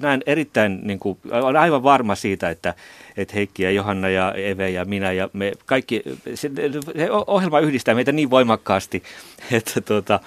näen 0.00 0.22
erittäin, 0.26 0.80
niin 0.82 0.98
kuin, 0.98 1.18
olen 1.30 1.56
aivan 1.56 1.82
varma 1.82 2.14
siitä, 2.14 2.50
että, 2.50 2.74
että 3.16 3.34
Heikki 3.34 3.62
ja 3.62 3.70
Johanna 3.70 4.08
ja 4.08 4.32
Eve 4.32 4.70
ja 4.70 4.84
minä 4.84 5.12
ja 5.12 5.28
me 5.32 5.52
kaikki, 5.66 6.02
se, 6.34 6.50
se 6.96 7.10
ohjelma 7.26 7.60
yhdistää 7.60 7.94
meitä 7.94 8.12
niin 8.12 8.30
voimakkaasti, 8.30 9.02
että, 9.52 9.80
tuota, 9.80 10.20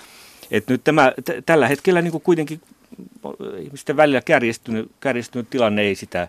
että 0.52 0.74
nyt 0.74 0.84
tämä, 0.84 1.14
t- 1.26 1.46
tällä 1.46 1.68
hetkellä 1.68 2.02
niin 2.02 2.12
kuin 2.12 2.24
kuitenkin 2.24 2.62
ihmisten 3.60 3.98
välillä 3.98 4.22
kärjistynyt, 4.22 4.92
kärjistynyt 5.00 5.50
tilanne 5.50 5.82
ei 5.82 5.96
sitä, 5.96 6.28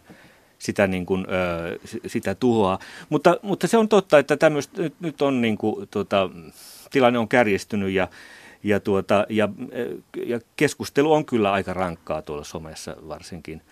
sitä, 0.59 0.87
niin 0.87 1.07
kuin, 1.07 1.27
ö, 1.31 1.79
sitä 2.07 2.35
tuhoa. 2.35 2.79
Mutta, 3.09 3.37
mutta 3.43 3.67
se 3.67 3.77
on 3.77 3.89
totta, 3.89 4.19
että 4.19 4.37
tämmöistä 4.37 4.83
nyt, 4.83 4.95
nyt 5.01 5.23
on 5.23 5.41
niin 5.41 5.59
kuin, 5.59 5.89
tuota, 5.91 6.31
tilanne 6.91 7.19
on 7.19 7.29
kärjistynyt 7.29 7.91
ja, 7.91 8.09
ja, 8.63 8.81
tuota, 8.81 9.27
ja, 9.29 9.49
ja 10.27 10.41
keskustelu 10.57 11.13
on 11.13 11.25
kyllä 11.25 11.53
aika 11.53 11.75
rankkaa 11.75 12.23
tuolla 12.23 12.45
somessa 12.45 12.97
varsinkin. 13.09 13.63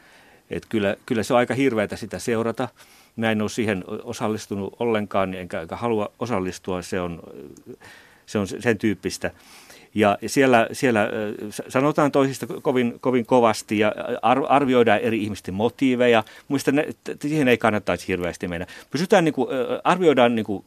Et 0.50 0.66
kyllä, 0.68 0.96
kyllä 1.06 1.22
se 1.22 1.34
on 1.34 1.38
aika 1.38 1.54
hirveätä 1.54 1.96
sitä 1.96 2.18
seurata. 2.18 2.68
Mä 3.16 3.30
en 3.30 3.42
ole 3.42 3.50
siihen 3.50 3.84
osallistunut 4.02 4.76
ollenkaan, 4.78 5.34
enkä, 5.34 5.60
enkä 5.60 5.76
halua 5.76 6.12
osallistua. 6.18 6.82
Se 6.82 7.00
on, 7.00 7.22
se 8.26 8.38
on 8.38 8.46
sen 8.46 8.78
tyyppistä. 8.78 9.30
Ja 9.94 10.18
siellä, 10.26 10.68
siellä 10.72 11.08
sanotaan 11.68 12.12
toisista 12.12 12.46
kovin, 12.62 12.96
kovin 13.00 13.26
kovasti 13.26 13.78
ja 13.78 13.92
arvioidaan 14.48 15.00
eri 15.00 15.22
ihmisten 15.22 15.54
motiiveja. 15.54 16.24
Muista 16.48 16.70
siihen 17.22 17.48
ei 17.48 17.58
kannattaisi 17.58 18.08
hirveästi 18.08 18.48
mennä. 18.48 18.66
Pysytään 18.90 19.24
niin 19.24 19.34
kuin, 19.34 19.48
arvioidaan 19.84 20.34
niin 20.34 20.46
kuin, 20.46 20.64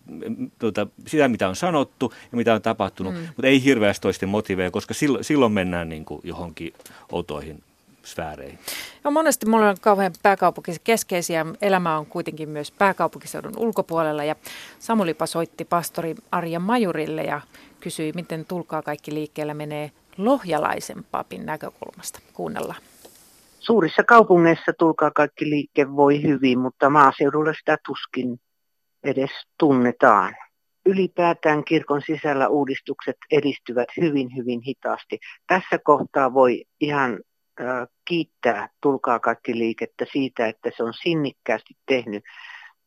tuota, 0.60 0.88
sitä, 1.08 1.28
mitä 1.28 1.50
on 1.50 1.56
sanottu 1.56 2.14
ja 2.32 2.38
mitä 2.38 2.54
on 2.54 2.62
tapahtunut, 2.62 3.14
mm. 3.14 3.20
mutta 3.20 3.48
ei 3.48 3.64
hirveästi 3.64 4.02
toisten 4.02 4.30
motiiveja, 4.30 4.72
koska 4.72 4.94
silloin, 4.94 5.24
silloin 5.24 5.52
mennään 5.52 5.90
niin 5.90 6.06
kuin 6.06 6.22
johonkin 6.24 6.74
outoihin 7.12 7.64
sfääreihin. 8.04 8.60
No 9.04 9.12
monesti 9.12 9.46
mulla 9.46 9.70
on 9.70 9.76
kauhean 9.82 10.14
pääkaupunkikeskeisiä. 10.24 11.46
Elämä 11.62 11.98
on 11.98 12.06
kuitenkin 12.06 12.50
myös 12.50 12.72
pääkaupunkiseudun 12.72 13.58
ulkopuolella 13.58 14.24
ja 14.24 14.36
Samulipa 14.80 15.26
soitti 15.26 15.66
pastori 15.66 16.16
Arja 16.32 16.60
Majurille 16.60 17.24
ja 17.24 17.42
kysyi, 17.88 18.12
miten 18.16 18.46
tulkaa 18.46 18.82
kaikki 18.82 19.14
liikkeellä 19.14 19.54
menee 19.54 19.92
lohjalaisen 20.18 21.04
papin 21.12 21.46
näkökulmasta. 21.46 22.20
Kuunnellaan. 22.34 22.82
Suurissa 23.60 24.04
kaupungeissa 24.04 24.74
tulkaa 24.80 25.12
kaikki 25.12 25.50
liikke 25.50 25.96
voi 25.96 26.24
hyvin, 26.24 26.60
mutta 26.60 26.90
maaseudulla 26.90 27.54
sitä 27.54 27.78
tuskin 27.86 28.40
edes 29.04 29.32
tunnetaan. 29.60 30.36
ylipäätään 30.86 31.64
kirkon 31.64 32.02
sisällä 32.02 32.48
uudistukset 32.48 33.18
edistyvät 33.32 33.90
hyvin, 34.02 34.36
hyvin 34.36 34.62
hitaasti. 34.62 35.20
Tässä 35.48 35.80
kohtaa 35.84 36.34
voi 36.34 36.64
ihan 36.80 37.20
äh, 37.62 37.88
kiittää 38.06 38.70
Tulkaa 38.82 39.20
kaikki 39.20 39.58
liikettä 39.58 40.06
siitä, 40.12 40.48
että 40.48 40.72
se 40.78 40.84
on 40.84 40.94
sinnikkäästi 40.94 41.74
tehnyt 41.86 42.24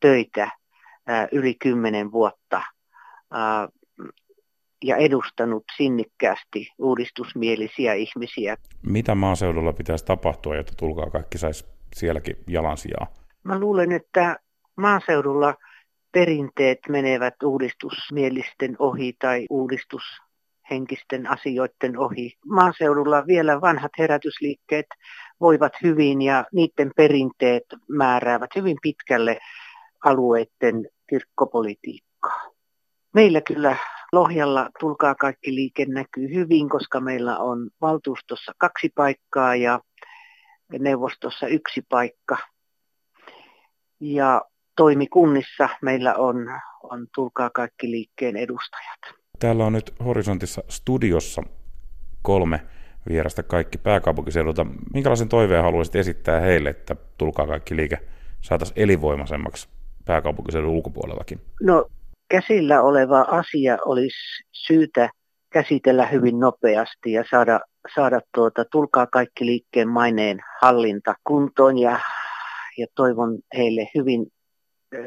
töitä 0.00 0.42
äh, 0.42 1.28
yli 1.32 1.54
kymmenen 1.54 2.12
vuotta 2.12 2.56
äh, 2.56 3.68
ja 4.84 4.96
edustanut 4.96 5.64
sinnikkäästi 5.76 6.68
uudistusmielisiä 6.78 7.94
ihmisiä. 7.94 8.56
Mitä 8.86 9.14
maaseudulla 9.14 9.72
pitäisi 9.72 10.04
tapahtua, 10.04 10.56
jotta 10.56 10.72
Tulkaa 10.76 11.10
kaikki 11.10 11.38
saisi 11.38 11.64
sielläkin 11.94 12.36
jalansijaa? 12.46 13.06
Mä 13.44 13.58
luulen, 13.58 13.92
että 13.92 14.36
maaseudulla 14.76 15.54
perinteet 16.12 16.78
menevät 16.88 17.34
uudistusmielisten 17.44 18.76
ohi 18.78 19.12
tai 19.18 19.46
uudistushenkisten 19.50 21.30
asioiden 21.30 21.98
ohi. 21.98 22.32
Maaseudulla 22.46 23.26
vielä 23.26 23.60
vanhat 23.60 23.92
herätysliikkeet 23.98 24.86
voivat 25.40 25.72
hyvin 25.82 26.22
ja 26.22 26.44
niiden 26.52 26.90
perinteet 26.96 27.64
määräävät 27.88 28.50
hyvin 28.56 28.76
pitkälle 28.82 29.38
alueiden 30.04 30.88
kirkkopolitiikkaa. 31.10 32.50
Meillä 33.14 33.40
kyllä 33.40 33.76
Lohjalla 34.12 34.70
Tulkaa 34.80 35.14
kaikki 35.14 35.54
liike 35.54 35.84
näkyy 35.84 36.34
hyvin, 36.34 36.68
koska 36.68 37.00
meillä 37.00 37.38
on 37.38 37.70
valtuustossa 37.80 38.52
kaksi 38.58 38.92
paikkaa 38.94 39.56
ja 39.56 39.80
neuvostossa 40.78 41.46
yksi 41.46 41.82
paikka. 41.88 42.36
Ja 44.00 44.42
toimikunnissa 44.76 45.68
meillä 45.82 46.14
on, 46.14 46.36
on 46.82 47.06
Tulkaa 47.14 47.50
kaikki 47.54 47.90
liikkeen 47.90 48.36
edustajat. 48.36 49.00
Täällä 49.38 49.64
on 49.64 49.72
nyt 49.72 49.94
Horisontissa 50.04 50.62
studiossa 50.68 51.42
kolme 52.22 52.60
vierasta 53.08 53.42
kaikki 53.42 53.78
pääkaupunkiseudulta. 53.78 54.66
Minkälaisen 54.94 55.28
toiveen 55.28 55.62
haluaisit 55.62 55.96
esittää 55.96 56.40
heille, 56.40 56.70
että 56.70 56.96
Tulkaa 57.18 57.46
kaikki 57.46 57.76
liike 57.76 57.98
saataisiin 58.40 58.82
elinvoimaisemmaksi 58.82 59.68
pääkaupunkiseudun 60.04 60.70
ulkopuolellakin? 60.70 61.40
No 61.62 61.86
käsillä 62.30 62.82
oleva 62.82 63.20
asia 63.20 63.78
olisi 63.84 64.44
syytä 64.52 65.10
käsitellä 65.52 66.06
hyvin 66.06 66.40
nopeasti 66.40 67.12
ja 67.12 67.24
saada, 67.30 67.60
saada 67.94 68.20
tuota, 68.34 68.64
tulkaa 68.64 69.06
kaikki 69.06 69.46
liikkeen 69.46 69.88
maineen 69.88 70.38
hallinta 70.62 71.14
kuntoon 71.24 71.78
ja, 71.78 72.00
ja 72.78 72.86
toivon 72.94 73.38
heille 73.56 73.90
hyvin 73.94 74.26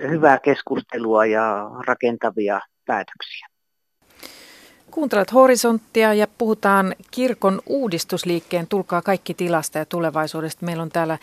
hyvää 0.09 0.39
keskustelua 0.39 1.25
ja 1.25 1.69
rakentavia 1.87 2.59
päätöksiä. 2.85 3.47
Kuuntelet 4.93 5.33
Horisonttia 5.33 6.13
ja 6.13 6.27
puhutaan 6.37 6.95
kirkon 7.11 7.61
uudistusliikkeen 7.65 8.67
Tulkaa 8.67 9.01
kaikki 9.01 9.33
tilasta 9.33 9.77
ja 9.77 9.85
tulevaisuudesta. 9.85 10.65
Meillä 10.65 10.83
on 10.83 10.89
täällä 10.89 11.17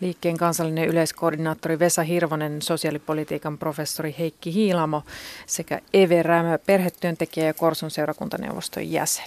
liikkeen 0.00 0.36
kansallinen 0.36 0.88
yleiskoordinaattori 0.88 1.78
Vesa 1.78 2.02
Hirvonen, 2.02 2.62
sosiaalipolitiikan 2.62 3.58
professori 3.58 4.14
Heikki 4.18 4.54
Hiilamo 4.54 5.02
sekä 5.46 5.80
Eve 5.94 6.22
Rämö, 6.22 6.58
perhetyöntekijä 6.66 7.46
ja 7.46 7.54
Korson 7.54 7.90
seurakuntaneuvoston 7.90 8.90
jäsen. 8.90 9.26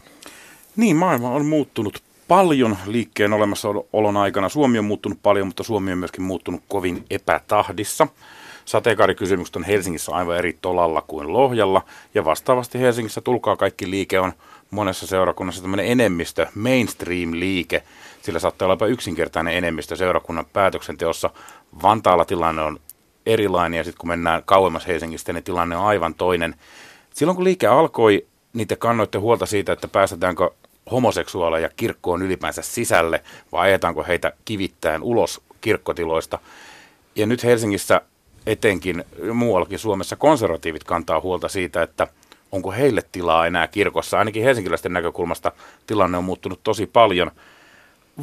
Niin, 0.75 0.95
maailma 0.95 1.29
on 1.29 1.45
muuttunut 1.45 2.01
paljon 2.27 2.77
liikkeen 2.86 3.33
olemassaolon 3.33 4.17
aikana. 4.17 4.49
Suomi 4.49 4.79
on 4.79 4.86
muuttunut 4.86 5.19
paljon, 5.23 5.47
mutta 5.47 5.63
Suomi 5.63 5.91
on 5.91 5.97
myöskin 5.97 6.23
muuttunut 6.23 6.62
kovin 6.67 7.05
epätahdissa. 7.10 8.07
Sateenkaarikysymykset 8.67 9.56
on 9.56 9.63
Helsingissä 9.63 10.12
aivan 10.12 10.38
eri 10.38 10.58
tolalla 10.62 11.01
kuin 11.08 11.34
Lohjalla, 11.34 11.82
ja 12.13 12.25
vastaavasti 12.25 12.80
Helsingissä 12.80 13.21
Tulkaa 13.21 13.56
kaikki 13.56 13.89
liike 13.89 14.19
on 14.19 14.34
monessa 14.71 15.08
seurakunnassa 15.08 15.62
tämmöinen 15.62 15.86
enemmistö, 15.86 16.47
mainstream-liike, 16.56 17.84
sillä 18.21 18.39
saattaa 18.39 18.65
olla 18.65 18.73
jopa 18.73 18.86
yksinkertainen 18.86 19.53
enemmistö 19.53 19.95
seurakunnan 19.95 20.45
päätöksenteossa. 20.53 21.30
Vantaalla 21.84 22.25
tilanne 22.25 22.62
on 22.62 22.80
erilainen, 23.25 23.77
ja 23.77 23.84
sitten 23.84 23.99
kun 23.99 24.10
mennään 24.10 24.41
kauemmas 24.45 24.88
Helsingistä, 24.88 25.34
niin 25.34 25.43
tilanne 25.43 25.77
on 25.77 25.86
aivan 25.86 26.13
toinen. 26.13 26.56
Silloin 27.13 27.36
kun 27.36 27.45
liike 27.45 27.67
alkoi, 27.67 28.25
niin 28.53 28.67
te 28.67 28.75
kannoitte 28.75 29.17
huolta 29.17 29.45
siitä, 29.45 29.73
että 29.73 29.88
päästetäänkö 29.88 30.49
homoseksuaaleja 30.91 31.69
kirkkoon 31.75 32.21
ylipäänsä 32.21 32.62
sisälle, 32.62 33.23
vai 33.51 33.67
ajetaanko 33.67 34.03
heitä 34.03 34.34
kivittäen 34.45 35.03
ulos 35.03 35.41
kirkkotiloista. 35.62 36.39
Ja 37.15 37.25
nyt 37.25 37.43
Helsingissä 37.43 38.01
etenkin 38.47 39.03
muuallakin 39.33 39.79
Suomessa 39.79 40.15
konservatiivit 40.15 40.83
kantaa 40.83 41.21
huolta 41.21 41.47
siitä, 41.47 41.81
että 41.81 42.07
onko 42.51 42.71
heille 42.71 43.01
tilaa 43.12 43.47
enää 43.47 43.67
kirkossa. 43.67 44.19
Ainakin 44.19 44.43
helsinkiläisten 44.43 44.93
näkökulmasta 44.93 45.51
tilanne 45.88 46.17
on 46.17 46.23
muuttunut 46.23 46.60
tosi 46.63 46.86
paljon. 46.86 47.31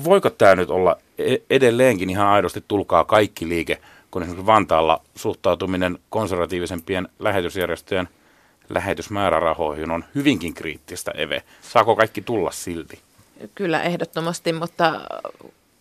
Voiko 0.04 0.30
tämä 0.30 0.54
nyt 0.54 0.70
olla 0.70 0.96
e- 1.18 1.37
edelleenkin 1.50 2.10
ihan 2.10 2.26
aidosti 2.26 2.64
tulkaa 2.68 3.04
kaikki 3.04 3.48
liike, 3.48 3.78
kun 4.10 4.22
esimerkiksi 4.22 4.46
Vantaalla 4.46 5.00
suhtautuminen 5.14 5.98
konservatiivisempien 6.10 7.08
lähetysjärjestöjen 7.18 8.08
lähetysmäärärahoihin 8.68 9.90
on 9.90 10.04
hyvinkin 10.14 10.54
kriittistä, 10.54 11.10
Eve. 11.10 11.42
Saako 11.62 11.96
kaikki 11.96 12.22
tulla 12.22 12.50
silti? 12.50 12.98
Kyllä 13.54 13.82
ehdottomasti, 13.82 14.52
mutta 14.52 15.00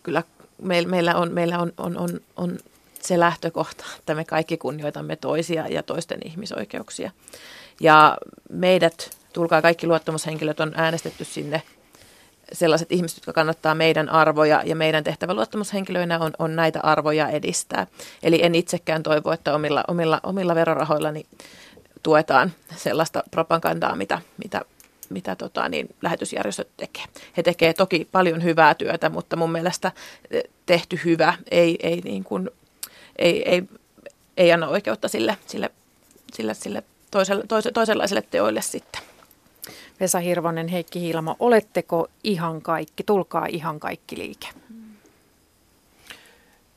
kyllä 0.02 0.22
meillä 0.86 1.14
on, 1.14 1.32
meillä 1.32 1.58
on, 1.58 1.72
on, 1.78 1.98
on, 1.98 2.20
on 2.36 2.58
se 3.06 3.20
lähtökohta, 3.20 3.84
että 3.98 4.14
me 4.14 4.24
kaikki 4.24 4.56
kunnioitamme 4.56 5.16
toisia 5.16 5.68
ja 5.68 5.82
toisten 5.82 6.20
ihmisoikeuksia. 6.24 7.10
Ja 7.80 8.18
meidät, 8.50 9.10
tulkaa 9.32 9.62
kaikki 9.62 9.86
luottamushenkilöt, 9.86 10.60
on 10.60 10.72
äänestetty 10.76 11.24
sinne 11.24 11.62
sellaiset 12.52 12.92
ihmiset, 12.92 13.16
jotka 13.18 13.32
kannattaa 13.32 13.74
meidän 13.74 14.08
arvoja 14.08 14.62
ja 14.64 14.76
meidän 14.76 15.04
tehtävä 15.04 15.34
luottamushenkilöinä 15.34 16.18
on, 16.18 16.32
on 16.38 16.56
näitä 16.56 16.80
arvoja 16.80 17.28
edistää. 17.28 17.86
Eli 18.22 18.44
en 18.44 18.54
itsekään 18.54 19.02
toivo, 19.02 19.32
että 19.32 19.54
omilla, 19.54 19.84
omilla, 19.88 20.20
omilla 20.22 20.54
verorahoillani 20.54 21.26
tuetaan 22.02 22.52
sellaista 22.76 23.22
propagandaa, 23.30 23.96
mitä, 23.96 24.20
mitä, 24.44 24.62
mitä 25.10 25.36
tota, 25.36 25.68
niin, 25.68 25.94
lähetysjärjestöt 26.02 26.68
tekee. 26.76 27.04
He 27.36 27.42
tekevät 27.42 27.76
toki 27.76 28.08
paljon 28.12 28.42
hyvää 28.42 28.74
työtä, 28.74 29.08
mutta 29.08 29.36
mun 29.36 29.52
mielestä 29.52 29.92
tehty 30.66 31.00
hyvä 31.04 31.34
ei, 31.50 31.78
ei 31.82 32.00
niin 32.00 32.24
kuin 32.24 32.50
ei, 33.16 33.48
ei, 33.48 33.62
ei 34.36 34.52
anna 34.52 34.68
oikeutta 34.68 35.08
sille, 35.08 35.36
sille, 35.46 35.70
sille, 36.32 36.54
sille 36.54 36.82
toiselle, 37.10 37.44
toise, 37.48 37.72
toisenlaisille 37.72 38.22
teoille 38.30 38.62
sitten. 38.62 39.02
Vesa 40.00 40.18
Hirvonen, 40.18 40.68
Heikki 40.68 41.00
Hiilamo, 41.00 41.36
oletteko 41.38 42.08
ihan 42.24 42.62
kaikki, 42.62 43.04
tulkaa 43.04 43.46
ihan 43.46 43.80
kaikki 43.80 44.18
liike? 44.18 44.48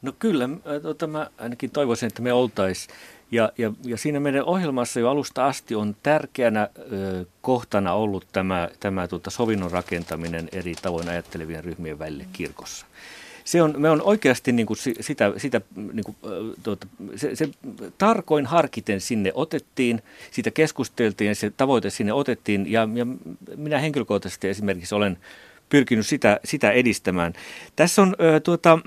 No 0.01 0.13
kyllä, 0.19 0.49
tota, 0.81 1.07
mä 1.07 1.29
ainakin 1.37 1.71
toivoisin, 1.71 2.07
että 2.07 2.21
me 2.21 2.33
oltaisiin. 2.33 2.95
Ja, 3.31 3.51
ja, 3.57 3.71
ja 3.83 3.97
siinä 3.97 4.19
meidän 4.19 4.45
ohjelmassa 4.45 4.99
jo 4.99 5.09
alusta 5.09 5.45
asti 5.47 5.75
on 5.75 5.95
tärkeänä 6.03 6.69
ö, 6.91 7.25
kohtana 7.41 7.93
ollut 7.93 8.27
tämä, 8.31 8.69
tämä 8.79 9.07
tuota, 9.07 9.29
sovinnon 9.29 9.71
rakentaminen 9.71 10.49
eri 10.51 10.75
tavoin 10.81 11.09
ajattelevien 11.09 11.63
ryhmien 11.63 11.99
välille 11.99 12.25
kirkossa 12.33 12.85
se 13.47 13.61
on, 13.61 13.73
me 13.77 13.89
on 13.89 14.01
oikeasti 14.01 14.51
niin 14.51 14.65
kuin 14.65 14.77
sitä, 14.99 15.33
sitä 15.37 15.61
niin 15.93 16.03
kuin, 16.03 16.17
tuota, 16.63 16.87
se, 17.15 17.35
se 17.35 17.49
tarkoin 17.97 18.45
harkiten 18.45 19.01
sinne 19.01 19.31
otettiin, 19.35 20.01
siitä 20.31 20.51
keskusteltiin 20.51 21.35
se 21.35 21.51
tavoite 21.57 21.89
sinne 21.89 22.13
otettiin 22.13 22.71
ja, 22.71 22.89
ja 22.93 23.07
minä 23.55 23.79
henkilökohtaisesti 23.79 24.47
esimerkiksi 24.47 24.95
olen 24.95 25.17
pyrkinyt 25.69 26.07
sitä, 26.07 26.39
sitä 26.45 26.71
edistämään. 26.71 27.33
Tässä 27.75 28.01
on, 28.01 28.15
ö, 28.21 28.39
tuota, 28.39 28.79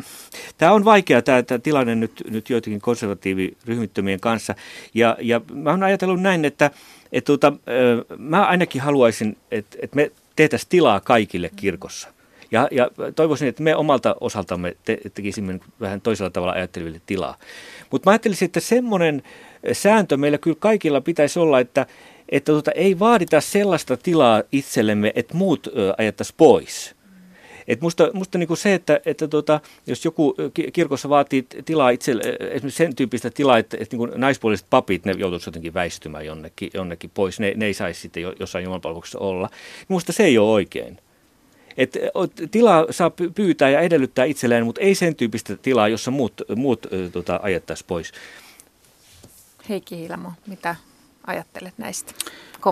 tämä 0.58 0.72
on 0.72 0.84
vaikea 0.84 1.22
tämä, 1.22 1.42
tämä 1.42 1.58
tilanne 1.58 1.94
nyt, 1.94 2.22
nyt 2.30 2.50
joitakin 2.50 2.80
konservatiiviryhmittömien 2.80 4.20
kanssa 4.20 4.54
ja, 4.94 5.16
ja 5.20 5.40
mä 5.54 5.70
oon 5.70 5.82
ajatellut 5.82 6.20
näin, 6.20 6.44
että 6.44 6.70
et, 7.12 7.24
tuota, 7.24 7.52
ö, 7.68 8.04
mä 8.18 8.46
ainakin 8.46 8.82
haluaisin, 8.82 9.36
että, 9.50 9.76
että 9.82 9.96
me 9.96 10.12
tehtäisiin 10.36 10.70
tilaa 10.70 11.00
kaikille 11.00 11.50
kirkossa. 11.56 12.19
Ja, 12.50 12.68
ja 12.70 12.90
toivoisin, 13.16 13.48
että 13.48 13.62
me 13.62 13.76
omalta 13.76 14.16
osaltamme 14.20 14.76
te, 14.84 14.98
tekisimme 15.14 15.60
vähän 15.80 16.00
toisella 16.00 16.30
tavalla 16.30 16.52
ajatteleville 16.52 17.00
tilaa. 17.06 17.36
Mutta 17.90 18.10
mä 18.10 18.12
ajattelisin, 18.12 18.46
että 18.46 18.60
semmoinen 18.60 19.22
sääntö 19.72 20.16
meillä 20.16 20.38
kyllä 20.38 20.56
kaikilla 20.60 21.00
pitäisi 21.00 21.38
olla, 21.38 21.60
että, 21.60 21.86
että 22.28 22.52
tota, 22.52 22.70
ei 22.70 22.98
vaadita 22.98 23.40
sellaista 23.40 23.96
tilaa 23.96 24.42
itsellemme, 24.52 25.12
että 25.14 25.34
muut 25.34 25.68
ajattaisiin 25.98 26.34
pois. 26.36 26.94
Et 27.68 27.80
musta, 27.80 28.10
musta 28.12 28.38
niinku 28.38 28.56
se, 28.56 28.74
että, 28.74 29.00
että 29.06 29.28
tota, 29.28 29.60
jos 29.86 30.04
joku 30.04 30.34
kirkossa 30.72 31.08
vaatii 31.08 31.46
tilaa 31.64 31.90
itselle, 31.90 32.22
esimerkiksi 32.40 32.76
sen 32.76 32.96
tyyppistä 32.96 33.30
tilaa, 33.30 33.58
että, 33.58 33.76
että 33.80 33.96
niinku 33.96 34.18
naispuoliset 34.18 34.66
papit, 34.70 35.04
ne 35.04 35.12
joutuisivat 35.12 35.46
jotenkin 35.46 35.74
väistymään 35.74 36.26
jonnekin, 36.26 36.70
jonnekin 36.74 37.10
pois, 37.14 37.40
ne, 37.40 37.52
ne 37.56 37.66
ei 37.66 37.74
saisi 37.74 38.00
sitten 38.00 38.22
jossain 38.40 38.64
jumalanpalveluksessa 38.64 39.18
olla, 39.18 39.50
musta 39.88 40.12
se 40.12 40.24
ei 40.24 40.38
ole 40.38 40.50
oikein. 40.50 40.98
Et 41.76 41.96
tilaa 42.50 42.86
saa 42.90 43.10
pyytää 43.34 43.70
ja 43.70 43.80
edellyttää 43.80 44.24
itselleen, 44.24 44.64
mutta 44.64 44.80
ei 44.80 44.94
sen 44.94 45.14
tyyppistä 45.14 45.56
tilaa, 45.56 45.88
jossa 45.88 46.10
muut, 46.10 46.42
muut 46.56 46.86
tota, 47.12 47.40
ajettaisiin 47.42 47.86
pois. 47.86 48.12
Heikki 49.68 49.96
Hiilamo, 49.96 50.32
mitä 50.46 50.76
ajattelet 51.26 51.74
näistä? 51.78 52.12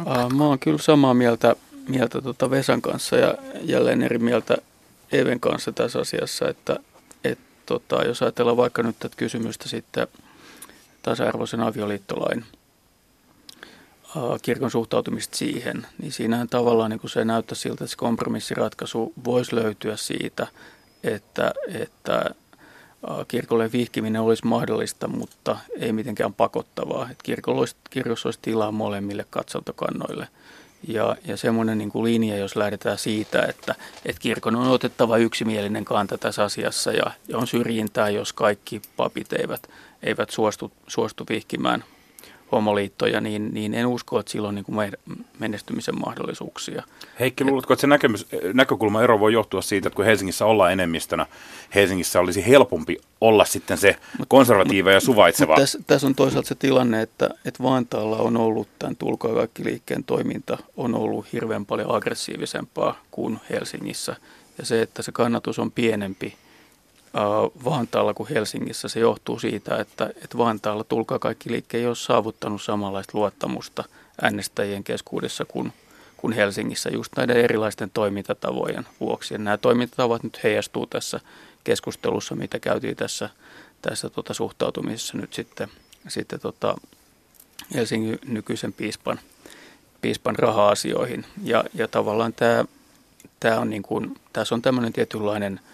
Ää, 0.06 0.28
mä 0.28 0.44
oon 0.44 0.58
kyllä 0.58 0.78
samaa 0.78 1.14
mieltä, 1.14 1.56
mieltä 1.88 2.22
tota 2.22 2.50
Vesan 2.50 2.82
kanssa 2.82 3.16
ja 3.16 3.34
jälleen 3.62 4.02
eri 4.02 4.18
mieltä 4.18 4.56
Even 5.12 5.40
kanssa 5.40 5.72
tässä 5.72 5.98
asiassa, 5.98 6.48
että 6.48 6.76
et, 7.24 7.38
tota, 7.66 8.04
jos 8.04 8.22
ajatellaan 8.22 8.56
vaikka 8.56 8.82
nyt 8.82 8.96
tätä 8.98 9.16
kysymystä 9.16 9.68
sitten 9.68 10.08
tasa-arvoisen 11.02 11.60
avioliittolain 11.60 12.44
kirkon 14.42 14.70
suhtautumista 14.70 15.36
siihen, 15.36 15.86
niin 16.02 16.12
siinähän 16.12 16.48
tavallaan 16.48 16.90
niin 16.90 17.10
se 17.10 17.24
näyttää 17.24 17.54
siltä, 17.54 17.84
että 17.84 17.90
se 17.90 17.96
kompromissiratkaisu 17.96 19.12
voisi 19.24 19.54
löytyä 19.54 19.96
siitä, 19.96 20.46
että, 21.04 21.52
että 21.74 22.34
kirkolle 23.28 23.72
vihkiminen 23.72 24.22
olisi 24.22 24.46
mahdollista, 24.46 25.08
mutta 25.08 25.58
ei 25.80 25.92
mitenkään 25.92 26.34
pakottavaa. 26.34 27.10
Että 27.10 27.22
kirkolla 27.22 27.60
olisi, 27.60 27.76
kirkossa 27.90 28.26
olisi 28.26 28.38
tilaa 28.42 28.72
molemmille 28.72 29.26
katsontokannoille. 29.30 30.28
Ja, 30.88 31.16
ja 31.24 31.36
semmoinen 31.36 31.78
niin 31.78 31.90
kuin 31.90 32.04
linja, 32.04 32.36
jos 32.36 32.56
lähdetään 32.56 32.98
siitä, 32.98 33.42
että, 33.42 33.74
että 34.04 34.20
kirkon 34.20 34.56
on 34.56 34.68
otettava 34.68 35.16
yksimielinen 35.16 35.84
kanta 35.84 36.18
tässä 36.18 36.44
asiassa 36.44 36.92
ja, 36.92 37.10
ja 37.28 37.38
on 37.38 37.46
syrjintää, 37.46 38.10
jos 38.10 38.32
kaikki 38.32 38.82
papit 38.96 39.32
eivät, 39.32 39.70
eivät 40.02 40.30
suostu, 40.30 40.72
suostu 40.86 41.24
vihkimään 41.28 41.84
homoliittoja, 42.52 43.20
niin, 43.20 43.50
niin 43.54 43.74
en 43.74 43.86
usko, 43.86 44.20
että 44.20 44.32
silloin 44.32 44.54
niin 44.54 44.64
kuin 44.64 44.92
menestymisen 45.38 46.00
mahdollisuuksia. 46.00 46.82
Heikki, 47.20 47.44
luuletko, 47.44 47.72
että 47.72 47.80
se 47.80 47.86
näkemys, 47.86 48.26
näkökulma 48.54 49.02
ero 49.02 49.20
voi 49.20 49.32
johtua 49.32 49.62
siitä, 49.62 49.88
että 49.88 49.96
kun 49.96 50.04
Helsingissä 50.04 50.46
ollaan 50.46 50.72
enemmistönä, 50.72 51.26
Helsingissä 51.74 52.20
olisi 52.20 52.46
helpompi 52.46 52.96
olla 53.20 53.44
sitten 53.44 53.78
se 53.78 53.96
konservatiiva 54.28 54.92
ja 54.92 55.00
suvaitseva? 55.00 55.56
Tässä, 55.56 55.78
tässä 55.86 56.06
on 56.06 56.14
toisaalta 56.14 56.48
se 56.48 56.54
tilanne, 56.54 57.02
että, 57.02 57.30
että 57.44 57.62
Vantaalla 57.62 58.18
on 58.18 58.36
ollut 58.36 58.68
tämän 58.78 58.96
Tulkaa 58.96 59.34
kaikki 59.34 59.64
liikkeen 59.64 60.04
toiminta 60.04 60.58
on 60.76 60.94
ollut 60.94 61.32
hirveän 61.32 61.66
paljon 61.66 61.94
aggressiivisempaa 61.94 63.00
kuin 63.10 63.40
Helsingissä. 63.50 64.16
Ja 64.58 64.66
se, 64.66 64.82
että 64.82 65.02
se 65.02 65.12
kannatus 65.12 65.58
on 65.58 65.72
pienempi– 65.72 66.34
Vantaalla 67.64 68.14
kuin 68.14 68.28
Helsingissä. 68.28 68.88
Se 68.88 69.00
johtuu 69.00 69.38
siitä, 69.38 69.76
että, 69.76 70.06
että 70.06 70.38
Vantaalla 70.38 70.84
tulkaa 70.84 71.18
kaikki 71.18 71.52
liikkeen 71.52 71.80
ei 71.80 71.86
ole 71.86 71.96
saavuttanut 71.96 72.62
samanlaista 72.62 73.18
luottamusta 73.18 73.84
äänestäjien 74.22 74.84
keskuudessa 74.84 75.44
kuin, 75.44 75.72
kuin 76.16 76.32
Helsingissä 76.32 76.90
just 76.90 77.12
näiden 77.16 77.36
erilaisten 77.36 77.90
toimintatavojen 77.94 78.86
vuoksi. 79.00 79.34
Ja 79.34 79.38
nämä 79.38 79.56
toimintatavat 79.56 80.22
nyt 80.22 80.42
heijastuu 80.42 80.86
tässä 80.86 81.20
keskustelussa, 81.64 82.34
mitä 82.34 82.58
käytiin 82.58 82.96
tässä, 82.96 83.30
tässä 83.82 84.10
tota 84.10 84.34
suhtautumisessa 84.34 85.18
nyt 85.18 85.32
sitten, 85.32 85.68
sitten 86.08 86.40
tota 86.40 86.74
Helsingin 87.74 88.18
nykyisen 88.26 88.72
piispan, 88.72 89.20
piispan 90.00 90.36
raha-asioihin. 90.36 91.24
Ja, 91.44 91.64
ja 91.74 91.88
tavallaan 91.88 92.32
tämä, 92.32 92.64
tämä 93.40 93.60
on 93.60 93.70
niin 93.70 93.82
kuin, 93.82 94.16
tässä 94.32 94.54
on 94.54 94.62
tämmöinen 94.62 94.92
tietynlainen– 94.92 95.60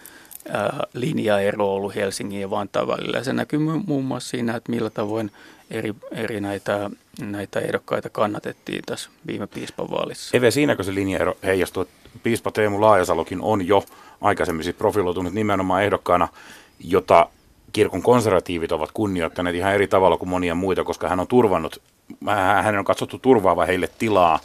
linjaero 0.93 1.73
ollut 1.73 1.95
Helsingin 1.95 2.41
ja 2.41 2.49
Vantaan 2.49 2.87
välillä. 2.87 3.23
Se 3.23 3.33
näkyy 3.33 3.59
muun 3.59 4.05
muassa 4.05 4.29
siinä, 4.29 4.55
että 4.55 4.71
millä 4.71 4.89
tavoin 4.89 5.31
eri, 5.71 5.93
eri 6.11 6.41
näitä, 6.41 6.89
näitä 7.21 7.59
ehdokkaita 7.59 8.09
kannatettiin 8.09 8.83
tässä 8.85 9.09
viime 9.27 9.47
piispavaalissa. 9.47 10.37
Eve, 10.37 10.51
siinäkö 10.51 10.83
se 10.83 10.93
linjaero 10.93 11.37
heijastuu, 11.43 11.83
että 11.83 12.09
piispa 12.23 12.51
Teemu 12.51 12.81
Laajasalokin 12.81 13.41
on 13.41 13.67
jo 13.67 13.83
aikaisemmin 14.21 14.63
siis 14.63 14.75
profiloitunut 14.75 15.33
nimenomaan 15.33 15.83
ehdokkaana, 15.83 16.27
jota 16.79 17.29
kirkon 17.73 18.03
konservatiivit 18.03 18.71
ovat 18.71 18.89
kunnioittaneet 18.93 19.55
ihan 19.55 19.73
eri 19.73 19.87
tavalla 19.87 20.17
kuin 20.17 20.29
monia 20.29 20.55
muita, 20.55 20.83
koska 20.83 21.09
hän 21.09 21.19
on 21.19 21.27
turvannut, 21.27 21.81
hän 22.61 22.77
on 22.77 22.85
katsottu 22.85 23.19
turvaava 23.19 23.65
heille 23.65 23.89
tilaa, 23.99 24.39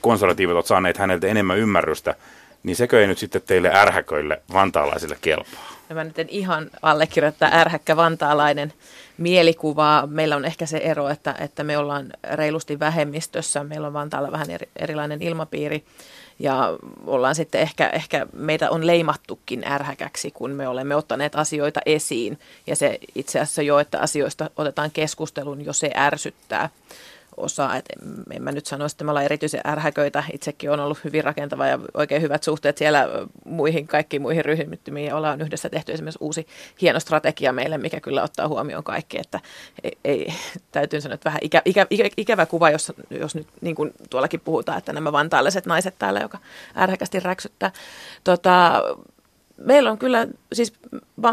konservatiivit 0.00 0.54
ovat 0.54 0.66
saaneet 0.66 0.96
häneltä 0.96 1.26
enemmän 1.26 1.58
ymmärrystä 1.58 2.14
niin 2.62 2.76
sekö 2.76 3.00
ei 3.00 3.06
nyt 3.06 3.18
sitten 3.18 3.42
teille 3.42 3.70
ärhäköille 3.74 4.42
vantaalaisille 4.52 5.18
kelpaa? 5.20 5.78
No 5.88 5.94
mä 5.94 6.04
nyt 6.04 6.18
en 6.18 6.28
ihan 6.28 6.70
allekirjoittaa 6.82 7.50
ärhäkkä 7.52 7.96
vantaalainen 7.96 8.72
mielikuvaa. 9.18 10.06
Meillä 10.06 10.36
on 10.36 10.44
ehkä 10.44 10.66
se 10.66 10.78
ero, 10.78 11.08
että, 11.08 11.34
että 11.38 11.64
me 11.64 11.78
ollaan 11.78 12.12
reilusti 12.32 12.78
vähemmistössä. 12.78 13.64
Meillä 13.64 13.86
on 13.86 13.92
Vantaalla 13.92 14.32
vähän 14.32 14.50
eri, 14.50 14.68
erilainen 14.76 15.22
ilmapiiri 15.22 15.84
ja 16.38 16.78
ollaan 17.06 17.34
sitten 17.34 17.60
ehkä, 17.60 17.88
ehkä 17.88 18.26
meitä 18.32 18.70
on 18.70 18.86
leimattukin 18.86 19.64
ärhäkäksi, 19.66 20.30
kun 20.30 20.50
me 20.50 20.68
olemme 20.68 20.94
ottaneet 20.94 21.36
asioita 21.36 21.80
esiin. 21.86 22.38
Ja 22.66 22.76
se 22.76 22.98
itse 23.14 23.40
asiassa 23.40 23.62
jo, 23.62 23.78
että 23.78 24.00
asioista 24.00 24.50
otetaan 24.56 24.90
keskustelun, 24.90 25.64
jo 25.64 25.72
se 25.72 25.90
ärsyttää 25.96 26.68
osaa. 27.38 27.76
Et 27.76 27.84
en 28.30 28.42
mä 28.42 28.52
nyt 28.52 28.66
sano, 28.66 28.84
että 28.84 29.04
me 29.04 29.10
ollaan 29.10 29.24
erityisen 29.24 29.60
ärhäköitä. 29.66 30.24
Itsekin 30.32 30.70
on 30.70 30.80
ollut 30.80 31.04
hyvin 31.04 31.24
rakentava 31.24 31.66
ja 31.66 31.78
oikein 31.94 32.22
hyvät 32.22 32.42
suhteet 32.42 32.78
siellä 32.78 33.08
muihin, 33.44 33.86
kaikkiin 33.86 34.22
muihin 34.22 34.44
ryhmittymiin. 34.44 35.06
Ja 35.06 35.16
ollaan 35.16 35.40
yhdessä 35.40 35.68
tehty 35.68 35.92
esimerkiksi 35.92 36.18
uusi 36.20 36.46
hieno 36.80 37.00
strategia 37.00 37.52
meille, 37.52 37.78
mikä 37.78 38.00
kyllä 38.00 38.22
ottaa 38.22 38.48
huomioon 38.48 38.84
kaikki. 38.84 39.18
Että 39.18 39.40
ei, 39.82 39.98
ei 40.04 40.32
täytyy 40.72 41.00
sanoa, 41.00 41.14
että 41.14 41.24
vähän 41.24 41.40
ikä, 41.42 41.62
ikä, 41.64 41.86
ikä, 41.90 42.08
ikävä 42.16 42.46
kuva, 42.46 42.70
jos, 42.70 42.92
jos 43.10 43.34
nyt 43.34 43.46
niin 43.60 43.74
kuin 43.74 43.92
tuollakin 44.10 44.40
puhutaan, 44.40 44.78
että 44.78 44.92
nämä 44.92 45.12
vantaalliset 45.12 45.66
naiset 45.66 45.94
täällä, 45.98 46.20
joka 46.20 46.38
ärhäkästi 46.76 47.20
räksyttää. 47.20 47.72
Tota, 48.24 48.82
meillä 49.58 49.90
on 49.90 49.98
kyllä 49.98 50.26
siis 50.52 50.72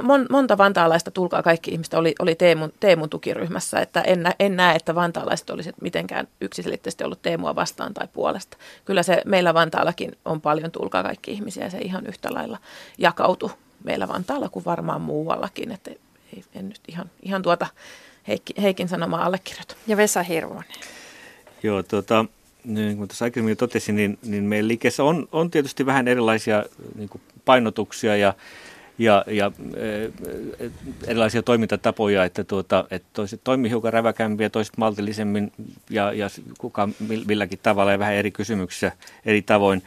mon, 0.04 0.26
monta 0.30 0.58
vantaalaista, 0.58 1.12
tulkaa 1.12 1.44
kaikki 1.44 1.72
ihmiset, 1.72 1.94
oli, 1.94 2.16
oli 2.20 2.36
Teemun, 2.36 2.74
Teemun 2.80 3.10
tukiryhmässä, 3.10 3.80
että 3.80 4.02
en, 4.02 4.24
en 4.40 4.56
näe, 4.56 4.76
että 4.76 4.96
vantaalaiset 4.96 5.50
olisivat 5.50 5.82
mitenkään 5.82 6.28
yksiselitteisesti 6.42 7.04
ollut 7.04 7.22
Teemua 7.22 7.56
vastaan 7.56 7.94
tai 7.94 8.08
puolesta. 8.14 8.58
Kyllä 8.86 9.04
se 9.04 9.22
meillä 9.26 9.54
Vantaallakin 9.54 10.18
on 10.26 10.42
paljon 10.42 10.72
tulkaa 10.72 11.04
kaikki 11.04 11.32
ihmisiä 11.32 11.64
ja 11.64 11.70
se 11.70 11.78
ihan 11.78 12.06
yhtä 12.06 12.34
lailla 12.34 12.58
jakautu 12.98 13.52
meillä 13.84 14.08
Vantaalla 14.08 14.50
kuin 14.50 14.66
varmaan 14.66 15.02
muuallakin, 15.02 15.72
että 15.72 15.92
ei, 16.34 16.44
en 16.56 16.70
nyt 16.70 16.82
ihan, 16.88 17.10
ihan 17.24 17.42
tuota 17.42 17.68
Heikki, 18.28 18.54
Heikin 18.62 18.88
sanomaa 18.88 19.26
allekirjoita. 19.26 19.76
Ja 19.88 19.98
Vesa 19.98 20.24
Hirvonen. 20.24 20.70
Joo, 21.64 21.84
tuota, 21.84 22.26
niin 22.64 22.98
kuin 22.98 23.08
tässä 23.08 23.26
aikaisemmin 23.26 23.58
totesin, 23.58 23.96
niin, 23.96 24.20
niin 24.24 24.44
meidän 24.44 24.68
liikkeessä 24.68 25.04
on, 25.04 25.28
on 25.32 25.52
tietysti 25.52 25.86
vähän 25.86 26.08
erilaisia 26.08 26.64
niin 26.96 27.10
kuin 27.10 27.22
painotuksia 27.46 28.18
ja, 28.18 28.34
ja, 28.98 29.26
ja 29.28 29.52
e, 29.76 30.10
erilaisia 31.08 31.44
toimintatapoja, 31.44 32.24
että, 32.24 32.44
tuota, 32.44 32.86
että 32.92 33.08
toiset 33.14 33.42
toimii 33.44 33.72
hiukan 33.72 33.94
räväkämpiä, 33.94 34.50
toiset 34.50 34.78
maltillisemmin 34.78 35.52
ja, 35.90 36.14
ja 36.14 36.28
kuka 36.58 36.90
milläkin 37.28 37.60
tavalla 37.64 37.92
ja 37.92 38.00
vähän 38.00 38.16
eri 38.16 38.32
kysymyksissä 38.32 38.92
eri 39.26 39.42
tavoin. 39.42 39.84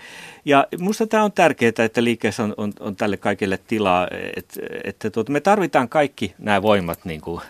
Ja 0.48 0.66
minusta 0.78 1.06
tämä 1.06 1.24
on 1.24 1.32
tärkeää, 1.32 1.72
että 1.78 2.04
liikkeessä 2.04 2.42
on, 2.42 2.54
on, 2.56 2.72
on 2.80 2.96
tälle 2.96 3.16
kaikille 3.16 3.58
tilaa, 3.66 4.08
että, 4.36 4.60
että 4.84 5.10
tuota, 5.10 5.32
me 5.32 5.40
tarvitaan 5.40 5.88
kaikki 5.88 6.34
nämä 6.38 6.62
voimat 6.62 7.04
niin 7.04 7.20
kuin, 7.20 7.40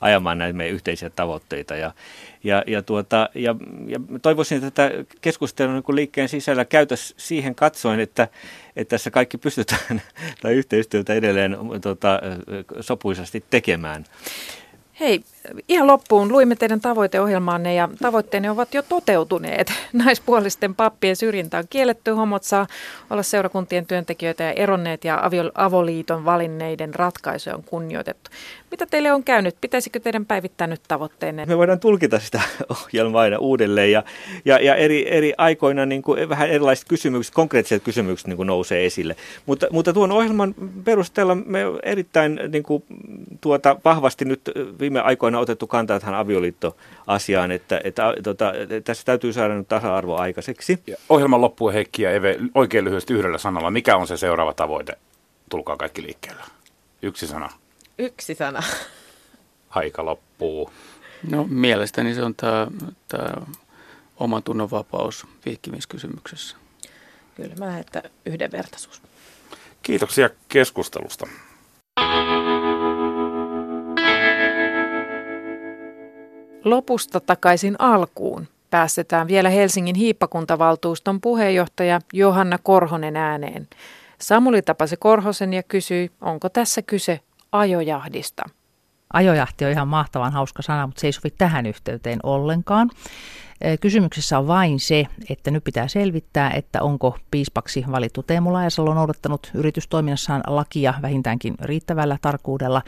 ajamaan 0.00 0.38
näitä 0.38 0.56
meidän 0.56 0.74
yhteisiä 0.74 1.10
tavoitteita 1.10 1.76
ja, 1.76 1.92
ja, 2.44 2.62
ja, 2.66 2.82
tuota, 2.82 3.28
ja, 3.34 3.54
ja 3.86 4.00
toivoisin, 4.22 4.58
että 4.58 4.70
tätä 4.70 5.04
keskustelua 5.20 5.74
niin 5.74 5.96
liikkeen 5.96 6.28
sisällä 6.28 6.64
käytäisiin 6.64 7.20
siihen 7.20 7.54
katsoen, 7.54 8.00
että, 8.00 8.28
että 8.76 8.90
tässä 8.90 9.10
kaikki 9.10 9.38
pystytään 9.38 10.02
tai 10.42 10.54
yhteistyötä 10.54 11.14
edelleen 11.14 11.56
tuota, 11.82 12.20
sopuisasti 12.80 13.44
tekemään. 13.50 14.04
Hei, 15.00 15.24
ihan 15.68 15.86
loppuun 15.86 16.32
luimme 16.32 16.56
teidän 16.56 16.80
tavoiteohjelmaanne 16.80 17.74
ja 17.74 17.88
tavoitteenne 18.02 18.50
ovat 18.50 18.74
jo 18.74 18.82
toteutuneet. 18.82 19.72
Naispuolisten 19.92 20.74
pappien 20.74 21.16
syrjintä 21.16 21.58
on 21.58 21.64
kielletty, 21.70 22.10
homot 22.10 22.44
saa 22.44 22.66
olla 23.10 23.22
seurakuntien 23.22 23.86
työntekijöitä 23.86 24.44
ja 24.44 24.52
eronneet 24.52 25.04
ja 25.04 25.22
avoliiton 25.54 26.24
valinneiden 26.24 26.94
ratkaisuja 26.94 27.56
on 27.56 27.62
kunnioitettu. 27.62 28.30
Mitä 28.70 28.86
teille 28.86 29.12
on 29.12 29.24
käynyt? 29.24 29.56
Pitäisikö 29.60 30.00
teidän 30.00 30.26
päivittää 30.26 30.66
nyt 30.66 30.80
tavoitteenne? 30.88 31.46
Me 31.46 31.58
voidaan 31.58 31.80
tulkita 31.80 32.18
sitä 32.18 32.40
ohjelmaa 32.84 33.22
aina 33.22 33.38
uudelleen 33.38 33.92
ja, 33.92 34.02
ja, 34.44 34.58
ja 34.58 34.74
eri, 34.74 35.16
eri 35.16 35.32
aikoina 35.38 35.86
niin 35.86 36.02
kuin 36.02 36.28
vähän 36.28 36.50
erilaiset 36.50 36.88
kysymykset, 36.88 37.34
konkreettiset 37.34 37.82
kysymykset 37.82 38.26
niin 38.26 38.36
kuin 38.36 38.46
nousee 38.46 38.86
esille. 38.86 39.16
Mutta, 39.46 39.66
mutta 39.70 39.92
tuon 39.92 40.12
ohjelman 40.12 40.54
perusteella 40.84 41.34
me 41.34 41.60
erittäin 41.82 42.40
niin 42.52 42.62
kuin, 42.62 42.82
tuota, 43.40 43.76
vahvasti 43.84 44.24
nyt 44.24 44.40
viime 44.80 45.00
aikoina 45.00 45.27
otettu 45.34 45.66
kantaa 45.66 46.00
tähän 46.00 46.14
avioliittoasiaan, 46.14 47.50
että, 47.50 47.80
että, 47.84 48.10
että, 48.10 48.22
tota, 48.22 48.54
että 48.54 48.80
tässä 48.80 49.04
täytyy 49.04 49.32
saada 49.32 49.54
nyt 49.54 49.68
tasa-arvo 49.68 50.16
aikaiseksi. 50.16 50.78
Ja 50.86 50.96
ohjelman 51.08 51.40
loppuun 51.40 51.72
Heikki 51.72 52.02
ja 52.02 52.10
Eve 52.10 52.38
oikein 52.54 52.84
lyhyesti 52.84 53.14
yhdellä 53.14 53.38
sanalla. 53.38 53.70
Mikä 53.70 53.96
on 53.96 54.06
se 54.06 54.16
seuraava 54.16 54.54
tavoite? 54.54 54.92
Tulkaa 55.50 55.76
kaikki 55.76 56.02
liikkeelle. 56.02 56.42
Yksi 57.02 57.26
sana. 57.26 57.48
Yksi 57.98 58.34
sana. 58.34 58.62
Aika 59.70 60.04
loppuu. 60.04 60.72
No 61.30 61.46
mielestäni 61.50 62.14
se 62.14 62.22
on 62.22 62.34
tämä, 62.34 62.66
tämä 63.08 63.46
oman 64.16 64.42
tunnon 64.42 64.70
vapaus 64.70 65.26
vihkimiskysymyksessä. 65.46 66.56
Kyllä 67.34 67.54
mä 67.58 67.66
lähden, 67.66 67.80
että 67.80 68.02
yhdenvertaisuus. 68.26 69.02
Kiitoksia 69.82 70.30
keskustelusta. 70.48 71.26
Lopusta 76.70 77.20
takaisin 77.20 77.76
alkuun 77.78 78.48
päästetään 78.70 79.28
vielä 79.28 79.48
Helsingin 79.48 79.96
hiippakuntavaltuuston 79.96 81.20
puheenjohtaja 81.20 82.00
Johanna 82.12 82.58
Korhonen 82.62 83.16
ääneen. 83.16 83.68
Samuli 84.20 84.62
tapasi 84.62 84.96
Korhosen 84.96 85.54
ja 85.54 85.62
kysyi, 85.62 86.10
onko 86.20 86.48
tässä 86.48 86.82
kyse 86.82 87.20
ajojahdista. 87.52 88.42
Ajojahti 89.12 89.64
on 89.64 89.70
ihan 89.70 89.88
mahtavan 89.88 90.32
hauska 90.32 90.62
sana, 90.62 90.86
mutta 90.86 91.00
se 91.00 91.06
ei 91.06 91.12
sovi 91.12 91.30
tähän 91.30 91.66
yhteyteen 91.66 92.18
ollenkaan. 92.22 92.90
Kysymyksessä 93.80 94.38
on 94.38 94.46
vain 94.46 94.80
se, 94.80 95.06
että 95.30 95.50
nyt 95.50 95.64
pitää 95.64 95.88
selvittää, 95.88 96.50
että 96.50 96.82
onko 96.82 97.18
piispaksi 97.30 97.84
valittu 97.90 98.22
Teemu 98.22 98.52
Laajasalo 98.52 98.94
noudattanut 98.94 99.50
yritystoiminnassaan 99.54 100.42
lakia 100.46 100.94
vähintäänkin 101.02 101.54
riittävällä 101.60 102.18
tarkkuudella 102.22 102.82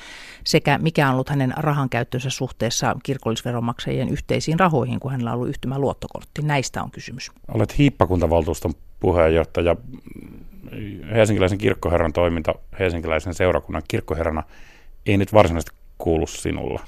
sekä 0.44 0.78
mikä 0.78 1.06
on 1.06 1.12
ollut 1.12 1.28
hänen 1.28 1.54
rahan 1.56 1.88
käyttönsä 1.88 2.30
suhteessa 2.30 2.96
kirkollisveronmaksajien 3.02 4.08
yhteisiin 4.08 4.60
rahoihin, 4.60 5.00
kun 5.00 5.10
hänellä 5.10 5.30
on 5.30 5.34
ollut 5.34 5.48
yhtymä 5.48 5.78
luottokortti. 5.78 6.42
Näistä 6.42 6.82
on 6.82 6.90
kysymys. 6.90 7.30
Olet 7.54 7.78
hiippakuntavaltuuston 7.78 8.74
puheenjohtaja. 9.00 9.76
Helsinkiläisen 11.14 11.58
kirkkoherran 11.58 12.12
toiminta 12.12 12.54
Helsinkiläisen 12.78 13.34
seurakunnan 13.34 13.82
kirkkoherrana 13.88 14.42
ei 15.06 15.16
nyt 15.16 15.32
varsinaisesti 15.32 15.79
kuulu 16.00 16.26
sinulla? 16.26 16.80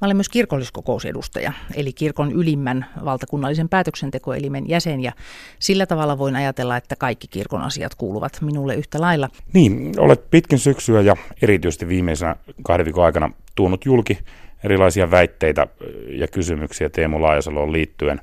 Mä 0.00 0.06
olen 0.06 0.16
myös 0.16 0.28
kirkolliskokousedustaja, 0.28 1.52
eli 1.74 1.92
kirkon 1.92 2.32
ylimmän 2.32 2.86
valtakunnallisen 3.04 3.68
päätöksentekoelimen 3.68 4.68
jäsen, 4.68 5.00
ja 5.00 5.12
sillä 5.58 5.86
tavalla 5.86 6.18
voin 6.18 6.36
ajatella, 6.36 6.76
että 6.76 6.96
kaikki 6.96 7.28
kirkon 7.28 7.62
asiat 7.62 7.94
kuuluvat 7.94 8.38
minulle 8.40 8.74
yhtä 8.74 9.00
lailla. 9.00 9.28
Niin, 9.52 9.94
olet 9.98 10.30
pitkin 10.30 10.58
syksyä 10.58 11.00
ja 11.00 11.16
erityisesti 11.42 11.88
viimeisenä 11.88 12.36
kahden 12.62 12.86
viikon 12.86 13.04
aikana 13.04 13.30
tuonut 13.54 13.84
julki 13.84 14.18
erilaisia 14.64 15.10
väitteitä 15.10 15.66
ja 16.08 16.28
kysymyksiä 16.28 16.90
Teemu 16.90 17.22
Laajasaloon 17.22 17.72
liittyen. 17.72 18.20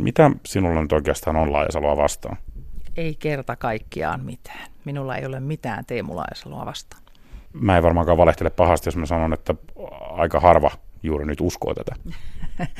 Mitä 0.00 0.30
sinulla 0.46 0.82
nyt 0.82 0.92
oikeastaan 0.92 1.36
on 1.36 1.52
Laajasaloa 1.52 1.96
vastaan? 1.96 2.36
Ei 2.96 3.14
kerta 3.18 3.56
kaikkiaan 3.56 4.24
mitään. 4.24 4.70
Minulla 4.84 5.16
ei 5.16 5.26
ole 5.26 5.40
mitään 5.40 5.84
Teemu 5.86 6.16
Laajasaloa 6.16 6.66
vastaan 6.66 7.02
mä 7.52 7.76
en 7.76 7.82
varmaankaan 7.82 8.18
valehtele 8.18 8.50
pahasti, 8.50 8.88
jos 8.88 8.96
mä 8.96 9.06
sanon, 9.06 9.32
että 9.32 9.54
aika 10.12 10.40
harva 10.40 10.70
juuri 11.02 11.26
nyt 11.26 11.40
uskoo 11.40 11.74
tätä. 11.74 11.94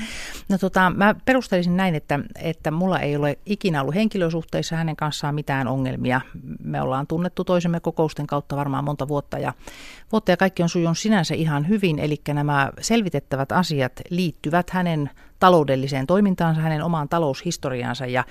No 0.49 0.59
tota, 0.59 0.93
mä 0.97 1.15
perustelisin 1.25 1.77
näin, 1.77 1.95
että, 1.95 2.21
että 2.43 2.71
mulla 2.71 3.01
ei 3.01 3.17
ole 3.17 3.39
ikinä 3.47 3.81
ollut 3.81 3.95
henkilösuhteissa 3.95 4.77
hänen 4.77 4.97
kanssaan 4.97 5.35
mitään 5.35 5.69
ongelmia. 5.69 6.21
Me 6.65 6.83
ollaan 6.83 7.07
tunnettu 7.07 7.45
toisemme 7.45 7.81
kokousten 7.81 8.27
kautta 8.27 8.57
varmaan 8.57 8.85
monta 8.85 9.09
vuotta 9.09 9.39
ja, 9.39 9.53
vuotta 10.13 10.31
ja 10.31 10.37
kaikki 10.37 10.63
on 10.63 10.69
sujunut 10.69 10.99
sinänsä 10.99 11.35
ihan 11.35 11.69
hyvin. 11.69 11.99
Eli 11.99 12.21
nämä 12.35 12.71
selvitettävät 12.81 13.53
asiat 13.53 13.93
liittyvät 14.11 14.71
hänen 14.71 15.11
taloudelliseen 15.39 16.07
toimintaansa, 16.07 16.61
hänen 16.61 16.83
omaan 16.83 17.09
taloushistoriaansa 17.09 18.07
ja 18.07 18.25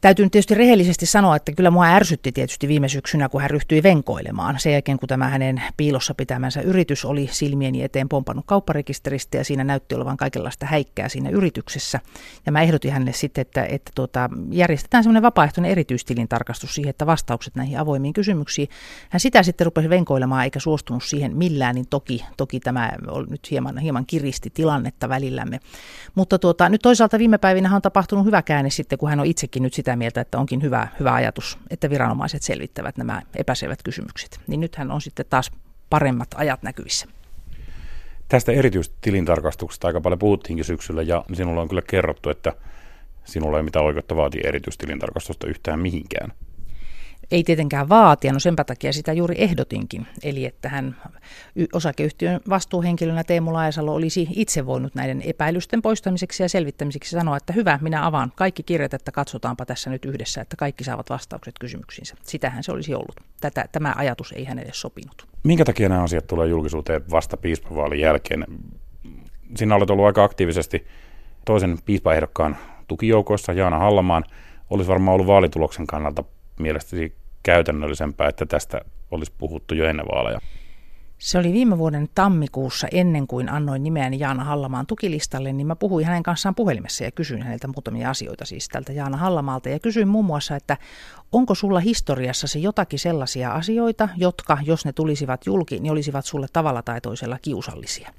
Täytyy 0.00 0.24
nyt 0.24 0.32
tietysti 0.32 0.54
rehellisesti 0.54 1.06
sanoa, 1.06 1.36
että 1.36 1.52
kyllä 1.52 1.70
mua 1.70 1.84
ärsytti 1.84 2.32
tietysti 2.32 2.68
viime 2.68 2.88
syksynä, 2.88 3.28
kun 3.28 3.40
hän 3.40 3.50
ryhtyi 3.50 3.82
venkoilemaan. 3.82 4.58
Sen 4.58 4.72
jälkeen, 4.72 4.98
kun 4.98 5.08
tämä 5.08 5.28
hänen 5.28 5.62
piilossa 5.76 6.14
pitämänsä 6.14 6.60
yritys 6.60 7.04
oli 7.04 7.28
silmieni 7.32 7.82
eteen 7.82 8.08
pompannut 8.08 8.46
kaupparekisteristä 8.46 9.38
ja 9.38 9.44
siinä 9.44 9.64
näytti 9.64 9.94
olevan 9.94 10.16
kaikenlaista 10.16 10.66
häikkää 10.66 11.08
siinä 11.08 11.30
yrityksessä. 11.30 12.00
Ja 12.46 12.52
mä 12.52 12.62
ehdotin 12.62 12.92
hänelle 12.92 13.12
sitten, 13.12 13.42
että, 13.42 13.64
että 13.64 13.90
tuota, 13.94 14.30
järjestetään 14.50 15.04
semmoinen 15.04 15.22
vapaaehtoinen 15.22 15.70
erityistilintarkastus 15.70 16.74
siihen, 16.74 16.90
että 16.90 17.06
vastaukset 17.06 17.54
näihin 17.54 17.78
avoimiin 17.78 18.14
kysymyksiin. 18.14 18.68
Hän 19.10 19.20
sitä 19.20 19.42
sitten 19.42 19.64
rupesi 19.64 19.90
venkoilemaan 19.90 20.44
eikä 20.44 20.60
suostunut 20.60 21.04
siihen 21.04 21.36
millään, 21.36 21.74
niin 21.74 21.86
toki, 21.90 22.24
toki 22.36 22.60
tämä 22.60 22.92
nyt 23.30 23.50
hieman, 23.50 23.78
hieman 23.78 24.06
kiristi 24.06 24.50
tilannetta 24.50 25.08
välillämme. 25.08 25.60
Mutta 26.14 26.38
tuota, 26.38 26.68
nyt 26.68 26.82
toisaalta 26.82 27.18
viime 27.18 27.38
päivinä 27.38 27.76
on 27.76 27.82
tapahtunut 27.82 28.26
hyvä 28.26 28.42
käänne 28.42 28.70
sitten, 28.70 28.98
kun 28.98 29.10
hän 29.10 29.20
on 29.20 29.26
itsekin 29.26 29.62
nyt 29.62 29.74
sitä 29.74 29.89
sitä 29.90 29.96
mieltä, 29.96 30.20
että 30.20 30.38
onkin 30.38 30.62
hyvä, 30.62 30.88
hyvä 31.00 31.14
ajatus, 31.14 31.58
että 31.70 31.90
viranomaiset 31.90 32.42
selvittävät 32.42 32.96
nämä 32.96 33.22
epäselvät 33.36 33.82
kysymykset. 33.82 34.40
Niin 34.46 34.60
nythän 34.60 34.90
on 34.90 35.00
sitten 35.00 35.26
taas 35.30 35.50
paremmat 35.90 36.28
ajat 36.34 36.62
näkyvissä. 36.62 37.06
Tästä 38.28 38.52
erityistilintarkastuksesta 38.52 39.86
aika 39.86 40.00
paljon 40.00 40.18
puhuttiinkin 40.18 40.64
syksyllä 40.64 41.02
ja 41.02 41.24
sinulle 41.32 41.60
on 41.60 41.68
kyllä 41.68 41.82
kerrottu, 41.82 42.30
että 42.30 42.52
sinulla 43.24 43.56
ei 43.56 43.62
mitään 43.62 43.84
oikeutta 43.84 44.16
vaatia 44.16 44.48
erityistilintarkastusta 44.48 45.46
yhtään 45.46 45.80
mihinkään 45.80 46.32
ei 47.30 47.44
tietenkään 47.44 47.88
vaatia, 47.88 48.32
no 48.32 48.38
senpä 48.38 48.64
takia 48.64 48.92
sitä 48.92 49.12
juuri 49.12 49.34
ehdotinkin. 49.38 50.06
Eli 50.22 50.44
että 50.44 50.68
hän 50.68 50.96
osakeyhtiön 51.72 52.40
vastuuhenkilönä 52.48 53.24
Teemu 53.24 53.52
Laajasalo 53.52 53.94
olisi 53.94 54.28
itse 54.30 54.66
voinut 54.66 54.94
näiden 54.94 55.22
epäilysten 55.22 55.82
poistamiseksi 55.82 56.42
ja 56.42 56.48
selvittämiseksi 56.48 57.10
sanoa, 57.10 57.36
että 57.36 57.52
hyvä, 57.52 57.78
minä 57.82 58.06
avaan 58.06 58.32
kaikki 58.36 58.62
kirjat, 58.62 58.94
että 58.94 59.12
katsotaanpa 59.12 59.66
tässä 59.66 59.90
nyt 59.90 60.04
yhdessä, 60.04 60.40
että 60.40 60.56
kaikki 60.56 60.84
saavat 60.84 61.10
vastaukset 61.10 61.54
kysymyksiinsä. 61.60 62.14
Sitähän 62.22 62.64
se 62.64 62.72
olisi 62.72 62.94
ollut. 62.94 63.20
Tätä, 63.40 63.64
tämä 63.72 63.94
ajatus 63.96 64.32
ei 64.32 64.44
hänelle 64.44 64.72
sopinut. 64.74 65.26
Minkä 65.44 65.64
takia 65.64 65.88
nämä 65.88 66.02
asiat 66.02 66.26
tulee 66.26 66.48
julkisuuteen 66.48 67.10
vasta 67.10 67.36
piispavaalin 67.36 68.00
jälkeen? 68.00 68.44
Sinä 69.56 69.74
olet 69.74 69.90
ollut 69.90 70.06
aika 70.06 70.24
aktiivisesti 70.24 70.86
toisen 71.44 71.78
piispaehdokkaan 71.84 72.56
tukijoukoissa, 72.88 73.52
Jaana 73.52 73.78
Hallamaan. 73.78 74.24
Olisi 74.70 74.88
varmaan 74.88 75.14
ollut 75.14 75.26
vaalituloksen 75.26 75.86
kannalta 75.86 76.24
mielestäni 76.58 77.12
käytännöllisempää, 77.42 78.28
että 78.28 78.46
tästä 78.46 78.80
olisi 79.10 79.32
puhuttu 79.38 79.74
jo 79.74 79.84
ennen 79.84 80.06
vaaleja? 80.06 80.40
Se 81.20 81.38
oli 81.38 81.52
viime 81.52 81.78
vuoden 81.78 82.08
tammikuussa 82.14 82.88
ennen 82.92 83.26
kuin 83.26 83.48
annoin 83.48 83.82
nimeäni 83.82 84.18
Jaana 84.18 84.44
Hallamaan 84.44 84.86
tukilistalle, 84.86 85.52
niin 85.52 85.66
mä 85.66 85.76
puhuin 85.76 86.06
hänen 86.06 86.22
kanssaan 86.22 86.54
puhelimessa 86.54 87.04
ja 87.04 87.10
kysyin 87.10 87.42
häneltä 87.42 87.68
muutamia 87.68 88.10
asioita 88.10 88.44
siis 88.44 88.68
tältä 88.68 88.92
Jaana 88.92 89.16
Hallamaalta. 89.16 89.68
Ja 89.68 89.78
kysyin 89.78 90.08
muun 90.08 90.24
muassa, 90.24 90.56
että 90.56 90.76
onko 91.32 91.54
sulla 91.54 91.80
historiassasi 91.80 92.62
jotakin 92.62 92.98
sellaisia 92.98 93.52
asioita, 93.52 94.08
jotka, 94.16 94.58
jos 94.62 94.84
ne 94.84 94.92
tulisivat 94.92 95.46
julki, 95.46 95.78
niin 95.78 95.92
olisivat 95.92 96.24
sulle 96.24 96.46
tavalla 96.52 96.82
tai 96.82 97.00
toisella 97.00 97.38
kiusallisia. 97.42 98.10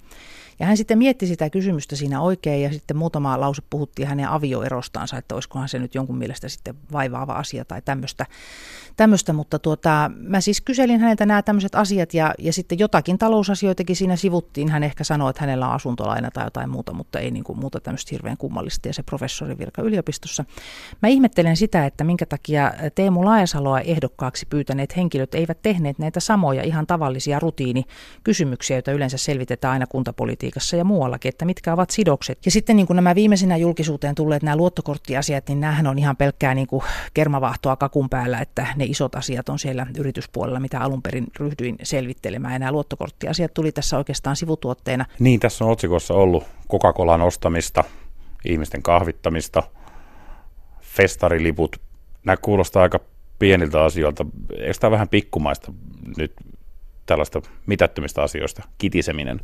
Ja 0.62 0.68
hän 0.68 0.78
sitten 0.78 0.98
mietti 0.98 1.28
sitä 1.28 1.50
kysymystä 1.50 1.96
siinä 1.96 2.22
oikein 2.22 2.64
ja 2.64 2.72
sitten 2.74 2.98
muutama 2.98 3.40
lause 3.40 3.62
puhuttiin 3.70 4.08
hänen 4.08 4.28
avioerostaansa, 4.28 5.18
että 5.18 5.36
olisikohan 5.36 5.70
se 5.70 5.80
nyt 5.80 5.96
jonkun 5.96 6.18
mielestä 6.18 6.50
sitten 6.50 6.76
vaivaava 6.92 7.34
asia 7.34 7.66
tai 7.66 7.82
tämmöistä. 7.82 8.26
tämmöistä. 8.98 9.34
Mutta 9.34 9.60
tuota, 9.60 10.12
mä 10.16 10.42
siis 10.42 10.62
kyselin 10.62 11.00
häneltä 11.00 11.26
nämä 11.26 11.42
tämmöiset 11.42 11.76
asiat 11.76 12.14
ja, 12.14 12.34
ja 12.40 12.54
sitten 12.54 12.80
jotakin 12.80 13.18
talousasioitakin 13.18 13.96
siinä 13.96 14.16
sivuttiin. 14.16 14.70
Hän 14.70 14.84
ehkä 14.84 15.04
sanoi, 15.04 15.30
että 15.30 15.42
hänellä 15.42 15.68
on 15.68 15.74
asuntolaina 15.74 16.32
tai 16.32 16.46
jotain 16.46 16.70
muuta, 16.70 16.94
mutta 16.94 17.20
ei 17.20 17.32
niin 17.32 17.44
kuin 17.44 17.60
muuta 17.60 17.80
tämmöistä 17.80 18.10
hirveän 18.12 18.38
kummallista 18.38 18.88
ja 18.88 18.94
se 18.94 19.04
professori 19.04 19.58
virka 19.58 19.82
yliopistossa. 19.82 20.46
Mä 21.02 21.08
ihmettelen 21.08 21.58
sitä, 21.58 21.86
että 21.86 22.04
minkä 22.04 22.26
takia 22.26 22.74
Teemu 22.96 23.26
Laajasaloa 23.26 23.80
ehdokkaaksi 23.80 24.46
pyytäneet 24.50 24.98
henkilöt 24.98 25.36
eivät 25.36 25.62
tehneet 25.62 26.00
näitä 26.00 26.20
samoja 26.20 26.64
ihan 26.64 26.88
tavallisia 26.88 27.40
rutiinikysymyksiä, 27.40 28.78
joita 28.78 28.92
yleensä 28.92 29.18
selvitetään 29.18 29.72
aina 29.72 29.88
kuntapolitiikassa 29.88 30.51
politiikassa 30.52 30.76
ja 30.76 30.84
muuallakin, 30.84 31.30
että 31.30 31.46
mitkä 31.46 31.74
ovat 31.74 31.90
sidokset. 31.90 32.46
Ja 32.46 32.52
sitten 32.52 32.76
niin 32.76 32.88
kuin 32.88 32.96
nämä 32.96 33.16
viimeisinä 33.16 33.58
julkisuuteen 33.58 34.16
tulleet 34.16 34.44
nämä 34.44 34.56
luottokorttiasiat, 34.56 35.50
niin 35.50 35.60
näähän 35.60 35.88
on 35.88 36.00
ihan 36.00 36.18
pelkkää 36.18 36.56
niin 36.56 36.68
kuin 36.68 36.84
kermavahtoa 37.14 37.76
kakun 37.76 38.10
päällä, 38.10 38.40
että 38.40 38.68
ne 38.76 38.86
isot 38.86 39.16
asiat 39.16 39.50
on 39.50 39.60
siellä 39.60 39.88
yrityspuolella, 39.98 40.60
mitä 40.60 40.82
alun 40.82 41.02
perin 41.02 41.28
ryhdyin 41.40 41.76
selvittelemään. 41.84 42.54
Ja 42.54 42.60
nämä 42.60 42.72
luottokorttiasiat 42.72 43.54
tuli 43.54 43.72
tässä 43.72 43.98
oikeastaan 43.98 44.36
sivutuotteena. 44.36 45.06
Niin, 45.20 45.40
tässä 45.40 45.66
on 45.66 45.72
otsikossa 45.72 46.14
ollut 46.14 46.44
Coca-Colan 46.72 47.22
ostamista, 47.22 47.84
ihmisten 48.46 48.82
kahvittamista, 48.82 49.64
festariliput. 50.82 51.76
Nämä 52.26 52.38
kuulostaa 52.38 52.84
aika 52.84 53.00
pieniltä 53.40 53.84
asioilta. 53.84 54.26
Eikö 54.58 54.74
tämä 54.80 54.92
vähän 54.92 55.10
pikkumaista 55.10 55.74
nyt 56.18 56.34
tällaista 57.06 57.42
mitättömistä 57.66 58.22
asioista, 58.22 58.64
kitiseminen? 58.78 59.40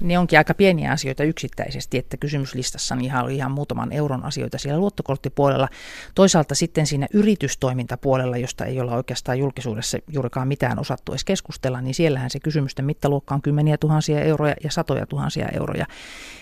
Ne 0.00 0.18
onkin 0.18 0.38
aika 0.38 0.54
pieniä 0.54 0.92
asioita 0.92 1.24
yksittäisesti, 1.24 1.98
että 1.98 2.16
kysymyslistassa 2.16 2.96
ihan 3.00 3.24
oli 3.24 3.36
ihan 3.36 3.52
muutaman 3.52 3.92
euron 3.92 4.24
asioita 4.24 4.58
siellä 4.58 4.80
luottokorttipuolella. 4.80 5.68
Toisaalta 6.14 6.54
sitten 6.54 6.86
siinä 6.86 7.06
yritystoimintapuolella, 7.12 8.36
josta 8.36 8.64
ei 8.64 8.80
olla 8.80 8.96
oikeastaan 8.96 9.38
julkisuudessa 9.38 9.98
juurikaan 10.08 10.48
mitään 10.48 10.78
osattu 10.78 11.12
edes 11.12 11.24
keskustella, 11.24 11.80
niin 11.80 11.94
siellähän 11.94 12.30
se 12.30 12.40
kysymysten 12.40 12.84
mittaluokka 12.84 13.34
on 13.34 13.42
kymmeniä 13.42 13.78
tuhansia 13.78 14.20
euroja 14.20 14.54
ja 14.64 14.70
satoja 14.70 15.06
tuhansia 15.06 15.48
euroja. 15.48 15.86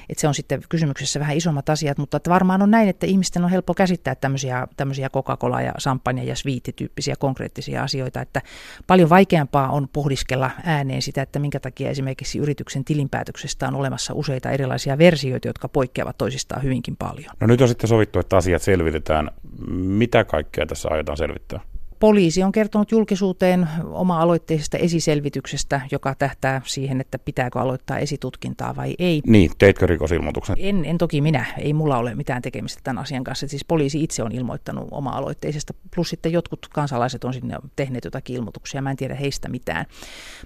Että 0.09 0.21
se 0.21 0.29
on 0.29 0.35
sitten 0.35 0.63
kysymyksessä 0.69 1.21
vähän 1.21 1.37
isommat 1.37 1.69
asiat, 1.69 1.99
mutta 1.99 2.17
että 2.17 2.31
varmaan 2.31 2.63
on 2.63 2.71
näin, 2.71 2.89
että 2.89 3.07
ihmisten 3.07 3.45
on 3.45 3.51
helppo 3.51 3.75
käsittää 3.75 4.15
tämmöisiä, 4.15 4.69
tämmöisiä 4.77 5.11
Coca-Cola 5.11 5.61
ja 5.61 5.73
champagne 5.81 6.25
ja 6.25 6.37
sviittityyppisiä 6.37 7.15
konkreettisia 7.19 7.83
asioita, 7.83 8.21
että 8.21 8.43
paljon 8.87 9.09
vaikeampaa 9.09 9.69
on 9.71 9.89
pohdiskella 9.93 10.51
ääneen 10.65 11.03
sitä, 11.03 11.23
että 11.23 11.39
minkä 11.39 11.61
takia 11.61 11.91
esimerkiksi 11.91 12.39
yrityksen 12.39 12.85
tilinpäätöksessä 12.85 13.40
sopimuksesta 13.41 13.69
on 13.69 13.75
olemassa 13.75 14.15
useita 14.15 14.51
erilaisia 14.51 14.99
versioita, 14.99 15.49
jotka 15.49 15.69
poikkeavat 15.69 16.19
toisistaan 16.19 16.63
hyvinkin 16.63 16.97
paljon. 16.97 17.35
No 17.41 17.47
nyt 17.47 17.61
on 17.61 17.69
sitten 17.69 17.89
sovittu, 17.89 18.19
että 18.19 18.37
asiat 18.37 18.63
selvitetään. 18.63 19.31
Mitä 19.73 20.25
kaikkea 20.25 20.67
tässä 20.67 20.89
aiotaan 20.93 21.19
selvittää? 21.19 21.61
Poliisi 22.01 22.43
on 22.43 22.53
kertonut 22.53 22.93
julkisuuteen 22.93 23.69
oma-aloitteisesta 23.93 24.79
esiselvityksestä, 24.79 25.81
joka 25.93 26.15
tähtää 26.15 26.63
siihen, 26.65 27.01
että 27.01 27.19
pitääkö 27.19 27.61
aloittaa 27.61 27.99
esitutkintaa 27.99 28.77
vai 28.77 28.95
ei. 28.99 29.23
Niin, 29.27 29.51
teitkö 29.59 29.87
rikosilmoituksen? 29.87 30.57
En, 30.59 30.85
en 30.85 30.99
toki 30.99 31.21
minä. 31.21 31.45
Ei 31.59 31.73
mulla 31.73 31.99
ole 31.99 32.15
mitään 32.15 32.43
tekemistä 32.43 32.81
tämän 32.85 33.03
asian 33.03 33.25
kanssa. 33.25 33.49
Siis 33.49 33.65
poliisi 33.65 34.03
itse 34.03 34.23
on 34.23 34.33
ilmoittanut 34.33 34.89
oma-aloitteisesta, 34.91 35.75
plus 35.95 36.11
sitten 36.11 36.33
jotkut 36.33 36.67
kansalaiset 36.73 37.25
on 37.25 37.35
sinne 37.35 37.57
tehneet 37.77 38.05
jotakin 38.05 38.37
ilmoituksia. 38.37 38.83
Mä 38.83 38.91
en 38.91 38.97
tiedä 38.97 39.15
heistä 39.15 39.49
mitään. 39.49 39.87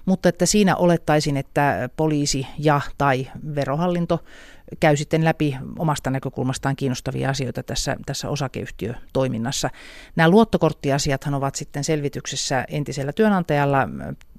Mutta 0.05 0.29
että 0.29 0.45
siinä 0.45 0.75
olettaisin, 0.75 1.37
että 1.37 1.89
poliisi 1.97 2.47
ja 2.57 2.81
tai 2.97 3.27
verohallinto 3.55 4.19
käy 4.79 4.97
sitten 4.97 5.25
läpi 5.25 5.57
omasta 5.79 6.09
näkökulmastaan 6.09 6.75
kiinnostavia 6.75 7.29
asioita 7.29 7.63
tässä, 7.63 7.95
tässä 8.05 8.29
osakeyhtiötoiminnassa. 8.29 9.69
Nämä 10.15 10.29
luottokorttiasiathan 10.29 11.33
ovat 11.33 11.55
sitten 11.55 11.83
selvityksessä 11.83 12.65
entisellä 12.67 13.13
työnantajalla, 13.13 13.87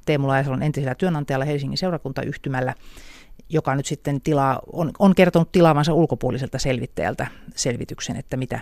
Teemu 0.06 0.28
Laajasalon 0.28 0.62
entisellä 0.62 0.94
työnantajalla 0.94 1.44
Helsingin 1.44 1.78
seurakuntayhtymällä, 1.78 2.74
joka 3.48 3.74
nyt 3.74 3.86
sitten 3.86 4.20
tilaa, 4.20 4.60
on, 4.72 4.90
on 4.98 5.14
kertonut 5.14 5.52
tilaavansa 5.52 5.92
ulkopuoliselta 5.94 6.58
selvittäjältä 6.58 7.26
selvityksen, 7.54 8.16
että 8.16 8.36
mitä, 8.36 8.60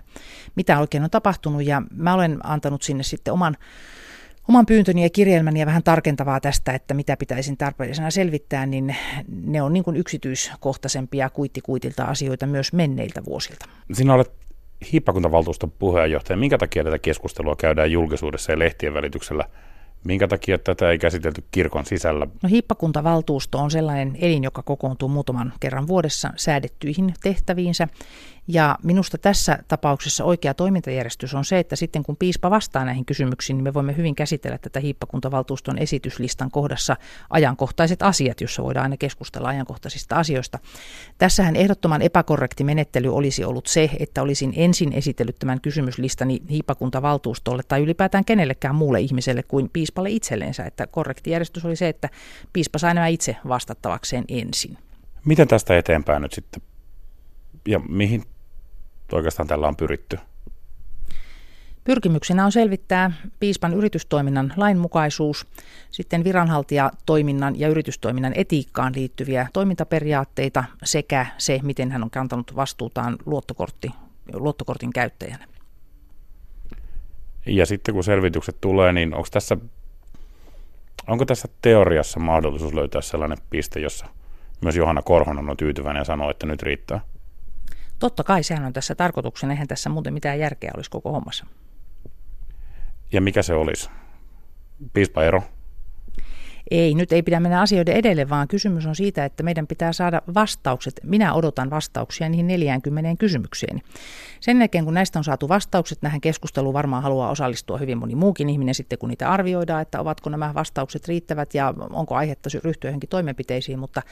mitä 0.56 0.78
oikein 0.78 1.04
on 1.04 1.10
tapahtunut. 1.10 1.64
Ja 1.64 1.82
mä 1.96 2.14
olen 2.14 2.38
antanut 2.46 2.82
sinne 2.82 3.02
sitten 3.02 3.34
oman 3.34 3.56
oman 4.48 4.66
pyyntöni 4.66 5.02
ja 5.02 5.10
kirjelmäni 5.10 5.60
ja 5.60 5.66
vähän 5.66 5.82
tarkentavaa 5.82 6.40
tästä, 6.40 6.72
että 6.72 6.94
mitä 6.94 7.16
pitäisin 7.16 7.56
tarpeellisena 7.56 8.10
selvittää, 8.10 8.66
niin 8.66 8.96
ne 9.28 9.62
on 9.62 9.72
niin 9.72 9.84
kuin 9.84 9.96
yksityiskohtaisempia 9.96 11.30
kuittikuitilta 11.30 12.04
asioita 12.04 12.46
myös 12.46 12.72
menneiltä 12.72 13.24
vuosilta. 13.24 13.66
Sinä 13.92 14.14
olet 14.14 14.32
hiippakuntavaltuuston 14.92 15.70
puheenjohtaja. 15.70 16.36
Minkä 16.36 16.58
takia 16.58 16.84
tätä 16.84 16.98
keskustelua 16.98 17.56
käydään 17.56 17.92
julkisuudessa 17.92 18.52
ja 18.52 18.58
lehtien 18.58 18.94
välityksellä? 18.94 19.44
Minkä 20.04 20.28
takia 20.28 20.58
tätä 20.58 20.90
ei 20.90 20.98
käsitelty 20.98 21.44
kirkon 21.50 21.86
sisällä? 21.86 22.26
No 22.42 22.48
hiippakuntavaltuusto 22.48 23.58
on 23.58 23.70
sellainen 23.70 24.16
elin, 24.20 24.44
joka 24.44 24.62
kokoontuu 24.62 25.08
muutaman 25.08 25.52
kerran 25.60 25.86
vuodessa 25.88 26.30
säädettyihin 26.36 27.14
tehtäviinsä 27.22 27.88
ja 28.48 28.78
minusta 28.82 29.18
tässä 29.18 29.58
tapauksessa 29.68 30.24
oikea 30.24 30.54
toimintajärjestys 30.54 31.34
on 31.34 31.44
se, 31.44 31.58
että 31.58 31.76
sitten 31.76 32.02
kun 32.02 32.16
piispa 32.16 32.50
vastaa 32.50 32.84
näihin 32.84 33.04
kysymyksiin, 33.04 33.56
niin 33.56 33.64
me 33.64 33.74
voimme 33.74 33.96
hyvin 33.96 34.14
käsitellä 34.14 34.58
tätä 34.58 34.80
hiippakuntavaltuuston 34.80 35.78
esityslistan 35.78 36.50
kohdassa 36.50 36.96
ajankohtaiset 37.30 38.02
asiat, 38.02 38.40
jossa 38.40 38.62
voidaan 38.62 38.82
aina 38.82 38.96
keskustella 38.96 39.48
ajankohtaisista 39.48 40.16
asioista. 40.16 40.58
Tässähän 41.18 41.56
ehdottoman 41.56 42.02
epäkorrekti 42.02 42.64
menettely 42.64 43.14
olisi 43.14 43.44
ollut 43.44 43.66
se, 43.66 43.90
että 43.98 44.22
olisin 44.22 44.52
ensin 44.56 44.92
esitellyt 44.92 45.36
tämän 45.38 45.60
kysymyslistani 45.60 46.42
hiippakuntavaltuustolle 46.50 47.62
tai 47.68 47.82
ylipäätään 47.82 48.24
kenellekään 48.24 48.74
muulle 48.74 49.00
ihmiselle 49.00 49.42
kuin 49.42 49.70
piispalle 49.72 50.10
itselleensä. 50.10 50.64
Että 50.64 50.86
korrekti 50.86 51.30
järjestys 51.30 51.64
oli 51.64 51.76
se, 51.76 51.88
että 51.88 52.08
piispa 52.52 52.78
sai 52.78 52.94
nämä 52.94 53.06
itse 53.06 53.36
vastattavakseen 53.48 54.24
ensin. 54.28 54.78
Miten 55.24 55.48
tästä 55.48 55.78
eteenpäin 55.78 56.22
nyt 56.22 56.32
sitten 56.32 56.62
ja 57.68 57.78
mihin 57.78 58.22
oikeastaan 59.14 59.46
tällä 59.48 59.68
on 59.68 59.76
pyritty? 59.76 60.18
Pyrkimyksenä 61.84 62.44
on 62.44 62.52
selvittää 62.52 63.12
piispan 63.40 63.74
yritystoiminnan 63.74 64.52
lainmukaisuus, 64.56 65.46
sitten 65.90 66.24
viranhaltijatoiminnan 66.24 67.60
ja 67.60 67.68
yritystoiminnan 67.68 68.32
etiikkaan 68.36 68.92
liittyviä 68.96 69.48
toimintaperiaatteita 69.52 70.64
sekä 70.84 71.26
se, 71.38 71.60
miten 71.62 71.90
hän 71.90 72.02
on 72.02 72.10
kantanut 72.10 72.56
vastuutaan 72.56 73.16
luottokortti, 73.26 73.90
luottokortin 74.32 74.92
käyttäjänä. 74.92 75.46
Ja 77.46 77.66
sitten 77.66 77.94
kun 77.94 78.04
selvitykset 78.04 78.56
tulee, 78.60 78.92
niin 78.92 79.14
onko 79.14 79.28
tässä, 79.30 79.56
onko 81.06 81.24
tässä 81.24 81.48
teoriassa 81.62 82.20
mahdollisuus 82.20 82.74
löytää 82.74 83.00
sellainen 83.00 83.38
piste, 83.50 83.80
jossa 83.80 84.06
myös 84.60 84.76
Johanna 84.76 85.02
Korhonen 85.02 85.50
on 85.50 85.56
tyytyväinen 85.56 86.00
ja 86.00 86.04
sanoo, 86.04 86.30
että 86.30 86.46
nyt 86.46 86.62
riittää? 86.62 87.00
Totta 87.98 88.24
kai 88.24 88.42
sehän 88.42 88.64
on 88.64 88.72
tässä 88.72 88.94
tarkoituksena, 88.94 89.52
eihän 89.52 89.68
tässä 89.68 89.90
muuten 89.90 90.14
mitään 90.14 90.38
järkeä 90.38 90.70
olisi 90.76 90.90
koko 90.90 91.12
hommassa. 91.12 91.46
Ja 93.12 93.20
mikä 93.20 93.42
se 93.42 93.54
olisi? 93.54 93.90
Piispaero? 94.92 95.42
Ei, 96.70 96.94
nyt 96.94 97.12
ei 97.12 97.22
pidä 97.22 97.40
mennä 97.40 97.60
asioiden 97.60 97.96
edelle, 97.96 98.28
vaan 98.28 98.48
kysymys 98.48 98.86
on 98.86 98.94
siitä, 98.94 99.24
että 99.24 99.42
meidän 99.42 99.66
pitää 99.66 99.92
saada 99.92 100.22
vastaukset. 100.34 101.00
Minä 101.02 101.34
odotan 101.34 101.70
vastauksia 101.70 102.28
niihin 102.28 102.46
40 102.46 103.16
kysymykseen. 103.18 103.82
Sen 104.40 104.58
jälkeen, 104.58 104.84
kun 104.84 104.94
näistä 104.94 105.18
on 105.18 105.24
saatu 105.24 105.48
vastaukset, 105.48 106.02
nähän 106.02 106.20
keskusteluun 106.20 106.74
varmaan 106.74 107.02
haluaa 107.02 107.30
osallistua 107.30 107.78
hyvin 107.78 107.98
moni 107.98 108.14
muukin 108.14 108.48
ihminen 108.48 108.74
sitten, 108.74 108.98
kun 108.98 109.08
niitä 109.08 109.30
arvioidaan, 109.30 109.82
että 109.82 110.00
ovatko 110.00 110.30
nämä 110.30 110.54
vastaukset 110.54 111.08
riittävät 111.08 111.54
ja 111.54 111.74
onko 111.90 112.14
aihetta 112.14 112.50
ryhtyä 112.64 112.88
johonkin 112.88 113.08
toimenpiteisiin, 113.08 113.78
mutta, 113.78 114.02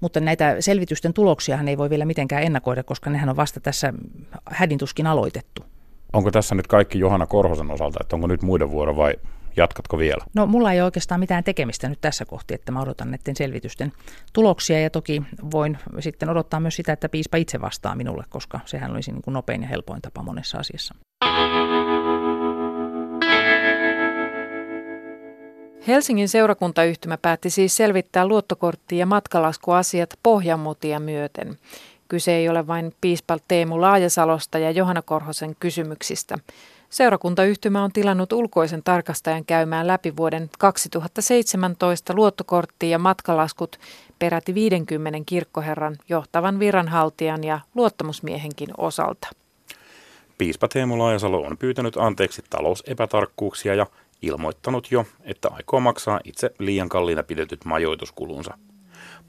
mutta 0.00 0.20
näitä 0.20 0.56
selvitysten 0.60 1.12
tuloksiahan 1.12 1.68
ei 1.68 1.78
voi 1.78 1.90
vielä 1.90 2.04
mitenkään 2.04 2.42
ennakoida, 2.42 2.82
koska 2.82 3.10
nehän 3.10 3.28
on 3.28 3.36
vasta 3.36 3.60
tässä 3.60 3.92
hädintuskin 4.50 5.06
aloitettu. 5.06 5.62
Onko 6.12 6.30
tässä 6.30 6.54
nyt 6.54 6.66
kaikki 6.66 6.98
Johanna 6.98 7.26
Korhosen 7.26 7.70
osalta, 7.70 7.98
että 8.00 8.16
onko 8.16 8.26
nyt 8.26 8.42
muiden 8.42 8.70
vuoro 8.70 8.96
vai 8.96 9.14
Jatkatko 9.56 9.98
vielä? 9.98 10.24
No 10.34 10.46
mulla 10.46 10.72
ei 10.72 10.80
ole 10.80 10.84
oikeastaan 10.84 11.20
mitään 11.20 11.44
tekemistä 11.44 11.88
nyt 11.88 12.00
tässä 12.00 12.24
kohti, 12.24 12.54
että 12.54 12.72
mä 12.72 12.80
odotan 12.80 13.10
näiden 13.10 13.36
selvitysten 13.36 13.92
tuloksia 14.32 14.80
ja 14.80 14.90
toki 14.90 15.22
voin 15.50 15.78
sitten 16.00 16.28
odottaa 16.28 16.60
myös 16.60 16.76
sitä, 16.76 16.92
että 16.92 17.08
piispa 17.08 17.36
itse 17.36 17.60
vastaa 17.60 17.94
minulle, 17.94 18.24
koska 18.28 18.60
sehän 18.64 18.90
olisi 18.90 19.12
niin 19.12 19.22
kuin 19.22 19.32
nopein 19.32 19.62
ja 19.62 19.68
helpoin 19.68 20.02
tapa 20.02 20.22
monessa 20.22 20.58
asiassa. 20.58 20.94
Helsingin 25.88 26.28
seurakuntayhtymä 26.28 27.16
päätti 27.16 27.50
siis 27.50 27.76
selvittää 27.76 28.24
luottokortti- 28.24 28.98
ja 28.98 29.06
matkalaskuasiat 29.06 30.18
pohjamutia 30.22 31.00
myöten. 31.00 31.56
Kyse 32.08 32.32
ei 32.32 32.48
ole 32.48 32.66
vain 32.66 32.92
piispa 33.00 33.36
Teemu 33.48 33.80
Laajasalosta 33.80 34.58
ja 34.58 34.70
Johanna 34.70 35.02
Korhosen 35.02 35.56
kysymyksistä. 35.60 36.38
Seurakuntayhtymä 36.90 37.84
on 37.84 37.92
tilannut 37.92 38.32
ulkoisen 38.32 38.82
tarkastajan 38.82 39.44
käymään 39.44 39.86
läpi 39.86 40.16
vuoden 40.16 40.50
2017 40.58 42.14
luottokortti- 42.14 42.90
ja 42.90 42.98
matkalaskut 42.98 43.78
peräti 44.18 44.54
50 44.54 45.18
kirkkoherran 45.26 45.96
johtavan 46.08 46.58
viranhaltijan 46.58 47.44
ja 47.44 47.60
luottamusmiehenkin 47.74 48.68
osalta. 48.76 49.28
Piispa 50.38 50.68
Teemu 50.68 50.98
Laajasalo 50.98 51.40
on 51.40 51.58
pyytänyt 51.58 51.96
anteeksi 51.96 52.42
talousepätarkkuuksia 52.50 53.74
ja 53.74 53.86
ilmoittanut 54.22 54.90
jo, 54.90 55.04
että 55.22 55.48
aikoo 55.52 55.80
maksaa 55.80 56.20
itse 56.24 56.50
liian 56.58 56.88
kalliina 56.88 57.22
pidetyt 57.22 57.64
majoituskulunsa. 57.64 58.58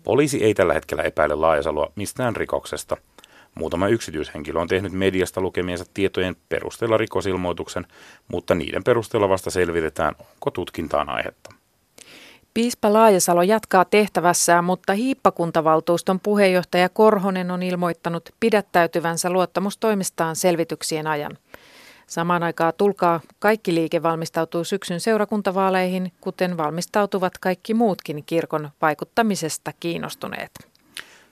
Poliisi 0.04 0.44
ei 0.44 0.54
tällä 0.54 0.74
hetkellä 0.74 1.04
epäile 1.04 1.36
Laajasaloa 1.36 1.92
mistään 1.96 2.36
rikoksesta– 2.36 2.98
Muutama 3.60 3.88
yksityishenkilö 3.88 4.60
on 4.60 4.68
tehnyt 4.68 4.92
mediasta 4.92 5.42
lukemiensa 5.42 5.86
tietojen 5.94 6.36
perusteella 6.50 6.98
rikosilmoituksen, 6.98 7.86
mutta 8.28 8.56
niiden 8.56 8.84
perusteella 8.84 9.30
vasta 9.30 9.50
selvitetään, 9.50 10.16
onko 10.20 10.52
tutkintaan 10.52 11.10
aihetta. 11.10 11.54
Piispa 12.54 12.94
Laajasalo 12.94 13.42
jatkaa 13.42 13.86
tehtävässään, 13.86 14.64
mutta 14.64 14.94
hiippakuntavaltuuston 14.94 16.20
puheenjohtaja 16.20 16.90
Korhonen 16.90 17.52
on 17.52 17.64
ilmoittanut 17.64 18.30
pidättäytyvänsä 18.40 19.30
luottamustoimistaan 19.30 20.36
selvityksien 20.36 21.08
ajan. 21.08 21.38
Samaan 22.08 22.44
aikaan 22.44 22.74
tulkaa 22.78 23.20
kaikki 23.40 23.76
liike 23.76 24.04
valmistautuu 24.04 24.64
syksyn 24.64 25.00
seurakuntavaaleihin, 25.00 26.12
kuten 26.22 26.58
valmistautuvat 26.58 27.38
kaikki 27.38 27.74
muutkin 27.74 28.24
kirkon 28.26 28.70
vaikuttamisesta 28.82 29.72
kiinnostuneet. 29.80 30.52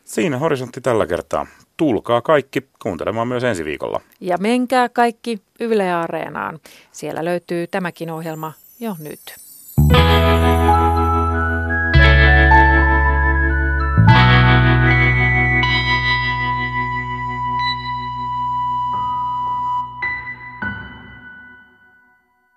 Siinä 0.03 0.37
horisontti 0.37 0.81
tällä 0.81 1.07
kertaa. 1.07 1.47
Tulkaa 1.77 2.21
kaikki 2.21 2.67
kuuntelemaan 2.83 3.27
myös 3.27 3.43
ensi 3.43 3.65
viikolla. 3.65 4.01
Ja 4.21 4.37
menkää 4.37 4.89
kaikki 4.89 5.41
Yle 5.59 5.93
Areenaan. 5.93 6.59
Siellä 6.91 7.25
löytyy 7.25 7.67
tämäkin 7.67 8.11
ohjelma 8.11 8.53
jo 8.79 8.95
nyt. 8.99 9.19